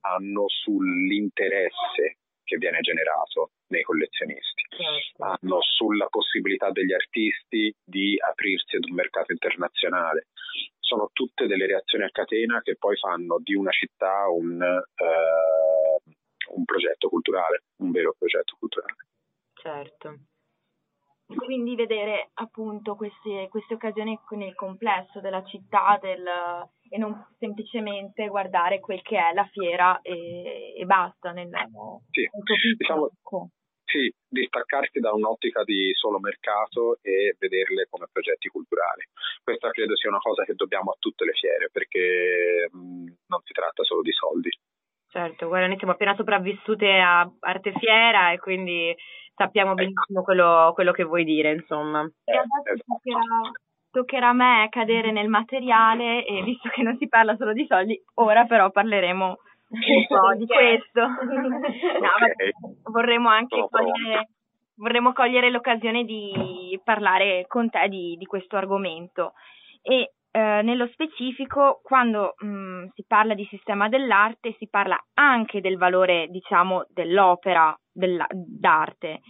hanno 0.03 0.45
sull'interesse 0.49 2.17
che 2.45 2.57
viene 2.57 2.81
generato 2.81 3.53
nei 3.69 3.83
collezionisti, 3.83 4.63
Certo. 4.71 5.23
hanno 5.23 5.61
sulla 5.61 6.07
possibilità 6.09 6.71
degli 6.71 6.93
artisti 6.93 7.73
di 7.85 8.17
aprirsi 8.19 8.77
ad 8.77 8.85
un 8.89 8.95
mercato 8.95 9.33
internazionale. 9.33 10.27
Sono 10.79 11.11
tutte 11.13 11.47
delle 11.47 11.67
reazioni 11.67 12.05
a 12.05 12.11
catena 12.11 12.61
che 12.63 12.77
poi 12.77 12.97
fanno 12.97 13.39
di 13.41 13.55
una 13.55 13.71
città 13.71 14.29
un, 14.29 14.61
eh, 14.61 16.11
un 16.55 16.65
progetto 16.65 17.09
culturale, 17.09 17.63
un 17.77 17.93
vero 17.93 18.15
progetto 18.19 18.57
culturale. 18.59 18.97
Certo. 19.55 20.19
Quindi 21.37 21.75
vedere 21.75 22.31
appunto 22.35 22.97
queste, 22.97 23.49
queste 23.49 23.75
occasioni 23.75 24.19
nel 24.31 24.55
complesso 24.55 25.21
della 25.21 25.45
città 25.45 25.99
del, 26.01 26.27
e 26.89 26.99
non 26.99 27.27
semplicemente 27.39 28.27
guardare 28.29 28.81
quel 28.81 29.03
che 29.03 29.17
è 29.17 29.33
la 29.33 29.49
fiera 29.53 30.01
e, 30.03 30.75
e 30.77 30.85
basta 30.85 31.33
nel, 31.33 31.49
Sì, 32.11 32.23
nel 32.23 32.77
diciamo- 32.77 33.11
Sì, 33.85 34.13
distaccarsi 34.29 35.01
da 35.01 35.13
un'ottica 35.13 35.65
di 35.65 35.91
solo 35.95 36.21
mercato 36.21 36.99
e 37.03 37.35
vederle 37.39 37.87
come 37.91 38.07
progetti 38.11 38.49
culturali. 38.49 39.03
Questa 39.43 39.71
credo 39.71 39.97
sia 39.97 40.11
una 40.11 40.19
cosa 40.19 40.45
che 40.45 40.55
dobbiamo 40.55 40.93
a 40.93 40.97
tutte 40.99 41.25
le 41.25 41.33
fiere 41.33 41.71
perché 41.73 42.69
mh, 42.71 43.05
non 43.27 43.41
si 43.43 43.53
tratta 43.53 43.83
solo 43.83 44.03
di 44.03 44.13
soldi. 44.13 44.51
Certo, 45.11 45.49
guarda, 45.49 45.67
noi 45.67 45.77
siamo 45.77 45.95
appena 45.95 46.15
sopravvissute 46.15 46.87
a 46.89 47.29
Arte 47.41 47.73
Fiera 47.81 48.31
e 48.31 48.39
quindi 48.39 48.95
sappiamo 49.41 49.73
benissimo 49.73 50.23
quello, 50.23 50.73
quello 50.75 50.93
che 50.93 51.05
vuoi 51.05 51.25
dire, 51.25 51.53
insomma. 51.53 52.01
E 52.25 52.37
adesso 52.37 52.85
toccherà, 52.87 53.51
toccherà 53.91 54.29
a 54.29 54.33
me 54.35 54.67
cadere 54.69 55.13
nel 55.13 55.29
materiale 55.29 56.27
e 56.27 56.43
visto 56.43 56.69
che 56.69 56.83
non 56.83 56.99
si 56.99 57.09
parla 57.09 57.35
solo 57.37 57.55
di 57.55 57.65
soldi, 57.67 57.99
ora 58.17 58.45
però 58.45 58.71
parleremo 58.71 59.27
un 59.27 60.07
po' 60.09 60.35
di 60.37 60.47
questo. 60.47 61.01
No, 62.01 62.93
vorremmo 62.93 63.31
anche 63.31 63.65
cogliere, 63.71 64.29
vorremmo 64.77 65.13
cogliere 65.13 65.51
l'occasione 65.51 66.05
di 66.05 66.79
parlare 66.85 67.47
con 67.47 67.71
te 67.71 67.89
di, 67.89 68.17
di 68.19 68.27
questo 68.27 68.57
argomento. 68.57 69.33
E 69.83 70.13
eh, 70.33 70.63
nello 70.63 70.87
specifico, 70.89 71.81
quando 71.83 72.35
mh, 72.39 72.89
si 72.95 73.05
parla 73.07 73.35
di 73.35 73.45
sistema 73.47 73.89
dell'arte, 73.89 74.55
si 74.59 74.69
parla 74.69 74.99
anche 75.15 75.61
del 75.61 75.77
valore, 75.77 76.29
diciamo, 76.29 76.87
dell'opera 76.89 77.77
della- 77.93 78.27
d'arte. 78.31 79.21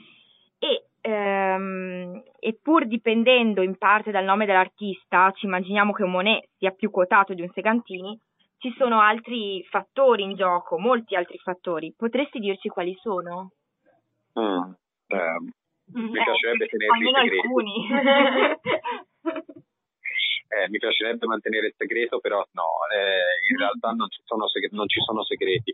E, 0.59 0.85
ehm, 1.01 2.23
e 2.39 2.59
pur 2.61 2.87
dipendendo 2.87 3.63
in 3.63 3.77
parte 3.79 4.11
dal 4.11 4.25
nome 4.25 4.45
dell'artista, 4.47 5.31
ci 5.33 5.47
immaginiamo 5.47 5.93
che 5.93 6.03
un 6.03 6.11
Monet 6.11 6.49
sia 6.59 6.71
più 6.73 6.91
quotato 6.91 7.33
di 7.33 7.43
un 7.43 7.51
Segantini, 7.55 8.19
ci 8.59 8.75
sono 8.77 9.01
altri 9.01 9.65
fattori 9.71 10.23
in 10.23 10.35
gioco, 10.35 10.79
molti 10.79 11.15
altri 11.17 11.39
fattori. 11.39 11.95
Potresti 11.97 12.39
dirci 12.39 12.69
quali 12.69 12.95
sono? 13.01 13.53
Mm, 14.39 14.73
Mm, 15.97 16.05
Mi 16.05 16.11
piacerebbe 16.23 16.67
tenerli 16.67 17.09
almeno 17.09 17.19
segreti. 17.19 17.47
alcuni. 17.47 17.89
eh, 20.51 20.69
mi 20.69 20.79
piacerebbe 20.79 21.27
mantenere 21.27 21.69
il 21.69 21.75
segreto, 21.77 22.19
però 22.19 22.45
no, 22.53 22.69
eh, 22.93 23.51
in 23.51 23.57
realtà 23.57 23.91
non 23.91 24.09
ci 24.11 24.21
sono, 24.25 24.49
segre- 24.49 24.71
non 24.73 24.89
ci 24.89 25.01
sono 25.01 25.23
segreti. 25.25 25.73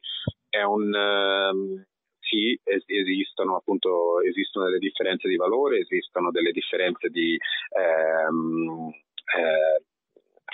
È 0.48 0.62
un 0.62 0.94
ehm, 0.94 1.84
sì, 2.20 2.58
es- 2.64 2.84
esistono 2.86 3.56
appunto 3.56 4.20
esistono 4.22 4.66
delle 4.66 4.78
differenze 4.78 5.28
di 5.28 5.36
valore, 5.36 5.78
esistono 5.78 6.30
delle 6.30 6.50
differenze 6.52 7.08
di 7.08 7.38
ehm, 7.70 8.90
eh, 9.36 9.82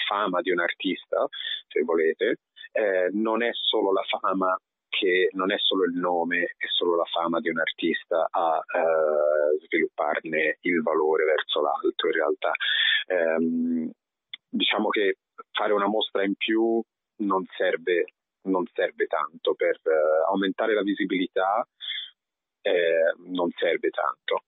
fama 0.07 0.41
di 0.41 0.51
un 0.51 0.61
artista, 0.61 1.27
se 1.69 1.83
volete. 1.83 2.37
Eh, 2.73 3.09
non 3.13 3.43
è 3.43 3.51
solo 3.53 3.93
la 3.93 4.03
fama 4.03 4.57
che 4.89 5.31
non 5.33 5.51
è 5.51 5.57
solo 5.59 5.85
il 5.85 5.95
nome 5.99 6.55
e 6.57 6.67
solo 6.69 6.97
la 6.97 7.05
fama 7.05 7.41
di 7.41 7.49
un 7.49 7.59
artista 7.59 8.29
a 8.31 8.59
eh, 8.59 9.65
svilupparne 9.65 10.59
il 10.61 10.83
valore 10.83 11.25
verso 11.25 11.61
l'alto 11.63 12.07
in 12.07 12.13
realtà. 12.13 12.53
Ehm, 13.07 13.91
diciamo 14.53 14.89
che 14.91 15.17
fare 15.51 15.73
una 15.73 15.87
mostra 15.87 16.25
in 16.25 16.35
più 16.35 16.81
non 17.25 17.45
serve, 17.57 18.05
non 18.43 18.65
serve 18.73 19.07
tanto 19.07 19.55
per 19.55 19.77
eh, 19.83 20.25
aumentare 20.29 20.75
la 20.75 20.83
visibilità, 20.83 21.67
eh, 22.61 23.15
non 23.29 23.51
serve 23.57 23.89
tanto. 23.91 24.45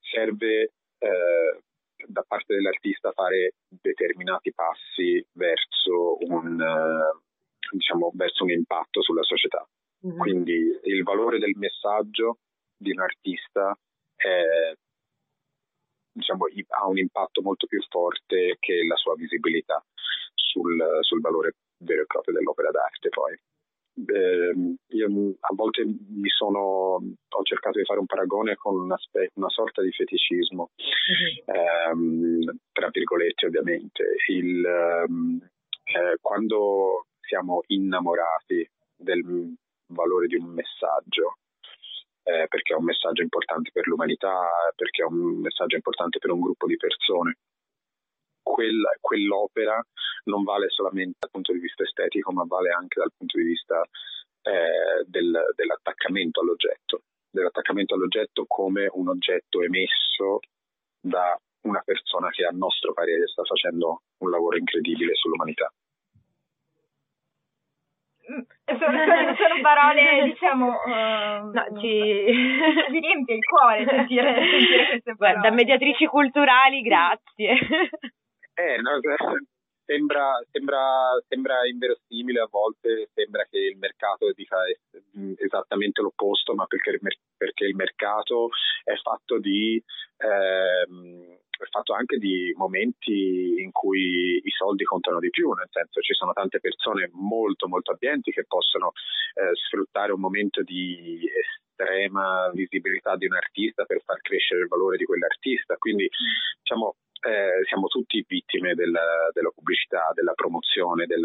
Serve 0.00 0.72
eh, 0.98 1.60
da 2.06 2.24
parte 2.26 2.54
dell'artista 2.54 3.12
fare 3.12 3.54
determinati 3.68 4.52
passi 4.52 5.24
verso 5.32 6.16
un, 6.20 6.60
eh, 6.60 7.20
diciamo, 7.70 8.10
verso 8.14 8.44
un 8.44 8.50
impatto 8.50 9.02
sulla 9.02 9.22
società. 9.22 9.66
Mhm. 10.00 10.18
Quindi 10.18 10.80
il 10.82 11.02
valore 11.02 11.38
del 11.38 11.54
messaggio 11.56 12.38
di 12.76 12.90
un 12.90 13.00
artista 13.00 13.76
è, 14.16 14.74
diciamo, 16.14 16.46
ha 16.68 16.86
un 16.86 16.98
impatto 16.98 17.42
molto 17.42 17.66
più 17.66 17.80
forte 17.88 18.56
che 18.60 18.84
la 18.86 18.96
sua 18.96 19.14
visibilità 19.14 19.84
sul, 20.34 20.80
sul 21.00 21.20
valore 21.20 21.56
vero 21.78 22.02
e 22.02 22.06
proprio 22.06 22.34
dell'opera 22.34 22.70
d'arte 22.70 23.08
poi. 23.08 23.36
Ehm, 23.96 24.74
io 24.88 25.06
a 25.40 25.54
volte 25.54 25.84
mi 25.84 26.28
sono, 26.28 26.96
ho 26.98 27.42
cercato 27.42 27.78
di 27.78 27.84
fare 27.84 28.00
un 28.00 28.06
paragone 28.06 28.56
con 28.56 28.74
una, 28.76 28.96
spe- 28.96 29.30
una 29.34 29.48
sorta 29.48 29.82
di 29.82 29.90
feticismo, 29.92 30.70
ehm, 31.46 32.40
tra 32.72 32.88
virgolette 32.90 33.46
ovviamente. 33.46 34.16
Il, 34.28 34.64
ehm, 34.64 35.38
eh, 35.84 36.16
quando 36.20 37.06
siamo 37.20 37.62
innamorati 37.68 38.68
del 38.96 39.54
valore 39.88 40.26
di 40.26 40.36
un 40.36 40.46
messaggio, 40.46 41.38
eh, 42.24 42.46
perché 42.48 42.72
è 42.72 42.76
un 42.76 42.84
messaggio 42.84 43.22
importante 43.22 43.70
per 43.72 43.86
l'umanità, 43.86 44.48
perché 44.74 45.02
è 45.02 45.06
un 45.06 45.40
messaggio 45.40 45.76
importante 45.76 46.18
per 46.18 46.30
un 46.30 46.40
gruppo 46.40 46.66
di 46.66 46.76
persone. 46.76 47.36
Quella- 48.42 48.96
quell'opera 49.00 49.82
non 50.24 50.42
vale 50.42 50.68
solamente 50.68 51.16
dal 51.20 51.30
punto 51.30 51.52
di 51.52 51.58
vista 51.58 51.82
estetico, 51.82 52.32
ma 52.32 52.44
vale 52.46 52.70
anche 52.70 52.98
dal 53.00 53.12
punto 53.16 53.38
di 53.38 53.44
vista 53.44 53.82
eh, 54.46 55.04
del- 55.06 55.52
dell'attaccamento 55.54 56.40
all'oggetto, 56.40 57.04
dell'attaccamento 57.30 57.94
all'oggetto 57.94 58.44
come 58.46 58.86
un 58.92 59.08
oggetto 59.08 59.62
emesso 59.62 60.40
da 61.00 61.34
una 61.62 61.80
persona 61.82 62.28
che 62.28 62.44
a 62.44 62.50
nostro 62.50 62.92
parere 62.92 63.26
sta 63.26 63.42
facendo 63.42 64.02
un 64.18 64.30
lavoro 64.30 64.58
incredibile 64.58 65.14
sull'umanità. 65.14 65.72
Sono, 68.24 68.44
sono- 68.78 69.34
sono 69.36 69.60
parole, 69.62 70.24
diciamo, 70.24 70.82
ehm, 70.84 71.50
No, 71.52 71.80
ci... 71.80 71.88
mi 72.90 73.00
riempie 73.00 73.34
il 73.36 73.44
cuore 73.44 73.84
sentire, 73.88 74.34
sentire 74.34 74.86
queste 74.88 75.12
Guarda, 75.14 75.40
parole. 75.40 75.48
da 75.50 75.54
mediatrici 75.54 76.06
culturali, 76.06 76.80
grazie. 76.82 77.58
Eh, 78.54 78.76
no, 78.80 79.00
sembra, 79.84 80.40
sembra, 80.50 80.80
sembra 81.28 81.66
inverosimile 81.66 82.40
a 82.40 82.48
volte, 82.50 83.10
sembra 83.12 83.44
che 83.50 83.58
il 83.58 83.76
mercato 83.78 84.32
dica 84.32 84.56
es- 84.68 85.36
esattamente 85.38 86.00
l'opposto, 86.00 86.54
ma 86.54 86.64
perché, 86.66 86.98
perché 87.36 87.64
il 87.66 87.74
mercato 87.74 88.48
è 88.84 88.94
fatto 88.96 89.38
di, 89.38 89.82
ehm, 90.18 91.36
è 91.58 91.66
fatto 91.70 91.94
anche 91.94 92.18
di 92.18 92.52
momenti 92.56 93.54
in 93.58 93.70
cui 93.70 94.40
i 94.42 94.50
soldi 94.50 94.84
contano 94.84 95.18
di 95.18 95.30
più, 95.30 95.52
nel 95.52 95.68
senso 95.70 96.00
ci 96.00 96.14
sono 96.14 96.32
tante 96.32 96.60
persone 96.60 97.10
molto 97.12 97.68
molto 97.68 97.92
abbienti 97.92 98.30
che 98.30 98.44
possono 98.46 98.92
eh, 99.34 99.54
sfruttare 99.54 100.12
un 100.12 100.20
momento 100.20 100.62
di 100.62 101.20
estrema 101.28 102.50
visibilità 102.52 103.16
di 103.16 103.26
un 103.26 103.34
artista 103.34 103.84
per 103.84 104.02
far 104.04 104.20
crescere 104.20 104.62
il 104.62 104.68
valore 104.68 104.96
di 104.96 105.04
quell'artista, 105.04 105.76
quindi 105.76 106.08
diciamo 106.58 106.96
eh, 107.24 107.64
siamo 107.66 107.86
tutti 107.86 108.24
vittime 108.26 108.74
della, 108.74 109.30
della 109.32 109.50
pubblicità, 109.54 110.10
della 110.14 110.34
promozione, 110.34 111.06
del, 111.06 111.22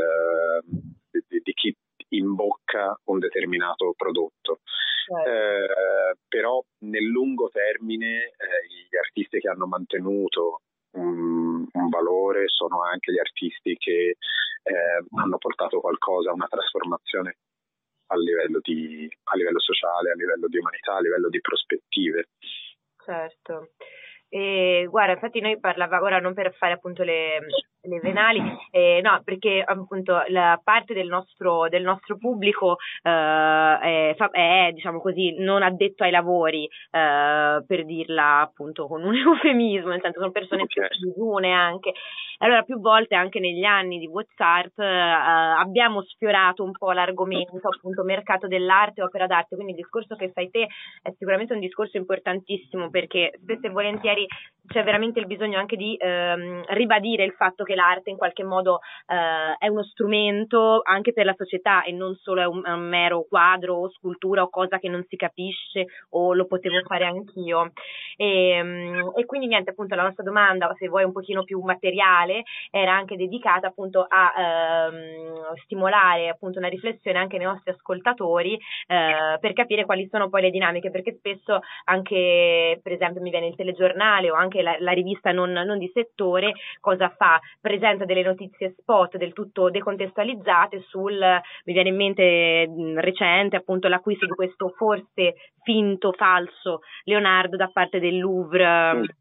di, 1.11 1.41
di 1.43 1.53
chi 1.53 1.75
imbocca 2.10 2.99
un 3.05 3.20
determinato 3.20 3.93
prodotto. 3.95 4.60
Certo. 5.05 5.30
Eh, 5.30 6.16
però 6.28 6.64
nel 6.86 7.05
lungo 7.05 7.49
termine 7.49 8.26
eh, 8.26 8.68
gli 8.89 8.95
artisti 8.95 9.39
che 9.39 9.49
hanno 9.49 9.66
mantenuto 9.66 10.62
un, 10.91 11.66
un, 11.72 11.89
valore 11.89 12.47
sono 12.47 12.84
anche 12.84 13.12
gli 13.12 13.20
artisti 13.20 13.76
che 13.78 14.16
eh, 14.64 15.03
hanno 15.20 15.38
portato 15.38 15.80
qualcosa, 15.80 16.32
una 16.32 16.47
trasformazione 16.47 17.38
a 18.12 18.16
livello, 18.18 18.60
di, 18.62 19.10
a 19.32 19.36
livello 19.36 19.60
sociale, 19.60 20.12
a 20.12 20.16
livello 20.16 20.47
di 20.47 20.57
umanità, 20.57 20.95
a 20.95 21.01
livello 21.01 21.30
di 21.30 21.41
prospettive. 21.41 22.30
Certo. 23.03 23.72
E 24.28 24.86
guarda, 24.89 25.14
infatti 25.14 25.39
noi 25.39 25.60
parlavamo, 25.60 26.05
ora 26.05 26.20
non 26.20 26.34
per 26.34 26.53
fare 26.53 26.74
appunto 26.74 27.03
le, 27.03 27.39
le 27.82 27.99
venali, 27.99 28.41
eh, 28.71 28.99
no, 29.01 29.21
perché 29.23 29.63
appunto 29.65 30.21
la 30.27 30.59
parte 30.61 30.93
del 30.93 31.07
nostro, 31.07 31.69
del 31.69 31.84
nostro 31.84 32.17
pubblico 32.17 32.77
eh, 33.01 33.80
è, 33.80 34.15
è, 34.15 34.71
diciamo 34.73 34.99
così, 34.99 35.36
non 35.39 35.63
addetto 35.63 36.03
ai 36.03 36.11
lavori, 36.11 36.65
eh, 36.65 37.63
per 37.65 37.86
dirla 37.86 38.41
appunto 38.41 38.88
con 38.88 39.03
un 39.03 39.15
eufemismo, 39.15 39.89
nel 39.89 40.01
senso 40.01 40.19
sono 40.19 40.32
persone 40.32 40.65
più 40.65 40.82
disune 40.99 41.51
anche. 41.51 41.93
Allora 42.41 42.63
più 42.63 42.80
volte 42.80 43.15
anche 43.15 43.39
negli 43.39 43.65
anni 43.65 43.99
di 43.99 44.07
WhatsApp 44.07 44.80
eh, 44.80 44.86
abbiamo 44.86 46.01
sfiorato 46.03 46.63
un 46.63 46.71
po' 46.71 46.93
l'argomento 46.93 47.67
appunto 47.67 48.03
mercato 48.03 48.47
dell'arte, 48.47 49.03
opera 49.03 49.27
d'arte, 49.27 49.55
quindi 49.55 49.73
il 49.73 49.80
discorso 49.80 50.15
che 50.15 50.32
fai 50.32 50.49
te 50.49 50.67
è 51.01 51.11
sicuramente 51.17 51.53
un 51.53 51.59
discorso 51.59 51.97
importantissimo 51.97 52.89
perché 52.89 53.34
spesso 53.41 53.67
e 53.67 53.69
volentieri 53.69 54.25
c'è 54.67 54.84
veramente 54.84 55.19
il 55.19 55.25
bisogno 55.25 55.57
anche 55.57 55.75
di 55.75 55.97
ehm, 55.99 56.63
ribadire 56.69 57.25
il 57.25 57.34
fatto 57.34 57.63
che 57.63 57.75
l'arte 57.80 58.09
in 58.09 58.17
qualche 58.17 58.43
modo 58.43 58.80
eh, 59.07 59.55
è 59.57 59.67
uno 59.67 59.84
strumento 59.84 60.82
anche 60.84 61.13
per 61.13 61.25
la 61.25 61.34
società 61.38 61.84
e 61.84 61.91
non 61.91 62.15
solo 62.15 62.41
è 62.41 62.45
un, 62.45 62.61
un, 62.65 62.88
mero 62.89 63.25
quadro 63.27 63.75
o 63.75 63.89
scultura 63.89 64.43
o 64.43 64.49
cosa 64.49 64.80
che 64.80 64.89
non 64.89 65.05
si 65.07 65.15
capisce 65.15 65.86
o 66.11 66.34
lo 66.34 66.45
potevo 66.45 66.82
fare 66.86 67.05
anch'io. 67.05 67.71
E, 68.15 68.49
ehm, 68.49 69.11
e 69.15 69.25
quindi 69.25 69.47
niente, 69.47 69.71
appunto 69.71 69.95
la 69.95 70.03
nostra 70.03 70.23
domanda, 70.23 70.73
se 70.77 70.88
vuoi 70.88 71.03
un 71.03 71.11
pochino 71.11 71.43
più 71.43 71.59
materiale, 71.61 72.43
era 72.69 72.93
anche 72.93 73.15
dedicata 73.15 73.67
appunto 73.67 74.05
a 74.07 74.34
ehm, 74.38 75.55
stimolare 75.63 76.30
appunto 76.30 76.59
una 76.59 76.67
riflessione 76.67 77.17
anche 77.17 77.38
nei 77.38 77.45
nostri 77.45 77.71
ascoltatori 77.71 78.57
eh, 78.88 79.38
per 79.39 79.53
capire 79.53 79.86
quali 79.86 80.07
sono 80.11 80.30
poi 80.30 80.41
le 80.41 80.49
dinamiche, 80.49 80.91
perché 80.91 81.15
spesso 81.17 81.59
anche 81.86 82.80
per 82.82 82.91
esempio 82.93 83.21
mi 83.21 83.30
viene 83.30 83.47
il 83.47 83.55
telegiornale 83.55 84.30
o 84.32 84.36
anche 84.36 84.61
la, 84.61 84.75
la 84.80 84.91
rivista 84.91 85.32
non, 85.32 85.51
non, 85.51 85.77
di 85.77 85.89
settore, 85.93 86.53
cosa 86.80 87.09
fa? 87.09 87.39
Presenta 87.62 88.05
delle 88.05 88.24
notizie 88.24 88.74
spot 88.78 89.18
del 89.18 89.34
tutto 89.34 89.70
decontestualizzate 89.70 90.82
sul, 90.88 91.18
mi 91.18 91.74
viene 91.74 91.89
in 91.89 91.95
mente 91.97 92.66
mh, 92.68 92.99
recente 93.01 93.57
appunto 93.57 93.89
l'acquisto 93.89 94.26
di 94.26 94.32
questo 94.32 94.70
forse 94.78 95.36
finto, 95.64 96.14
falso 96.14 96.80
Leonardo 97.03 97.57
da 97.57 97.68
parte 97.68 97.99
del 97.99 98.18
Louvre 98.18 99.18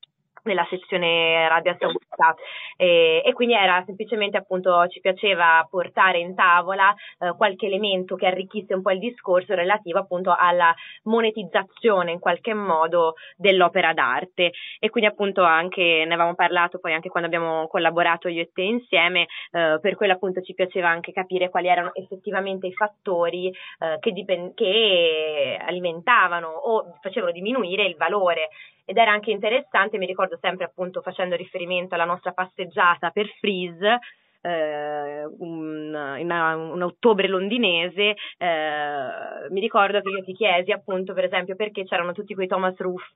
nella 0.48 0.66
sezione 0.68 1.44
Arabia 1.44 1.76
Saudita. 1.78 2.34
E, 2.76 3.22
e, 3.24 3.32
quindi 3.32 3.54
era 3.54 3.82
semplicemente 3.84 4.36
appunto 4.36 4.86
ci 4.88 5.00
piaceva 5.00 5.66
portare 5.70 6.18
in 6.18 6.34
tavola 6.34 6.94
eh, 7.18 7.34
qualche 7.36 7.66
elemento 7.66 8.16
che 8.16 8.26
arricchisse 8.26 8.74
un 8.74 8.82
po' 8.82 8.90
il 8.90 8.98
discorso 8.98 9.54
relativo 9.54 9.98
appunto 9.98 10.34
alla 10.36 10.74
monetizzazione 11.04 12.12
in 12.12 12.18
qualche 12.18 12.54
modo 12.54 13.14
dell'opera 13.36 13.92
d'arte. 13.92 14.52
E 14.80 14.90
quindi 14.90 15.10
appunto 15.10 15.42
anche 15.42 16.04
ne 16.06 16.14
avevamo 16.14 16.34
parlato 16.34 16.78
poi 16.78 16.94
anche 16.94 17.08
quando 17.08 17.28
abbiamo 17.28 17.68
collaborato 17.68 18.28
io 18.28 18.42
e 18.42 18.50
te 18.52 18.62
insieme 18.62 19.26
eh, 19.52 19.78
per 19.80 19.96
quello 19.96 20.14
appunto 20.14 20.40
ci 20.40 20.54
piaceva 20.54 20.88
anche 20.88 21.12
capire 21.12 21.50
quali 21.50 21.68
erano 21.68 21.94
effettivamente 21.94 22.66
i 22.66 22.72
fattori 22.72 23.48
eh, 23.48 23.98
che, 24.00 24.12
dipend- 24.12 24.54
che 24.54 25.58
alimentavano 25.60 26.48
o 26.48 26.98
facevano 27.00 27.32
diminuire 27.32 27.84
il 27.84 27.96
valore 27.96 28.48
ed 28.88 28.96
era 28.96 29.12
anche 29.12 29.30
interessante, 29.30 29.98
mi 29.98 30.06
ricordo 30.06 30.38
sempre 30.40 30.64
appunto 30.64 31.02
facendo 31.02 31.36
riferimento 31.36 31.94
alla 31.94 32.06
nostra 32.06 32.32
passeggiata 32.32 33.10
per 33.10 33.28
Freeze, 33.38 33.98
eh, 34.40 35.26
un, 35.26 36.16
in 36.18 36.30
un 36.30 36.82
ottobre 36.82 37.28
londinese, 37.28 38.14
eh, 38.38 39.50
mi 39.50 39.60
ricordo 39.60 40.00
che 40.00 40.08
io 40.08 40.22
ti 40.22 40.32
chiesi 40.32 40.70
appunto 40.72 41.12
per 41.12 41.24
esempio 41.24 41.54
perché 41.54 41.84
c'erano 41.84 42.12
tutti 42.12 42.32
quei 42.32 42.46
Thomas 42.46 42.78
Ruff 42.78 43.12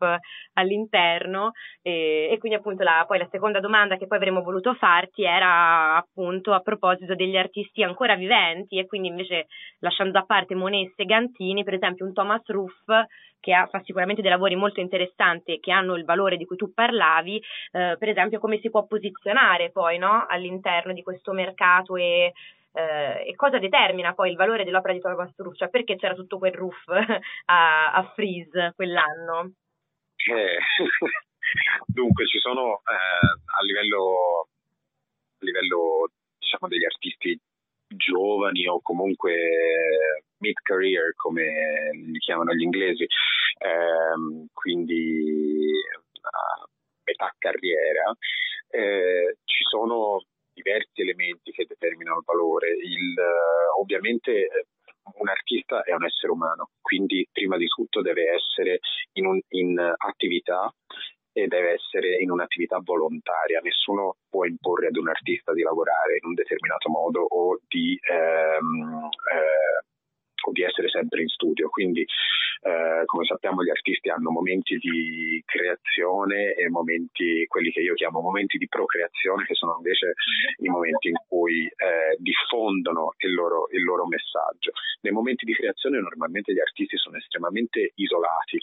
all'interno 0.55 1.53
e, 1.81 2.29
e 2.31 2.39
quindi 2.39 2.59
appunto 2.59 2.83
la, 2.83 3.05
poi 3.07 3.19
la 3.19 3.29
seconda 3.31 3.61
domanda 3.61 3.97
che 3.97 4.07
poi 4.07 4.19
avremmo 4.19 4.43
voluto 4.43 4.75
farti 4.75 5.25
era 5.25 5.97
appunto 5.97 6.53
a 6.53 6.61
proposito 6.61 7.15
degli 7.15 7.37
artisti 7.37 7.83
ancora 7.83 8.15
viventi 8.15 8.79
e 8.79 8.87
quindi 8.87 9.09
invece 9.09 9.47
lasciando 9.79 10.13
da 10.13 10.25
parte 10.27 10.55
Monesse 10.55 11.03
e 11.03 11.07
Gantini, 11.07 11.65
per 11.65 11.75
esempio 11.75 12.05
un 12.05 12.13
Thomas 12.13 12.47
Ruff 12.47 12.85
che 13.43 13.53
ha, 13.53 13.67
fa 13.67 13.83
sicuramente 13.83 14.23
dei 14.23 14.31
lavori 14.31 14.55
molto 14.55 14.81
interessanti 14.81 15.59
che 15.59 15.73
hanno 15.73 15.97
il 15.97 16.05
valore 16.05 16.37
di 16.37 16.47
cui 16.47 16.57
tu 16.57 16.73
parlavi, 16.73 17.43
eh, 17.73 17.97
per 17.99 18.09
esempio 18.09 18.39
come 18.39 18.61
si 18.61 18.71
può 18.71 18.87
posizionare 18.87 19.71
poi 19.71 19.99
no, 19.99 20.25
all'interno 20.29 20.93
di 20.93 21.03
questo 21.03 21.33
mercato 21.33 21.97
e, 21.97 22.33
eh, 22.73 23.25
e 23.27 23.35
cosa 23.35 23.59
determina 23.59 24.15
poi 24.15 24.31
il 24.31 24.37
valore 24.37 24.65
dell'opera 24.65 24.95
di 24.95 25.01
Thomas 25.01 25.37
Ruff, 25.37 25.57
cioè 25.57 25.69
perché 25.69 25.97
c'era 25.97 26.15
tutto 26.15 26.39
quel 26.39 26.53
roof 26.53 26.87
a, 27.47 27.93
a 27.93 28.13
Freeze 28.15 28.73
quell'anno? 28.77 29.55
Eh, 30.31 30.59
dunque 31.87 32.27
ci 32.29 32.39
sono 32.39 32.81
eh, 32.87 33.27
a 33.59 33.63
livello, 33.65 34.49
a 35.41 35.45
livello 35.45 36.11
diciamo 36.39 36.69
degli 36.69 36.85
artisti 36.85 37.37
giovani 37.97 38.67
o 38.67 38.81
comunque 38.83 39.35
mid-career 40.39 41.15
come 41.15 41.91
li 41.93 42.19
chiamano 42.19 42.53
gli 42.53 42.63
inglesi, 42.63 43.07
ehm, 43.59 44.47
quindi 44.53 45.71
a 46.21 46.67
metà 47.05 47.35
carriera, 47.39 48.13
eh, 48.71 49.37
ci 49.45 49.65
sono 49.65 50.25
diversi 50.53 51.01
elementi 51.01 51.51
che 51.53 51.67
determinano 51.67 52.19
il 52.19 52.25
valore. 52.27 52.71
Il, 52.71 53.15
ovviamente 53.81 54.49
un 55.15 55.29
artista 55.29 55.83
è 55.83 55.93
un 55.93 56.05
essere 56.05 56.33
umano, 56.33 56.71
quindi 56.81 57.27
prima 57.33 57.57
di 57.57 57.67
tutto 57.67 58.03
deve 58.03 58.33
essere 58.33 58.79
in, 59.13 59.27
un, 59.27 59.41
in 59.49 59.79
attività 59.97 60.73
e 61.33 61.47
deve 61.47 61.73
essere 61.73 62.17
in 62.21 62.31
un'attività 62.31 62.79
volontaria. 62.83 63.61
Nessuno 63.63 64.17
può 64.29 64.45
imporre 64.45 64.89
ad 64.89 64.97
un 64.97 65.09
artista 65.09 65.53
di 65.53 65.63
lavorare 65.63 66.19
in 66.21 66.29
un 66.29 66.35
determinato 66.35 66.91
modo 66.91 67.21
o 67.21 67.59
di, 67.67 67.99
ehm, 68.01 69.09
eh, 69.33 69.85
o 70.45 70.53
di 70.53 70.63
essere 70.63 70.89
sempre 70.89 71.23
in 71.23 71.29
studio. 71.29 71.69
Quindi, 71.69 72.03
eh, 72.03 73.03
come 73.07 73.25
sappiamo, 73.25 73.63
gli 73.63 73.71
artisti 73.71 74.09
hanno 74.11 74.31
momenti 74.31 74.77
di 74.77 75.43
creazione 75.45 76.55
e 76.55 76.69
momenti, 76.69 77.47
quelli 77.47 77.71
che 77.71 77.81
io 77.81 77.95
chiamo 77.95 78.21
momenti 78.21 78.59
di 78.59 78.69
procreazione, 78.69 79.45
che 79.45 79.55
sono 79.55 79.77
invece 79.77 80.15
i 80.59 80.69
momenti 80.69 81.09
in 81.09 81.17
cui 81.27 81.65
eh, 81.65 82.17
diffondono 82.19 83.15
il 83.19 83.33
loro, 83.33 83.69
il 83.71 83.83
loro 83.83 84.07
messaggio. 84.07 84.73
Nei 85.01 85.13
momenti 85.13 85.45
di 85.45 85.55
creazione 85.55 85.99
normalmente 86.01 86.53
gli 86.53 86.61
artisti 86.61 86.97
sono 86.97 87.17
estremamente 87.17 87.93
isolati. 87.95 88.59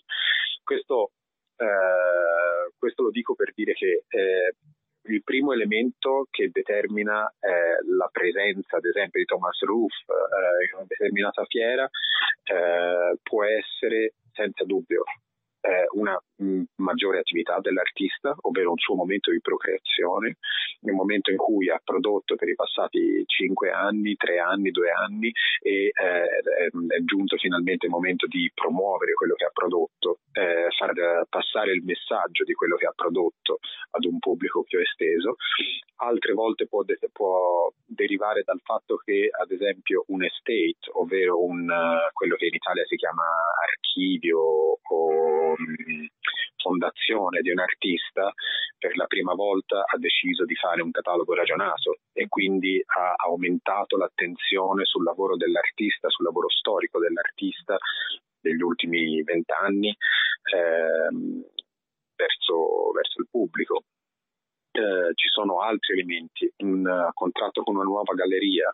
Questo 0.63 1.11
eh, 1.59 2.71
questo 2.77 3.03
lo 3.03 3.11
dico 3.11 3.35
per 3.35 3.51
dire 3.53 3.73
che 3.73 4.03
eh, 4.07 4.55
il 5.03 5.23
primo 5.23 5.51
elemento 5.53 6.27
che 6.29 6.49
determina 6.51 7.27
eh, 7.39 7.83
la 7.97 8.09
presenza, 8.11 8.77
ad 8.77 8.85
esempio, 8.85 9.19
di 9.19 9.25
Thomas 9.25 9.59
Ruff 9.61 9.93
eh, 10.07 10.65
in 10.65 10.75
una 10.77 10.85
determinata 10.87 11.43
fiera 11.45 11.83
eh, 11.85 13.17
può 13.21 13.43
essere 13.43 14.13
senza 14.31 14.63
dubbio 14.63 15.03
eh, 15.61 15.85
una 15.93 16.17
mh, 16.37 16.61
maggiore 16.77 17.19
attività 17.19 17.59
dell'artista, 17.59 18.35
ovvero 18.41 18.71
un 18.71 18.77
suo 18.77 18.95
momento 18.95 19.31
di 19.31 19.41
procreazione, 19.41 20.37
nel 20.81 20.95
momento 20.95 21.31
in 21.31 21.37
cui 21.37 21.69
ha 21.69 21.79
prodotto 21.83 22.35
per 22.35 22.47
i 22.47 22.55
passati 22.55 23.23
cinque 23.25 23.71
anni, 23.71 24.15
tre 24.15 24.39
anni, 24.39 24.71
due 24.71 24.91
anni 24.91 25.31
e 25.61 25.91
eh, 25.91 25.91
è 25.91 27.03
giunto 27.03 27.35
finalmente 27.37 27.85
il 27.85 27.91
momento 27.91 28.27
di 28.27 28.49
promuovere 28.53 29.13
quello 29.13 29.35
che 29.35 29.45
ha 29.45 29.51
prodotto, 29.51 30.19
eh, 30.31 30.67
far 30.77 31.25
passare 31.27 31.73
il 31.73 31.83
messaggio 31.83 32.43
di 32.43 32.53
quello 32.53 32.77
che 32.77 32.85
ha 32.85 32.93
prodotto 32.95 33.59
ad 33.91 34.05
un 34.05 34.19
pubblico 34.19 34.63
più 34.63 34.79
esteso. 34.79 35.35
Altre 36.01 36.31
volte 36.31 36.67
può, 36.67 36.83
de- 36.83 36.97
può 37.11 37.69
derivare 37.85 38.43
dal 38.43 38.61
fatto 38.63 38.95
che, 38.95 39.29
ad 39.29 39.51
esempio, 39.51 40.05
un 40.07 40.23
estate, 40.23 40.37
ovvero 40.93 41.43
un, 41.43 41.67
quello 42.13 42.35
che 42.35 42.45
in 42.45 42.53
Italia 42.55 42.85
si 42.85 42.95
chiama 42.95 43.23
archivio 43.67 44.39
o 44.39 45.38
fondazione 46.57 47.41
di 47.41 47.51
un 47.51 47.59
artista 47.59 48.33
per 48.77 48.95
la 48.95 49.05
prima 49.05 49.33
volta 49.33 49.83
ha 49.85 49.97
deciso 49.97 50.45
di 50.45 50.55
fare 50.55 50.81
un 50.81 50.91
catalogo 50.91 51.33
ragionato 51.33 51.99
e 52.13 52.27
quindi 52.27 52.81
ha 52.85 53.13
aumentato 53.17 53.97
l'attenzione 53.97 54.85
sul 54.85 55.03
lavoro 55.03 55.35
dell'artista, 55.35 56.09
sul 56.09 56.25
lavoro 56.25 56.49
storico 56.49 56.99
dell'artista 56.99 57.77
degli 58.39 58.61
ultimi 58.61 59.21
vent'anni 59.23 59.95
ehm, 60.53 61.43
verso, 62.15 62.91
verso 62.91 63.21
il 63.21 63.27
pubblico. 63.29 63.83
Eh, 64.71 65.11
ci 65.15 65.27
sono 65.29 65.61
altri 65.61 65.93
elementi, 65.93 66.49
un 66.57 66.85
uh, 66.85 67.11
contratto 67.13 67.63
con 67.63 67.75
una 67.75 67.83
nuova 67.83 68.13
galleria 68.13 68.71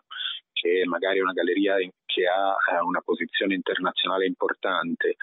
che 0.52 0.84
magari 0.86 1.18
è 1.18 1.22
una 1.22 1.32
galleria 1.32 1.76
che 1.76 2.26
ha 2.26 2.54
eh, 2.74 2.80
una 2.80 3.00
posizione 3.00 3.54
internazionale 3.54 4.26
importante, 4.26 5.16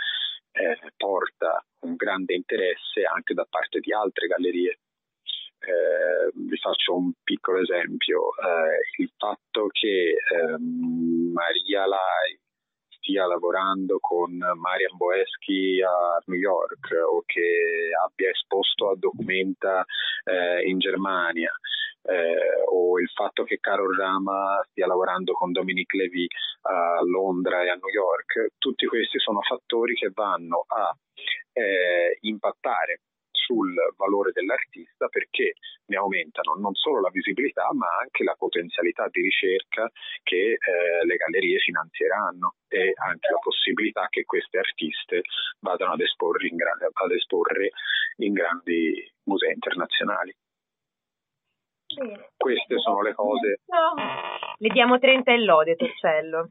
eh, 0.53 0.77
porta 0.95 1.65
un 1.81 1.95
grande 1.95 2.33
interesse 2.33 3.03
anche 3.03 3.33
da 3.33 3.45
parte 3.49 3.79
di 3.79 3.91
altre 3.93 4.27
gallerie. 4.27 4.79
Eh, 5.59 6.31
vi 6.33 6.57
faccio 6.57 6.95
un 6.95 7.11
piccolo 7.23 7.61
esempio, 7.61 8.35
eh, 8.35 9.01
il 9.01 9.11
fatto 9.17 9.67
che 9.71 10.15
ehm, 10.29 11.31
Maria 11.31 11.85
Lai 11.85 12.37
stia 13.03 13.27
lavorando 13.27 13.97
con 13.99 14.31
Marian 14.31 14.95
Boeschi 14.95 15.81
a 15.81 16.23
New 16.27 16.39
York 16.39 16.87
o 17.05 17.21
che 17.25 17.91
abbia 18.01 18.29
esposto 18.29 18.89
a 18.89 18.95
Documenta 18.95 19.83
eh, 20.23 20.65
in 20.69 20.79
Germania 20.79 21.51
eh, 22.03 22.63
o 22.71 22.97
il 22.99 23.09
fatto 23.09 23.43
che 23.43 23.59
Carol 23.59 23.97
Rama 23.97 24.65
stia 24.69 24.87
lavorando 24.87 25.33
con 25.33 25.51
Dominique 25.51 25.99
Levy 25.99 26.25
a 26.61 27.01
Londra 27.03 27.63
e 27.63 27.69
a 27.69 27.75
New 27.75 27.91
York, 27.91 28.53
tutti 28.57 28.85
questi 28.85 29.19
sono 29.19 29.41
fattori 29.41 29.93
che 29.95 30.09
vanno 30.13 30.63
a 30.67 30.95
eh, 31.51 32.17
impattare 32.21 33.01
sul 33.43 33.73
valore 33.97 34.31
dell'artista 34.31 35.07
perché 35.07 35.55
ne 35.85 35.97
aumentano 35.97 36.55
non 36.55 36.73
solo 36.73 37.01
la 37.01 37.09
visibilità 37.09 37.67
ma 37.73 37.87
anche 38.01 38.23
la 38.23 38.35
potenzialità 38.37 39.07
di 39.09 39.21
ricerca 39.21 39.89
che 40.23 40.55
eh, 40.55 41.05
le 41.05 41.15
gallerie 41.15 41.59
finanzieranno 41.59 42.55
e 42.67 42.93
anche 42.95 43.31
la 43.31 43.39
possibilità 43.39 44.07
che 44.09 44.23
queste 44.23 44.59
artiste 44.59 45.21
vadano 45.59 45.93
ad 45.93 45.99
esporre 45.99 46.47
in, 46.47 46.55
gra- 46.55 46.77
ad 46.79 47.11
esporre 47.11 47.69
in 48.17 48.33
grandi 48.33 49.11
musei 49.23 49.53
internazionali. 49.53 50.33
Bene. 51.93 52.29
Queste 52.35 52.79
sono 52.79 53.01
le 53.01 53.13
cose. 53.13 53.59
Le 54.57 54.69
diamo 54.69 54.97
30 54.97 55.31
e 55.31 55.37
lode, 55.39 55.75
Torcello. 55.75 56.49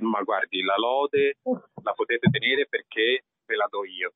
Ma 0.00 0.22
guardi, 0.22 0.62
la 0.62 0.76
lode 0.76 1.38
la 1.82 1.92
potete 1.92 2.28
tenere 2.30 2.66
perché 2.68 3.24
ve 3.46 3.56
la 3.56 3.66
do 3.68 3.84
io. 3.84 4.12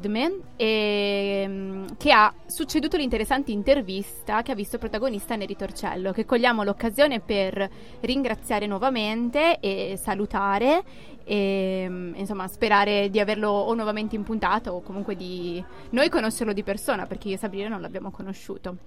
Di 0.00 0.08
Sadman 0.08 0.40
ehm, 0.56 1.96
che 1.96 2.10
ha 2.10 2.32
succeduto 2.46 2.96
l'interessante 2.96 3.52
intervista 3.52 4.42
che 4.42 4.52
ha 4.52 4.54
visto 4.54 4.78
protagonista 4.78 5.36
Neri 5.36 5.56
Torcello 5.56 6.12
che 6.12 6.24
cogliamo 6.24 6.62
l'occasione 6.62 7.20
per 7.20 7.68
ringraziare 8.00 8.66
nuovamente 8.66 9.60
e 9.60 9.98
salutare 10.02 10.82
e 11.24 11.86
mm, 11.86 12.14
insomma 12.16 12.48
sperare 12.48 13.10
di 13.10 13.20
averlo 13.20 13.50
o 13.50 13.74
nuovamente 13.74 14.16
in 14.16 14.22
puntata 14.22 14.72
o 14.72 14.80
comunque 14.80 15.14
di 15.14 15.62
noi 15.90 16.08
conoscerlo 16.08 16.52
di 16.52 16.62
persona 16.62 17.06
perché 17.06 17.28
io 17.28 17.34
e 17.34 17.38
Sabrina 17.38 17.68
non 17.68 17.80
l'abbiamo 17.80 18.10
conosciuto. 18.10 18.78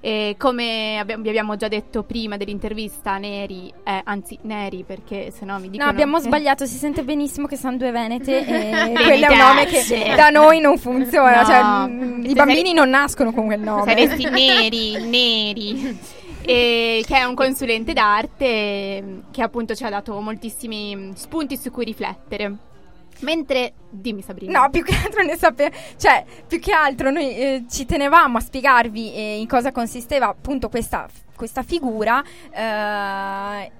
E 0.00 0.36
come 0.38 1.02
vi 1.04 1.28
abbiamo 1.28 1.56
già 1.56 1.66
detto 1.66 2.04
prima 2.04 2.36
dell'intervista, 2.36 3.18
Neri, 3.18 3.72
eh, 3.84 4.00
anzi 4.04 4.38
Neri 4.42 4.84
perché 4.86 5.32
se 5.32 5.44
no 5.44 5.58
mi 5.58 5.68
dicono... 5.70 5.84
No, 5.84 5.90
abbiamo 5.90 6.20
sbagliato, 6.20 6.66
si 6.66 6.76
sente 6.76 7.02
benissimo 7.02 7.46
che 7.48 7.56
sono 7.56 7.76
due 7.76 7.90
venete 7.90 8.46
e 8.46 8.92
quello 8.94 9.26
è 9.26 9.32
un 9.32 9.38
nome 9.38 9.66
che 9.66 10.14
da 10.14 10.30
noi 10.30 10.60
non 10.60 10.78
funziona, 10.78 11.40
No. 11.40 11.44
cioè 11.44 11.62
mm, 11.88 12.24
i 12.26 12.32
bambini 12.32 12.58
sarei- 12.58 12.74
non 12.74 12.88
nascono 12.90 13.32
con 13.32 13.46
quel 13.46 13.60
nome. 13.60 13.84
Saresti 13.86 14.24
neri, 14.30 15.04
neri. 15.08 15.98
E 16.42 17.04
che 17.06 17.16
è 17.16 17.24
un 17.24 17.34
consulente 17.34 17.92
d'arte 17.92 19.22
che 19.30 19.42
appunto 19.42 19.74
ci 19.74 19.84
ha 19.84 19.90
dato 19.90 20.18
moltissimi 20.20 20.94
mm, 20.96 21.10
spunti 21.12 21.56
su 21.56 21.70
cui 21.70 21.84
riflettere. 21.84 22.56
Mentre, 23.20 23.72
dimmi 23.90 24.22
Sabrina. 24.22 24.60
No, 24.60 24.70
più 24.70 24.82
che 24.84 24.94
altro 24.94 25.22
ne 25.22 25.36
sapeva, 25.36 25.74
cioè, 25.96 26.24
più 26.46 26.60
che 26.60 26.72
altro 26.72 27.10
noi 27.10 27.36
eh, 27.36 27.64
ci 27.68 27.84
tenevamo 27.86 28.38
a 28.38 28.40
spiegarvi 28.40 29.14
eh, 29.14 29.40
in 29.40 29.46
cosa 29.48 29.72
consisteva 29.72 30.26
appunto 30.28 30.68
questa, 30.68 31.06
questa 31.34 31.62
figura 31.62 32.22
eh, 32.50 33.72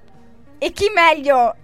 e 0.59 0.73
chi 0.73 0.87
meglio 0.95 1.55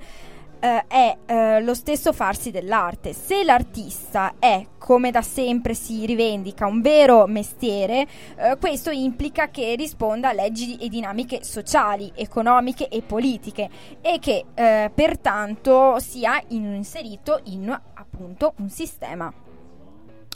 eh, 0.60 0.86
è 0.88 1.18
eh, 1.26 1.62
lo 1.62 1.74
stesso 1.74 2.14
farsi 2.14 2.51
dell'arte. 2.51 3.14
Se 3.14 3.43
l'artista 3.43 4.36
è, 4.39 4.66
come 4.78 5.12
da 5.12 5.22
sempre 5.22 5.74
si 5.74 6.06
rivendica, 6.06 6.66
un 6.66 6.82
vero 6.82 7.26
mestiere, 7.28 8.08
eh, 8.36 8.58
questo 8.60 8.89
implica 8.91 9.49
che 9.49 9.76
risponda 9.76 10.30
a 10.30 10.34
leggi 10.34 10.78
e 10.78 10.89
dinamiche 10.89 11.43
sociali, 11.43 12.12
economiche 12.16 12.88
e 12.88 13.01
politiche 13.01 13.70
e 14.01 14.20
che 14.20 14.45
eh, 14.53 14.91
pertanto 14.93 15.99
sia 15.99 16.41
in- 16.49 16.74
inserito 16.74 17.41
in 17.45 17.70
appunto 17.93 18.53
un 18.58 18.70
sistema. 18.70 19.32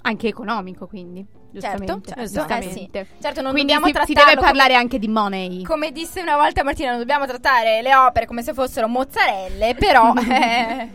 Anche 0.02 0.28
economico, 0.28 0.88
quindi. 0.88 1.39
Giustamente. 1.52 2.14
certo, 2.14 2.22
giustamente. 2.22 3.00
eh 3.00 3.06
sì. 3.06 3.22
Certo, 3.22 3.41
non 3.41 3.52
quindi 3.52 3.74
dobbiamo 3.74 3.93
si, 3.93 4.06
si 4.06 4.14
deve 4.14 4.36
parlare 4.36 4.76
anche 4.76 5.00
di 5.00 5.08
money. 5.08 5.64
Come 5.64 5.91
disse 5.91 6.22
una 6.22 6.36
volta 6.36 6.64
Martina, 6.64 6.91
non 6.91 7.00
dobbiamo 7.00 7.26
trattare 7.26 7.82
le 7.82 7.95
opere 7.95 8.26
come 8.26 8.43
se 8.43 8.54
fossero 8.54 8.88
mozzarelle, 8.88 9.76
però 9.76 10.14
eh, 10.30 10.89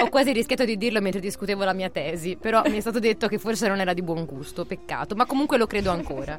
Ho 0.00 0.08
quasi 0.08 0.32
rischiato 0.32 0.64
di 0.64 0.76
dirlo 0.76 1.00
mentre 1.00 1.20
discutevo 1.20 1.64
la 1.64 1.72
mia 1.72 1.90
tesi, 1.90 2.36
però 2.36 2.62
mi 2.66 2.76
è 2.76 2.80
stato 2.80 2.98
detto 2.98 3.26
che 3.28 3.38
forse 3.38 3.68
non 3.68 3.80
era 3.80 3.92
di 3.92 4.02
buon 4.02 4.24
gusto, 4.24 4.64
peccato, 4.64 5.14
ma 5.14 5.26
comunque 5.26 5.56
lo 5.56 5.66
credo 5.66 5.90
ancora. 5.90 6.38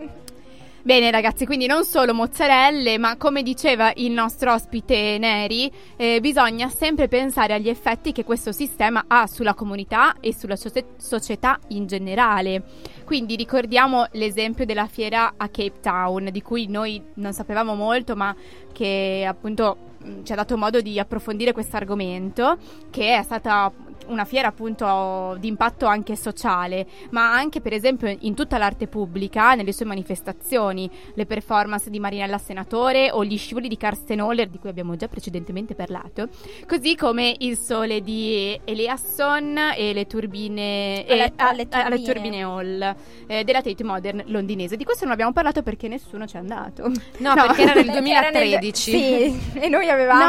Bene 0.82 1.12
ragazzi, 1.12 1.46
quindi 1.46 1.66
non 1.66 1.84
solo 1.84 2.14
mozzarelle, 2.14 2.98
ma 2.98 3.18
come 3.18 3.44
diceva 3.44 3.92
il 3.96 4.12
nostro 4.12 4.54
ospite 4.54 5.18
Neri, 5.20 5.70
eh, 5.98 6.22
bisogna 6.22 6.70
sempre 6.70 7.10
pensare 7.10 7.54
agli 7.54 7.68
effetti 7.68 8.14
che 8.14 8.24
questo 8.24 8.54
sistema 8.54 9.04
ha 9.08 9.28
sulla 9.28 9.54
comunità 9.56 10.16
e 10.22 10.34
sulla 10.34 10.56
socie- 10.56 10.94
società 10.96 11.60
in 11.70 11.86
generale. 11.86 12.64
Quindi 13.04 13.36
ricordiamo 13.36 14.06
l'esempio 14.14 14.66
della 14.66 14.88
fiera 14.88 15.34
a 15.36 15.50
Cape 15.50 15.82
Town, 15.82 16.30
di 16.32 16.42
cui 16.42 16.68
noi 16.68 17.04
non 17.16 17.34
sapevamo 17.34 17.76
molto, 17.76 18.16
ma 18.16 18.34
che 18.72 19.26
appunto 19.28 19.96
mh, 20.02 20.24
ci 20.24 20.32
ha 20.32 20.36
dato 20.36 20.56
modo 20.56 20.80
di 20.80 20.98
approfondire 20.98 21.52
questo 21.52 21.76
argomento, 21.76 22.58
che 22.90 23.18
è 23.18 23.24
stata 23.24 23.70
una 24.10 24.26
fiera 24.26 24.48
appunto 24.50 25.36
di 25.40 25.48
impatto 25.48 25.86
anche 25.86 26.16
sociale, 26.16 26.86
ma 27.12 27.34
anche 27.34 27.62
per 27.62 27.74
esempio 27.74 28.16
in 28.20 28.34
tutta 28.36 28.58
l'arte 28.58 28.88
pubblica, 28.88 29.54
nelle 29.56 29.72
sue 29.74 29.86
manifestazioni, 29.86 30.90
le 31.14 31.26
performance 31.26 31.90
di 31.90 32.00
Marinella 32.00 32.38
Senatore 32.38 33.12
o 33.12 33.24
gli 33.24 33.38
scivoli 33.38 33.68
di 33.68 33.78
Karsten 33.78 34.22
Holler 34.22 34.48
di 34.50 34.60
cui 34.60 34.70
abbiamo 34.70 34.96
già 34.96 35.08
precedentemente 35.08 35.76
parlato, 35.76 36.28
così 36.68 36.96
come 36.96 37.36
il 37.40 37.58
sole 37.58 38.02
di 38.02 38.60
Eliasson 38.64 39.58
e 39.78 39.94
le 39.94 40.06
turbine, 40.08 41.06
Alle- 41.08 41.26
e- 41.26 41.34
alle 41.38 41.68
a- 41.70 41.86
alle 41.86 41.96
turbine. 42.02 42.14
turbine 42.14 42.44
Hall 42.44 42.96
eh, 43.28 43.44
della 43.44 43.62
Tate 43.62 43.84
Modern 43.84 44.24
londinese. 44.28 44.76
Di 44.76 44.84
questo 44.84 45.04
non 45.06 45.14
abbiamo 45.14 45.32
parlato 45.32 45.62
perché 45.64 45.88
nessuno 45.88 46.26
ci 46.28 46.36
è 46.36 46.40
andato. 46.40 46.92
No, 47.20 47.34
perché 47.48 47.62
era 47.62 47.74
nel 47.74 47.86
Perché 47.86 48.10
era 48.12 48.30
nel- 48.32 48.50
2013. 48.60 48.78
Sì, 49.00 49.40
e 49.60 49.68
noi 49.70 49.90
avevamo... 49.90 50.24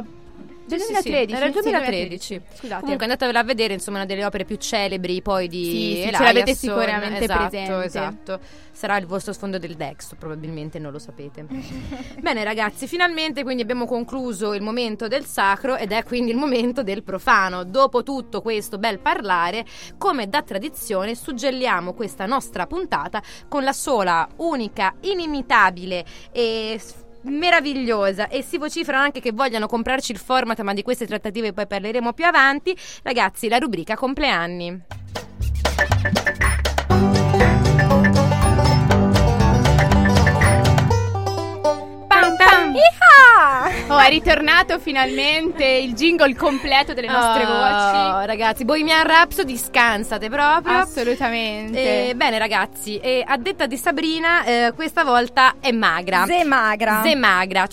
No, 0.00 0.06
del 0.66 0.80
Sì, 0.80 0.94
sì, 0.94 1.00
sì, 1.02 1.10
2013. 1.10 1.34
era 1.34 1.46
il 1.46 1.54
sì, 1.54 1.60
2013. 1.60 2.40
Scusate. 2.54 2.80
Comunque 2.80 3.04
andatevela 3.04 3.38
a 3.40 3.44
vedere, 3.44 3.74
insomma, 3.74 3.98
una 3.98 4.06
delle 4.06 4.24
opere 4.24 4.44
più 4.44 4.56
celebri 4.56 5.22
poi 5.22 5.48
di 5.48 5.64
Sì, 5.64 6.02
sì, 6.06 6.14
ce 6.14 6.22
l'avete 6.22 6.54
sicuramente 6.54 7.24
esatto, 7.24 7.48
presente. 7.48 7.84
Esatto, 7.84 8.40
Sarà 8.72 8.96
il 8.96 9.06
vostro 9.06 9.32
sfondo 9.32 9.58
del 9.58 9.74
Dex, 9.76 10.14
probabilmente 10.18 10.78
non 10.80 10.90
lo 10.90 10.98
sapete. 10.98 11.46
Bene 12.20 12.42
ragazzi, 12.42 12.86
finalmente 12.88 13.42
quindi 13.44 13.62
abbiamo 13.62 13.86
concluso 13.86 14.52
il 14.52 14.62
momento 14.62 15.06
del 15.06 15.24
sacro 15.24 15.76
ed 15.76 15.92
è 15.92 16.02
quindi 16.02 16.32
il 16.32 16.36
momento 16.36 16.82
del 16.82 17.02
profano. 17.04 17.64
Dopo 17.64 18.02
tutto 18.02 18.42
questo 18.42 18.78
bel 18.78 18.98
parlare, 18.98 19.64
come 19.96 20.28
da 20.28 20.42
tradizione, 20.42 21.14
suggelliamo 21.14 21.94
questa 21.94 22.26
nostra 22.26 22.66
puntata 22.66 23.22
con 23.48 23.62
la 23.62 23.72
sola, 23.72 24.28
unica, 24.36 24.94
inimitabile 25.02 26.04
e 26.32 26.80
meravigliosa. 27.24 28.28
E 28.28 28.42
si 28.42 28.58
vociferano 28.58 29.04
anche 29.04 29.20
che 29.20 29.32
vogliano 29.32 29.66
comprarci 29.66 30.12
il 30.12 30.18
format 30.18 30.60
ma 30.60 30.72
di 30.72 30.82
queste 30.82 31.06
trattative 31.06 31.52
poi 31.52 31.66
parleremo 31.66 32.12
più 32.12 32.24
avanti. 32.24 32.76
Ragazzi 33.02 33.48
la 33.48 33.58
rubrica 33.58 33.96
compleanni 33.96 34.82
Oh, 43.88 43.98
è 43.98 44.08
ritornato 44.08 44.78
finalmente 44.78 45.64
il 45.64 45.94
jingle 45.94 46.34
completo 46.34 46.92
delle 46.94 47.08
nostre 47.08 47.44
Oh, 47.44 47.46
voci. 47.46 48.26
ragazzi 48.26 48.64
Bohemian 48.64 49.06
Rhapsody 49.06 49.56
scansate 49.56 50.28
proprio 50.28 50.78
Assolutamente. 50.78 52.08
Eh, 52.10 52.14
bene 52.14 52.38
ragazzi, 52.38 52.98
e 52.98 53.22
a 53.26 53.36
detta 53.36 53.66
di 53.66 53.76
Sabrina, 53.76 54.44
eh, 54.44 54.72
questa 54.74 55.04
volta 55.04 55.54
è 55.60 55.70
magra. 55.72 56.24
Ze 56.26 56.44
magra. 56.44 57.02
Ze 57.04 57.14
magra, 57.14 57.66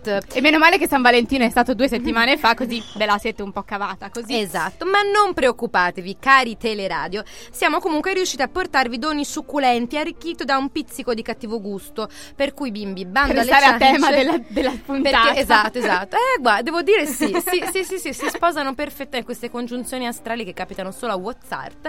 cheat. 0.00 0.34
E 0.34 0.40
meno 0.40 0.58
male 0.58 0.78
che 0.78 0.88
San 0.88 1.02
Valentino 1.02 1.44
è 1.44 1.50
stato 1.50 1.74
due 1.74 1.88
settimane 1.88 2.36
fa, 2.36 2.54
così 2.54 2.82
ve 2.94 3.06
la 3.06 3.18
siete 3.18 3.42
un 3.42 3.52
po' 3.52 3.62
cavata 3.62 4.10
così. 4.10 4.38
Esatto, 4.38 4.84
ma 4.84 5.00
non 5.02 5.34
preoccupatevi, 5.34 6.16
cari 6.18 6.56
teleradio. 6.56 7.22
Siamo 7.50 7.78
comunque 7.78 8.14
riusciti 8.14 8.42
a 8.42 8.48
portarvi 8.48 8.98
doni 8.98 9.24
succulenti, 9.24 9.98
arricchito 9.98 10.44
da 10.44 10.56
un 10.56 10.70
pizzico 10.70 11.14
di 11.14 11.22
cattivo 11.22 11.60
gusto. 11.60 12.08
Per 12.34 12.54
cui, 12.54 12.70
bimbi, 12.70 13.04
bando 13.04 13.32
Per 13.32 13.42
alle 13.42 13.50
stare 13.50 13.64
a 13.64 13.78
ciance. 13.78 13.92
tema 13.92 14.10
della, 14.10 14.40
della 14.48 14.72
puntata. 14.84 15.22
Perché, 15.24 15.40
esatto, 15.40 15.78
esatto. 15.78 16.16
Eh, 16.16 16.40
guarda, 16.40 16.62
devo 16.62 16.82
dire 16.82 17.06
sì, 17.06 17.26
sì, 17.44 17.62
sì, 17.72 17.84
sì, 17.84 17.98
sì, 17.98 18.12
si 18.12 18.28
sposano 18.28 18.74
perfettamente 18.74 19.24
queste 19.24 19.50
congiunzioni 19.50 20.06
astrali 20.06 20.44
che 20.44 20.52
capitano 20.52 20.90
solo 20.90 21.12
a 21.12 21.16
WhatsApp. 21.16 21.86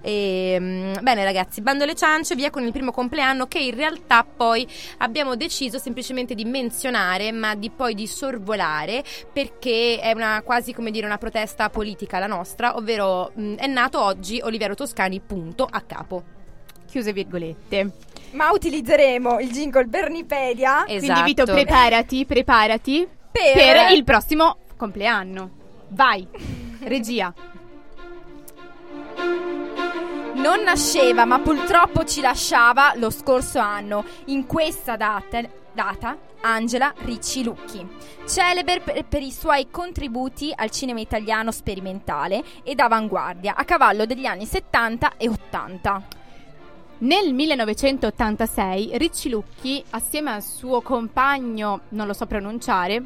E, 0.00 0.56
mm, 0.58 0.92
bene, 1.00 1.24
ragazzi, 1.24 1.60
bando 1.60 1.84
alle 1.84 1.94
ciance, 1.94 2.34
via 2.34 2.50
con 2.50 2.64
il 2.64 2.72
primo 2.72 2.90
compleanno 2.90 3.46
che 3.46 3.58
in 3.58 3.74
realtà 3.74 4.24
poi 4.24 4.66
abbiamo 4.98 5.36
deciso 5.36 5.78
semplicemente 5.78 6.34
di 6.34 6.44
menzionare, 6.44 7.32
ma 7.32 7.53
di 7.54 7.70
poi 7.70 7.94
di 7.94 8.06
sorvolare, 8.06 9.02
perché 9.32 9.98
è 10.00 10.12
una 10.12 10.42
quasi 10.42 10.72
come 10.72 10.90
dire 10.90 11.06
una 11.06 11.18
protesta 11.18 11.70
politica 11.70 12.18
la 12.18 12.26
nostra, 12.26 12.76
ovvero 12.76 13.32
mm, 13.38 13.54
è 13.56 13.66
nato 13.66 14.02
oggi 14.02 14.40
Oliviero 14.42 14.74
Toscani, 14.74 15.20
punto 15.20 15.66
a 15.68 15.80
capo. 15.80 16.22
Chiuse 16.86 17.12
virgolette. 17.12 17.90
Ma 18.32 18.50
utilizzeremo 18.50 19.38
il 19.38 19.50
jingle 19.50 19.84
Bernipedia 19.84 20.86
Esatto. 20.86 20.98
Quindi 20.98 21.22
Vito, 21.22 21.44
preparati, 21.44 22.24
preparati 22.26 23.08
per... 23.30 23.52
per 23.52 23.92
il 23.92 24.04
prossimo 24.04 24.58
compleanno. 24.76 25.50
Vai, 25.88 26.26
regia. 26.82 27.32
Non 30.34 30.62
nasceva, 30.62 31.24
ma 31.24 31.38
purtroppo 31.38 32.04
ci 32.04 32.20
lasciava 32.20 32.92
lo 32.96 33.10
scorso 33.10 33.58
anno. 33.60 34.04
In 34.26 34.46
questa 34.46 34.96
data, 34.96 35.40
data 35.74 36.16
Angela 36.40 36.94
Ricci 36.98 37.42
Lucchi, 37.42 37.86
celebre 38.26 38.80
per, 38.80 39.22
i 39.22 39.32
suoi 39.32 39.68
contributi 39.70 40.52
al 40.54 40.70
cinema 40.70 41.00
italiano 41.00 41.50
sperimentale 41.50 42.42
ed 42.62 42.80
avanguardia 42.80 43.54
a 43.56 43.64
cavallo 43.64 44.06
degli 44.06 44.26
anni 44.26 44.46
70 44.46 45.16
e 45.16 45.28
80. 45.28 46.02
Nel 46.98 47.34
1986 47.34 48.96
Ricci 48.96 49.28
Lucchi, 49.28 49.82
assieme 49.90 50.30
al 50.30 50.42
suo 50.42 50.80
compagno, 50.80 51.80
non 51.90 52.06
lo 52.06 52.12
so 52.12 52.26
pronunciare, 52.26 53.02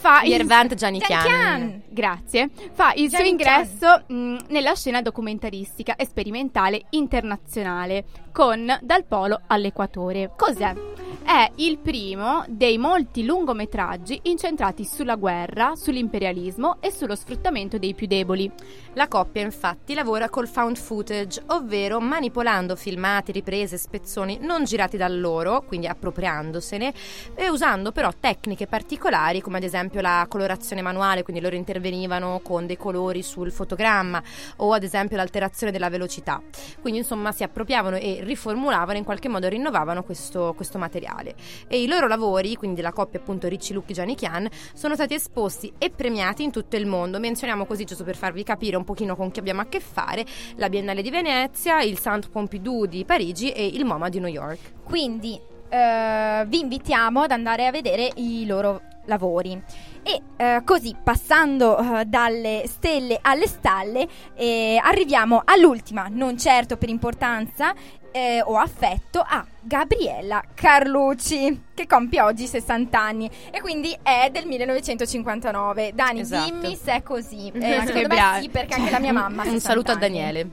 fa 0.00 0.22
Yervant 0.24 0.74
Giannichian. 0.74 1.82
Grazie. 1.90 2.48
Fa 2.72 2.94
il 2.94 3.10
suo 3.10 3.22
ingresso 3.22 4.04
mh, 4.06 4.36
nella 4.48 4.74
scena 4.74 5.02
documentaristica 5.02 5.96
e 5.96 6.06
sperimentale 6.06 6.86
internazionale 6.90 8.04
con 8.32 8.78
Dal 8.80 9.04
Polo 9.04 9.42
all'Equatore. 9.46 10.32
Cos'è? 10.36 10.74
È 11.22 11.50
il 11.56 11.78
primo 11.78 12.44
dei 12.48 12.78
molti 12.78 13.24
lungometraggi 13.24 14.20
incentrati 14.22 14.84
sulla 14.84 15.16
guerra, 15.16 15.74
sull'imperialismo 15.76 16.78
e 16.80 16.90
sullo 16.90 17.14
sfruttamento 17.14 17.78
dei 17.78 17.94
più 17.94 18.06
deboli. 18.06 18.50
La 18.94 19.06
coppia 19.06 19.42
infatti 19.42 19.92
lavora 19.92 20.30
col 20.30 20.48
found 20.48 20.78
footage, 20.78 21.42
ovvero 21.48 22.00
manipolando 22.00 22.74
filmati, 22.74 23.32
riprese, 23.32 23.76
spezzoni 23.76 24.38
non 24.40 24.64
girati 24.64 24.96
da 24.96 25.08
loro, 25.08 25.62
quindi 25.66 25.86
appropriandosene, 25.86 26.94
e 27.34 27.50
usando 27.50 27.92
però 27.92 28.10
tecniche 28.18 28.66
particolari 28.66 29.42
come 29.42 29.58
ad 29.58 29.64
esempio 29.64 29.89
la 29.94 30.26
colorazione 30.28 30.82
manuale, 30.82 31.22
quindi 31.22 31.42
loro 31.42 31.56
intervenivano 31.56 32.40
con 32.42 32.66
dei 32.66 32.76
colori 32.76 33.22
sul 33.22 33.50
fotogramma 33.50 34.22
o 34.56 34.72
ad 34.72 34.84
esempio 34.84 35.16
l'alterazione 35.16 35.72
della 35.72 35.90
velocità. 35.90 36.40
Quindi 36.80 37.00
insomma 37.00 37.32
si 37.32 37.42
appropriavano 37.42 37.96
e 37.96 38.20
riformulavano, 38.22 38.98
in 38.98 39.04
qualche 39.04 39.28
modo 39.28 39.48
rinnovavano 39.48 40.04
questo, 40.04 40.52
questo 40.54 40.78
materiale. 40.78 41.34
E 41.66 41.82
i 41.82 41.88
loro 41.88 42.06
lavori, 42.06 42.54
quindi 42.54 42.76
della 42.76 42.92
coppia 42.92 43.18
appunto 43.18 43.48
Ricci 43.48 43.72
Lucchi 43.72 43.92
Gianni 43.92 44.14
Chian, 44.14 44.48
sono 44.72 44.94
stati 44.94 45.14
esposti 45.14 45.72
e 45.78 45.90
premiati 45.90 46.44
in 46.44 46.52
tutto 46.52 46.76
il 46.76 46.86
mondo. 46.86 47.18
Menzioniamo 47.18 47.66
così, 47.66 47.84
giusto 47.84 48.04
per 48.04 48.16
farvi 48.16 48.44
capire 48.44 48.76
un 48.76 48.84
pochino 48.84 49.16
con 49.16 49.30
chi 49.30 49.40
abbiamo 49.40 49.62
a 49.62 49.66
che 49.66 49.80
fare, 49.80 50.24
la 50.56 50.68
Biennale 50.68 51.02
di 51.02 51.10
Venezia, 51.10 51.82
il 51.82 51.98
Centre 51.98 52.30
Pompidou 52.30 52.86
di 52.86 53.04
Parigi 53.04 53.50
e 53.50 53.66
il 53.66 53.84
MoMA 53.84 54.08
di 54.08 54.20
New 54.20 54.30
York. 54.30 54.58
Quindi 54.84 55.38
eh, 55.68 56.44
vi 56.46 56.60
invitiamo 56.60 57.22
ad 57.22 57.30
andare 57.30 57.66
a 57.66 57.70
vedere 57.70 58.10
i 58.16 58.44
loro 58.46 58.82
lavori. 59.10 59.60
E 60.02 60.22
eh, 60.36 60.62
così, 60.64 60.96
passando 61.02 61.76
eh, 61.98 62.04
dalle 62.06 62.62
stelle 62.66 63.18
alle 63.20 63.46
stalle, 63.46 64.08
eh, 64.34 64.80
arriviamo 64.82 65.42
all'ultima, 65.44 66.06
non 66.10 66.38
certo 66.38 66.76
per 66.78 66.88
importanza 66.88 67.74
eh, 68.12 68.42
o 68.42 68.56
affetto, 68.56 69.20
a 69.20 69.44
Gabriella 69.60 70.42
Carlucci, 70.54 71.64
che 71.74 71.86
compie 71.86 72.20
oggi 72.22 72.46
60 72.46 72.98
anni 72.98 73.30
e 73.50 73.60
quindi 73.60 73.96
è 74.02 74.30
del 74.32 74.46
1959. 74.46 75.92
Dani, 75.94 76.20
Esatto. 76.20 76.50
dimmi 76.50 76.76
se 76.76 76.94
è 76.94 77.02
così. 77.02 77.52
Eh, 77.60 77.82
secondo 77.86 78.14
me 78.14 78.38
sì, 78.40 78.48
perché 78.48 78.74
anche 78.74 78.90
la 78.90 78.98
mia 78.98 79.12
mamma 79.12 79.42
Un 79.42 79.50
60 79.50 79.60
saluto 79.60 79.90
a 79.90 79.94
anni. 79.94 80.00
Daniele. 80.02 80.50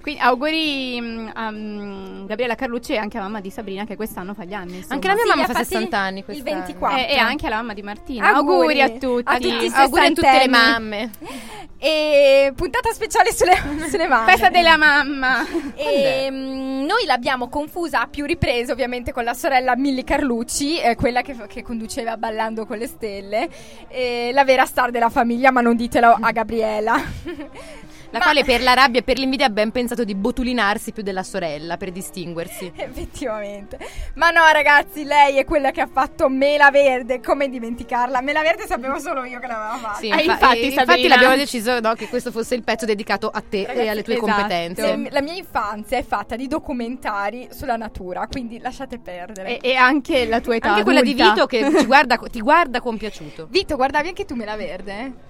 Quindi 0.00 0.20
auguri 0.20 1.00
mh, 1.00 2.26
Gabriella 2.26 2.54
Carlucci 2.54 2.92
e 2.92 2.96
anche 2.98 3.18
a 3.18 3.20
mamma 3.22 3.40
di 3.40 3.50
Sabrina 3.50 3.84
che 3.84 3.96
quest'anno 3.96 4.34
fa 4.34 4.44
gli 4.44 4.52
anni. 4.54 4.76
insomma. 4.76 4.94
Anche 4.94 5.06
la 5.08 5.14
mia 5.14 5.22
Sì, 5.22 5.28
mamma 5.28 5.44
fa 5.46 5.52
fatti 5.52 5.64
60 5.66 5.98
anni 5.98 6.18
Il 6.18 6.24
quest'anno. 6.24 6.56
24. 6.60 6.98
E, 6.98 7.06
e 7.10 7.16
anche 7.18 7.46
alla 7.46 7.56
mamma 7.56 7.74
di 7.74 7.82
Martina. 7.82 8.28
Auguri. 8.34 8.80
Auguri, 8.80 8.82
a 8.82 8.88
tutti. 8.90 9.22
A 9.24 9.38
tutti 9.38 9.64
i 9.66 9.70
Auguri 9.74 10.04
a 10.06 10.08
tutte 10.08 10.38
le 10.38 10.48
mamme. 10.48 11.10
E 11.82 12.52
puntata 12.54 12.92
speciale 12.92 13.32
sulle, 13.32 13.54
sulle 13.88 14.06
mamme. 14.06 14.30
Festa 14.32 14.50
della 14.50 14.76
mamma. 14.76 15.46
E 15.74 16.28
mm, 16.30 16.84
noi 16.84 17.06
l'abbiamo 17.06 17.48
confusa 17.48 18.02
a 18.02 18.06
più 18.06 18.26
riprese, 18.26 18.70
ovviamente, 18.70 19.12
con 19.14 19.24
la 19.24 19.32
sorella 19.32 19.74
Milly 19.76 20.04
Carlucci, 20.04 20.78
eh, 20.78 20.94
quella 20.94 21.22
che, 21.22 21.34
che 21.48 21.62
conduceva 21.62 22.18
Ballando 22.18 22.66
con 22.66 22.76
le 22.76 22.86
Stelle, 22.86 23.48
eh, 23.88 24.28
la 24.34 24.44
vera 24.44 24.66
star 24.66 24.90
della 24.90 25.08
famiglia, 25.08 25.50
ma 25.52 25.62
non 25.62 25.74
ditelo 25.74 26.18
a 26.20 26.30
Gabriela. 26.32 27.00
La 28.12 28.18
Ma- 28.18 28.24
quale 28.24 28.44
per 28.44 28.60
la 28.62 28.74
rabbia 28.74 29.00
e 29.00 29.02
per 29.04 29.18
l'invidia 29.18 29.46
ha 29.46 29.50
ben 29.50 29.70
pensato 29.70 30.02
di 30.04 30.14
botulinarsi 30.16 30.90
più 30.92 31.02
della 31.04 31.22
sorella 31.22 31.76
per 31.76 31.92
distinguersi. 31.92 32.70
Effettivamente. 32.74 33.78
Ma 34.14 34.30
no, 34.30 34.40
ragazzi, 34.52 35.04
lei 35.04 35.36
è 35.38 35.44
quella 35.44 35.70
che 35.70 35.80
ha 35.80 35.88
fatto 35.90 36.28
Mela 36.28 36.70
Verde. 36.70 37.20
Come 37.20 37.48
dimenticarla? 37.48 38.20
Mela 38.20 38.42
Verde 38.42 38.66
sapevo 38.66 38.98
solo 38.98 39.24
io 39.24 39.38
che 39.38 39.46
l'aveva 39.46 39.78
fatta. 39.80 39.98
Sì, 39.98 40.10
Ah, 40.10 40.20
infa- 40.20 40.32
infatti, 40.32 40.58
e- 40.60 40.66
infatti 40.66 41.08
l'abbiamo 41.08 41.36
deciso 41.36 41.78
no, 41.78 41.92
che 41.94 42.08
questo 42.08 42.30
fosse 42.32 42.54
il 42.56 42.62
pezzo 42.64 42.84
dedicato 42.84 43.28
a 43.28 43.40
te 43.48 43.66
Ragazzi, 43.66 43.86
e 43.86 43.88
alle 43.88 44.02
tue 44.02 44.14
esatto. 44.14 44.32
competenze. 44.32 44.82
Se- 44.82 45.08
La 45.10 45.22
mia 45.22 45.34
infanzia 45.34 45.98
è 45.98 46.02
fatta 46.02 46.34
di 46.36 46.48
documentari 46.48 47.48
sulla 47.52 47.76
natura, 47.76 48.26
quindi 48.28 48.58
lasciate 48.58 48.98
perdere. 48.98 49.58
E, 49.60 49.70
e 49.70 49.74
anche 49.76 50.26
la 50.26 50.40
tua 50.40 50.56
età. 50.56 50.70
Anche 50.70 50.82
quella 50.82 51.02
di 51.02 51.10
adulta. 51.12 51.30
Vito 51.32 51.46
che 51.46 51.70
ti 51.78 51.84
guarda, 51.86 52.16
ti 52.16 52.40
guarda 52.40 52.80
compiaciuto. 52.80 53.46
Vito, 53.50 53.76
guardavi 53.76 54.08
anche 54.08 54.24
tu 54.24 54.34
Mela 54.34 54.56
Verde? 54.56 55.28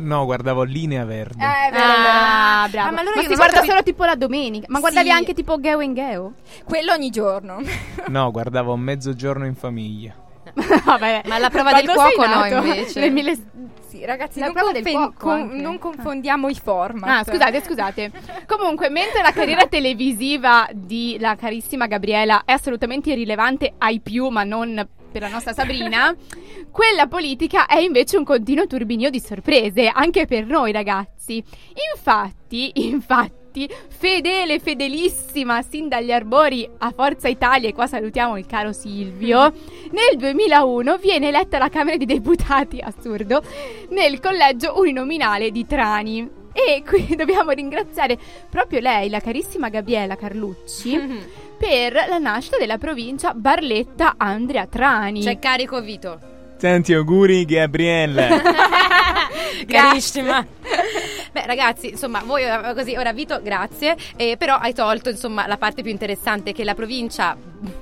No, 0.00 0.24
guardavo 0.24 0.62
Linea 0.62 1.04
Verde. 1.04 1.44
Eh, 1.44 1.68
è 1.68 1.70
vero. 1.72 1.84
Ah, 1.84 2.68
bravo. 2.70 2.88
Ah, 2.88 2.92
ma 2.92 3.00
allora 3.00 3.14
ma 3.16 3.22
io 3.22 3.28
si 3.28 3.34
guarda 3.34 3.54
capito- 3.54 3.70
solo 3.72 3.82
tipo 3.84 4.04
la 4.04 4.14
domenica. 4.14 4.66
Ma 4.68 4.80
guardavi 4.80 5.06
Sì. 5.08 5.12
anche 5.14 5.34
tipo 5.34 5.60
Geo 5.60 5.80
in 5.80 5.94
Geo? 5.94 6.32
Quello 6.64 6.92
ogni 6.92 7.10
giorno. 7.10 7.60
No, 8.08 8.30
guardavo 8.30 8.76
Mezzogiorno 8.76 9.46
in 9.46 9.54
famiglia. 9.54 10.14
Vabbè. 10.84 11.22
Ma 11.26 11.38
la 11.38 11.48
prova 11.50 11.70
Quando 11.70 11.92
del 11.92 11.94
cuoco 11.94 12.26
no, 12.26 12.44
invece. 12.46 13.00
Nel 13.00 13.12
mille- 13.12 13.38
Sì, 13.88 14.04
ragazzi, 14.04 14.38
La 14.40 14.46
non, 14.46 14.54
prova 14.54 14.72
del 14.72 14.82
confen- 14.82 15.00
fuoco 15.00 15.16
con- 15.18 15.48
non 15.60 15.78
confondiamo 15.78 16.48
i 16.48 16.54
format. 16.54 17.08
Ah, 17.08 17.24
scusate, 17.24 17.62
scusate. 17.62 18.10
Comunque, 18.46 18.88
mentre 18.88 19.20
la 19.22 19.30
carriera 19.32 19.66
televisiva 19.66 20.68
di 20.72 21.16
la 21.20 21.36
carissima 21.36 21.86
Gabriela 21.86 22.42
è 22.44 22.52
assolutamente 22.52 23.10
irrilevante 23.10 23.74
ai 23.78 24.00
più, 24.00 24.28
ma 24.28 24.42
non 24.44 24.86
per 25.10 25.22
la 25.22 25.28
nostra 25.28 25.52
Sabrina, 25.52 26.14
quella 26.70 27.06
politica 27.06 27.66
è 27.66 27.78
invece 27.78 28.16
un 28.16 28.24
continuo 28.24 28.66
turbinio 28.66 29.10
di 29.10 29.20
sorprese, 29.20 29.88
anche 29.88 30.26
per 30.26 30.46
noi 30.46 30.72
ragazzi. 30.72 31.42
Infatti, 31.92 32.70
infatti, 32.74 33.68
fedele, 33.88 34.60
fedelissima, 34.60 35.62
sin 35.62 35.88
dagli 35.88 36.12
arbori 36.12 36.68
a 36.78 36.92
Forza 36.92 37.28
Italia, 37.28 37.68
e 37.68 37.74
qua 37.74 37.86
salutiamo 37.86 38.38
il 38.38 38.46
caro 38.46 38.72
Silvio, 38.72 39.52
nel 39.90 40.16
2001 40.16 40.96
viene 40.98 41.28
eletta 41.28 41.56
alla 41.56 41.68
Camera 41.68 41.96
dei 41.96 42.06
Deputati, 42.06 42.80
assurdo, 42.80 43.42
nel 43.90 44.20
collegio 44.20 44.78
uninominale 44.78 45.50
di 45.50 45.66
Trani. 45.66 46.38
E 46.52 46.82
qui 46.84 47.14
dobbiamo 47.16 47.50
ringraziare 47.50 48.18
proprio 48.48 48.80
lei, 48.80 49.08
la 49.08 49.20
carissima 49.20 49.68
Gabriela 49.68 50.16
Carlucci, 50.16 50.98
per 51.60 51.92
la 52.08 52.16
nascita 52.16 52.56
della 52.56 52.78
provincia 52.78 53.34
Barletta 53.34 54.14
Andrea 54.16 54.66
Trani. 54.66 55.22
C'è 55.22 55.38
carico 55.38 55.82
Vito. 55.82 56.18
Tanti 56.58 56.94
auguri, 56.94 57.44
Gabriella. 57.44 58.28
Carissima. 59.68 60.46
Beh, 61.32 61.46
ragazzi, 61.46 61.90
insomma, 61.90 62.22
voi 62.24 62.44
eh, 62.44 62.72
così, 62.74 62.96
ora 62.96 63.12
Vito, 63.12 63.40
grazie. 63.42 63.94
Eh, 64.16 64.36
però 64.38 64.54
hai 64.54 64.72
tolto, 64.72 65.10
insomma, 65.10 65.46
la 65.46 65.58
parte 65.58 65.82
più 65.82 65.90
interessante 65.90 66.52
che 66.52 66.64
la 66.64 66.74
provincia 66.74 67.36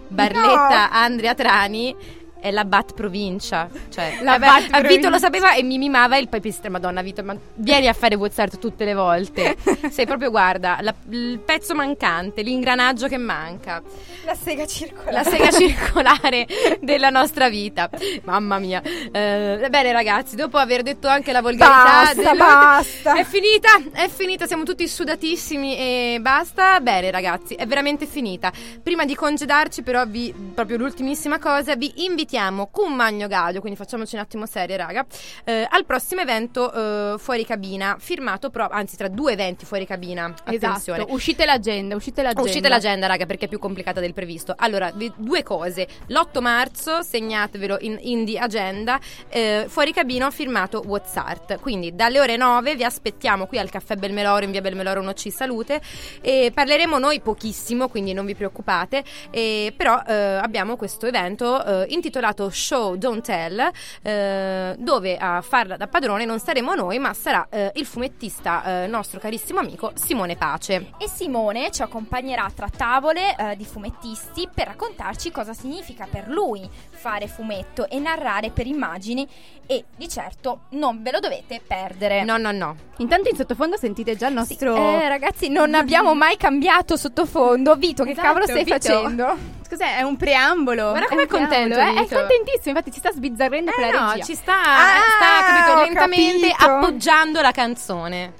Barletta 0.08 0.90
Andrea 0.90 1.34
Trani 1.34 1.94
è 2.40 2.50
la 2.50 2.64
Bat 2.64 2.94
provincia. 2.94 3.68
Cioè, 3.90 4.18
La 4.22 4.38
vabbè, 4.38 4.46
Bat 4.46 4.56
a 4.56 4.60
Vito 4.62 4.78
provincia. 4.80 5.08
lo 5.10 5.18
sapeva 5.18 5.54
e 5.54 5.62
mi 5.62 5.78
mimava 5.78 6.16
il 6.16 6.28
papistrello. 6.28 6.72
Madonna, 6.72 7.02
Vito, 7.02 7.22
ma 7.22 7.36
vieni 7.54 7.88
a 7.88 7.92
fare 7.92 8.14
WhatsApp 8.14 8.54
tutte 8.58 8.84
le 8.84 8.94
volte. 8.94 9.56
Sei 9.90 10.06
proprio, 10.06 10.30
guarda, 10.30 10.78
la- 10.80 10.94
il 11.10 11.38
pezzo 11.44 11.74
mancante, 11.74 12.42
l'ingranaggio 12.42 13.08
che 13.08 13.16
manca. 13.18 13.82
La 14.24 14.34
sega 14.34 14.66
circolare. 14.66 15.12
La 15.12 15.22
sega 15.24 15.50
circolare 15.50 16.46
della 16.80 17.10
nostra 17.10 17.48
vita. 17.48 17.88
Mamma 18.24 18.58
mia. 18.58 18.82
Eh, 18.82 19.66
bene, 19.70 19.92
ragazzi, 19.92 20.36
dopo 20.36 20.58
aver 20.58 20.82
detto 20.82 21.08
anche 21.08 21.32
la 21.32 21.40
volgarità, 21.40 22.12
Basta, 22.14 22.34
basta. 22.34 23.14
È 23.16 23.24
finita, 23.24 23.68
è 23.92 24.08
finita. 24.08 24.46
Siamo 24.46 24.64
tutti 24.64 24.86
sudatissimi 24.86 25.76
e 25.76 26.18
basta. 26.20 26.80
Bene, 26.80 27.10
ragazzi, 27.10 27.54
è 27.54 27.66
veramente 27.66 28.06
finita. 28.06 28.52
Prima 28.82 29.04
di 29.04 29.14
congedarci, 29.14 29.82
però, 29.82 30.04
vi, 30.06 30.32
proprio 30.54 30.76
l'ultimissima 30.76 31.38
cosa, 31.38 31.74
vi 31.76 31.92
invitiamo 32.28 32.68
con 32.70 32.94
Magno 32.94 33.26
Gadio, 33.26 33.60
quindi 33.60 33.78
facciamoci 33.78 34.14
un 34.14 34.20
attimo 34.20 34.44
serie, 34.44 34.76
raga, 34.76 35.06
eh, 35.44 35.66
al 35.68 35.86
prossimo 35.86 36.20
evento 36.20 37.14
eh, 37.14 37.18
fuori 37.18 37.46
cabina, 37.46 37.96
firmato, 37.98 38.50
pro- 38.50 38.68
anzi, 38.68 38.98
tra 38.98 39.08
due 39.08 39.32
eventi 39.32 39.64
fuori 39.64 39.86
cabina. 39.86 40.26
Attenzione. 40.44 40.98
Esatto, 40.98 41.14
uscite 41.14 41.46
l'agenda, 41.46 41.94
uscite 41.96 42.20
l'agenda. 42.20 42.42
Uscite 42.42 42.68
l'agenda, 42.68 43.06
raga, 43.06 43.24
perché 43.24 43.46
è 43.46 43.48
più 43.48 43.58
complicata 43.58 44.00
del 44.00 44.12
previsto. 44.12 44.52
Allora, 44.58 44.90
vi- 44.94 45.10
due 45.16 45.42
cose. 45.42 45.88
L'8 46.08 46.40
marzo, 46.42 47.00
segnatevelo 47.00 47.78
in, 47.80 47.96
in 48.02 48.24
di 48.24 48.36
agenda, 48.36 49.00
eh, 49.30 49.64
fuori 49.66 49.94
cabina 49.94 50.26
ho 50.26 50.30
firmato 50.30 50.82
WhatsApp. 50.84 51.54
Quindi 51.62 51.94
dalle 51.94 52.20
ore 52.20 52.36
9 52.36 52.76
vi 52.76 52.84
aspettiamo 52.84 53.46
qui 53.46 53.58
al 53.58 53.70
Caffè 53.70 53.96
Belmeloro 53.96 54.44
in 54.44 54.50
via 54.50 54.60
Belmeloro 54.60 55.00
1C 55.00 55.28
Salute 55.30 55.80
e 56.20 56.50
parleremo 56.52 56.98
noi 56.98 57.20
pochissimo, 57.20 57.88
quindi 57.88 58.12
non 58.12 58.26
vi 58.26 58.34
preoccupate. 58.34 59.02
E, 59.30 59.72
però 59.74 60.02
eh, 60.06 60.12
abbiamo 60.14 60.76
questo 60.76 61.06
evento 61.06 61.64
eh, 61.64 61.86
intitolato 62.18 62.50
Show 62.50 62.96
Don't 62.96 63.24
Tell, 63.24 63.70
eh, 64.02 64.74
dove 64.78 65.16
a 65.16 65.40
farla 65.40 65.76
da 65.76 65.86
padrone 65.86 66.24
non 66.24 66.40
saremo 66.40 66.74
noi, 66.74 66.98
ma 66.98 67.14
sarà 67.14 67.46
eh, 67.48 67.70
il 67.76 67.86
fumettista 67.86 68.82
eh, 68.82 68.86
nostro 68.88 69.20
carissimo 69.20 69.60
amico 69.60 69.92
Simone 69.94 70.36
Pace. 70.36 70.90
E 70.98 71.08
Simone 71.08 71.70
ci 71.70 71.82
accompagnerà 71.82 72.50
tra 72.54 72.68
tavole 72.74 73.36
eh, 73.36 73.56
di 73.56 73.64
fumettisti 73.64 74.48
per 74.52 74.66
raccontarci 74.66 75.30
cosa 75.30 75.52
significa 75.54 76.06
per 76.10 76.28
lui 76.28 76.68
fare 76.90 77.28
fumetto 77.28 77.88
e 77.88 77.98
narrare 78.00 78.50
per 78.50 78.66
immagini 78.66 79.26
e 79.66 79.84
di 79.96 80.08
certo 80.08 80.60
non 80.70 81.02
ve 81.02 81.12
lo 81.12 81.20
dovete 81.20 81.60
perdere. 81.64 82.24
No, 82.24 82.36
no, 82.36 82.50
no. 82.50 82.74
Intanto 82.98 83.28
in 83.28 83.36
sottofondo 83.36 83.76
sentite 83.76 84.16
già 84.16 84.26
il 84.26 84.32
Sì, 84.32 84.38
nostro... 84.38 84.74
eh, 84.76 85.08
ragazzi, 85.08 85.48
non 85.48 85.74
abbiamo 85.74 86.14
mai 86.14 86.36
cambiato 86.36 86.96
sottofondo. 86.96 87.76
Vito, 87.76 88.02
che 88.02 88.10
Esatto, 88.10 88.26
cavolo 88.26 88.44
stai 88.46 88.64
Vito. 88.64 88.76
facendo? 88.76 89.56
Cos'è? 89.68 89.96
È 89.98 90.02
un 90.02 90.16
preambolo. 90.16 90.90
Guarda 90.90 91.06
È 91.06 91.08
com'è 91.08 91.26
contento, 91.26 91.78
eh? 91.78 91.88
È 92.04 92.08
contentissimo, 92.08 92.70
infatti 92.76 92.90
ci 92.92 92.98
sta 92.98 93.10
sbizzarrendo 93.12 93.72
per 93.74 93.84
Eh 93.84 93.92
la 93.92 94.00
no, 94.00 94.10
regia. 94.12 94.24
ci 94.24 94.34
sta, 94.34 94.54
Ah, 94.54 95.00
sta 95.16 95.52
capito, 95.52 95.78
lentamente 95.84 96.48
capito. 96.50 96.70
appoggiando 96.70 97.40
la 97.40 97.50
canzone. 97.50 98.32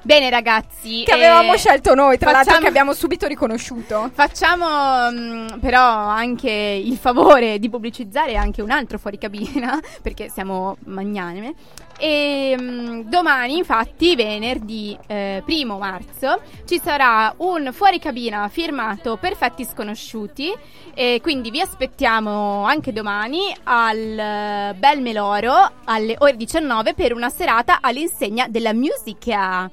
Bene 0.00 0.30
ragazzi. 0.30 1.02
Che 1.04 1.10
eh, 1.10 1.14
avevamo 1.24 1.56
scelto 1.56 1.94
noi, 1.94 2.16
tra 2.18 2.30
l'altro, 2.30 2.44
facciamo- 2.52 2.62
che 2.62 2.68
abbiamo 2.70 2.92
subito 2.94 3.26
riconosciuto. 3.26 4.10
Facciamo 4.14 5.10
mm, 5.10 5.58
però 5.60 5.82
anche 5.82 6.50
il 6.50 6.96
favore 6.96 7.58
di 7.58 7.68
pubblicizzare 7.68 8.36
anche 8.36 8.62
un 8.62 8.70
altro 8.70 8.96
fuori 8.98 9.18
cabina, 9.18 9.78
perché 10.00 10.28
siamo 10.30 10.76
magnanime. 10.86 11.54
E 12.00 12.56
mm, 12.58 13.00
domani, 13.02 13.56
infatti, 13.56 14.14
venerdì 14.14 14.96
eh, 15.08 15.42
primo 15.44 15.78
marzo, 15.78 16.40
ci 16.64 16.80
sarà 16.82 17.34
un 17.38 17.70
fuori 17.72 17.98
cabina 17.98 18.48
firmato 18.48 19.16
Perfetti 19.16 19.64
Sconosciuti. 19.64 20.54
E 20.94 21.18
quindi 21.22 21.50
vi 21.50 21.60
aspettiamo 21.60 22.64
anche 22.64 22.92
domani 22.92 23.54
al 23.64 23.96
eh, 23.98 24.74
Bel 24.76 25.00
Meloro 25.00 25.70
alle 25.84 26.14
ore 26.18 26.36
19 26.36 26.94
per 26.94 27.12
una 27.12 27.30
serata 27.30 27.78
all'insegna 27.80 28.46
della 28.48 28.72
musica. 28.72 29.68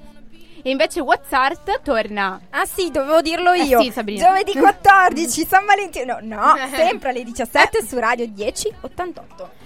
E 0.61 0.71
invece 0.71 0.99
WhatsApp 0.99 1.69
torna 1.83 2.41
Ah 2.49 2.65
sì, 2.65 2.89
dovevo 2.89 3.21
dirlo 3.21 3.51
Eh 3.51 3.65
io. 3.65 3.81
sì, 3.81 3.91
Sabrina. 3.91 4.25
Giovedì 4.25 4.53
14, 4.57 5.45
San 5.45 5.63
Valentino. 5.63 6.17
No, 6.21 6.55
sempre 6.73 7.09
alle 7.09 7.23
17 7.23 7.83
su 7.85 7.99
Radio 7.99 8.27
1088. 8.27 9.64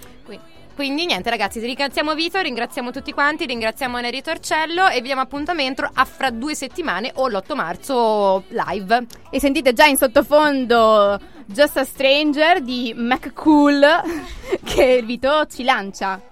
Qui- 0.80 0.88
Quindi 0.88 1.04
niente 1.04 1.28
ragazzi, 1.28 1.60
ringraziamo 1.60 2.14
Vito, 2.14 2.40
ringraziamo 2.40 2.90
tutti 2.90 3.12
quanti, 3.12 3.44
ringraziamo 3.44 4.00
Neri 4.00 4.22
Torcello 4.22 4.88
e 4.88 5.02
vi 5.02 5.08
diamo 5.08 5.20
appuntamento 5.20 5.86
a 5.92 6.06
fra 6.06 6.30
due 6.30 6.54
settimane 6.54 7.12
o 7.16 7.28
l'8 7.28 7.54
marzo 7.54 8.44
live. 8.48 9.04
E 9.30 9.38
sentite 9.38 9.74
già 9.74 9.84
in 9.84 9.98
sottofondo 9.98 11.20
Just 11.44 11.76
a 11.76 11.84
Stranger 11.84 12.62
di 12.62 12.94
McCool 12.96 13.84
che 14.64 15.02
Vito 15.04 15.44
ci 15.50 15.64
lancia. 15.64 16.29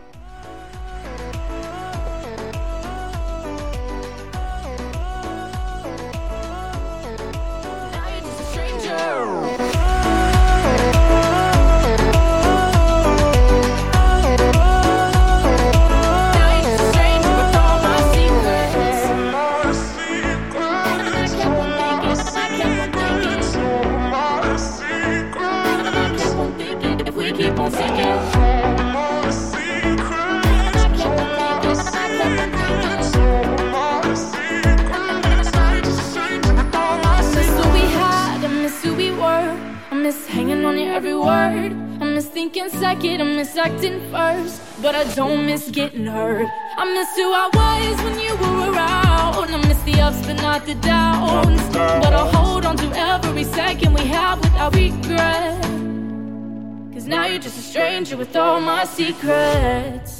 Second, 42.79 43.21
I 43.21 43.25
miss 43.25 43.57
acting 43.57 44.01
first. 44.11 44.63
But 44.83 44.95
I 44.95 45.05
don't 45.15 45.45
miss 45.47 45.71
getting 45.71 46.07
hurt. 46.07 46.49
I 46.77 46.85
miss 46.97 47.11
who 47.17 47.29
I 47.33 47.47
was 47.59 47.97
when 48.05 48.17
you 48.27 48.35
were 48.43 48.73
around. 48.73 49.51
I 49.55 49.59
miss 49.69 49.81
the 49.83 50.01
ups, 50.01 50.21
but 50.27 50.37
not 50.37 50.65
the 50.67 50.75
downs. 50.77 51.63
But 51.73 52.13
I'll 52.13 52.33
hold 52.33 52.65
on 52.65 52.77
to 52.77 52.89
every 52.97 53.45
second 53.45 53.95
we 53.95 54.05
have 54.07 54.41
without 54.41 54.75
regret. 54.75 55.98
Cause 56.99 57.07
now 57.07 57.27
you're 57.27 57.39
just 57.39 57.57
a 57.57 57.63
stranger 57.63 58.17
with 58.17 58.35
all 58.35 58.61
my 58.61 58.83
secrets. 58.85 60.18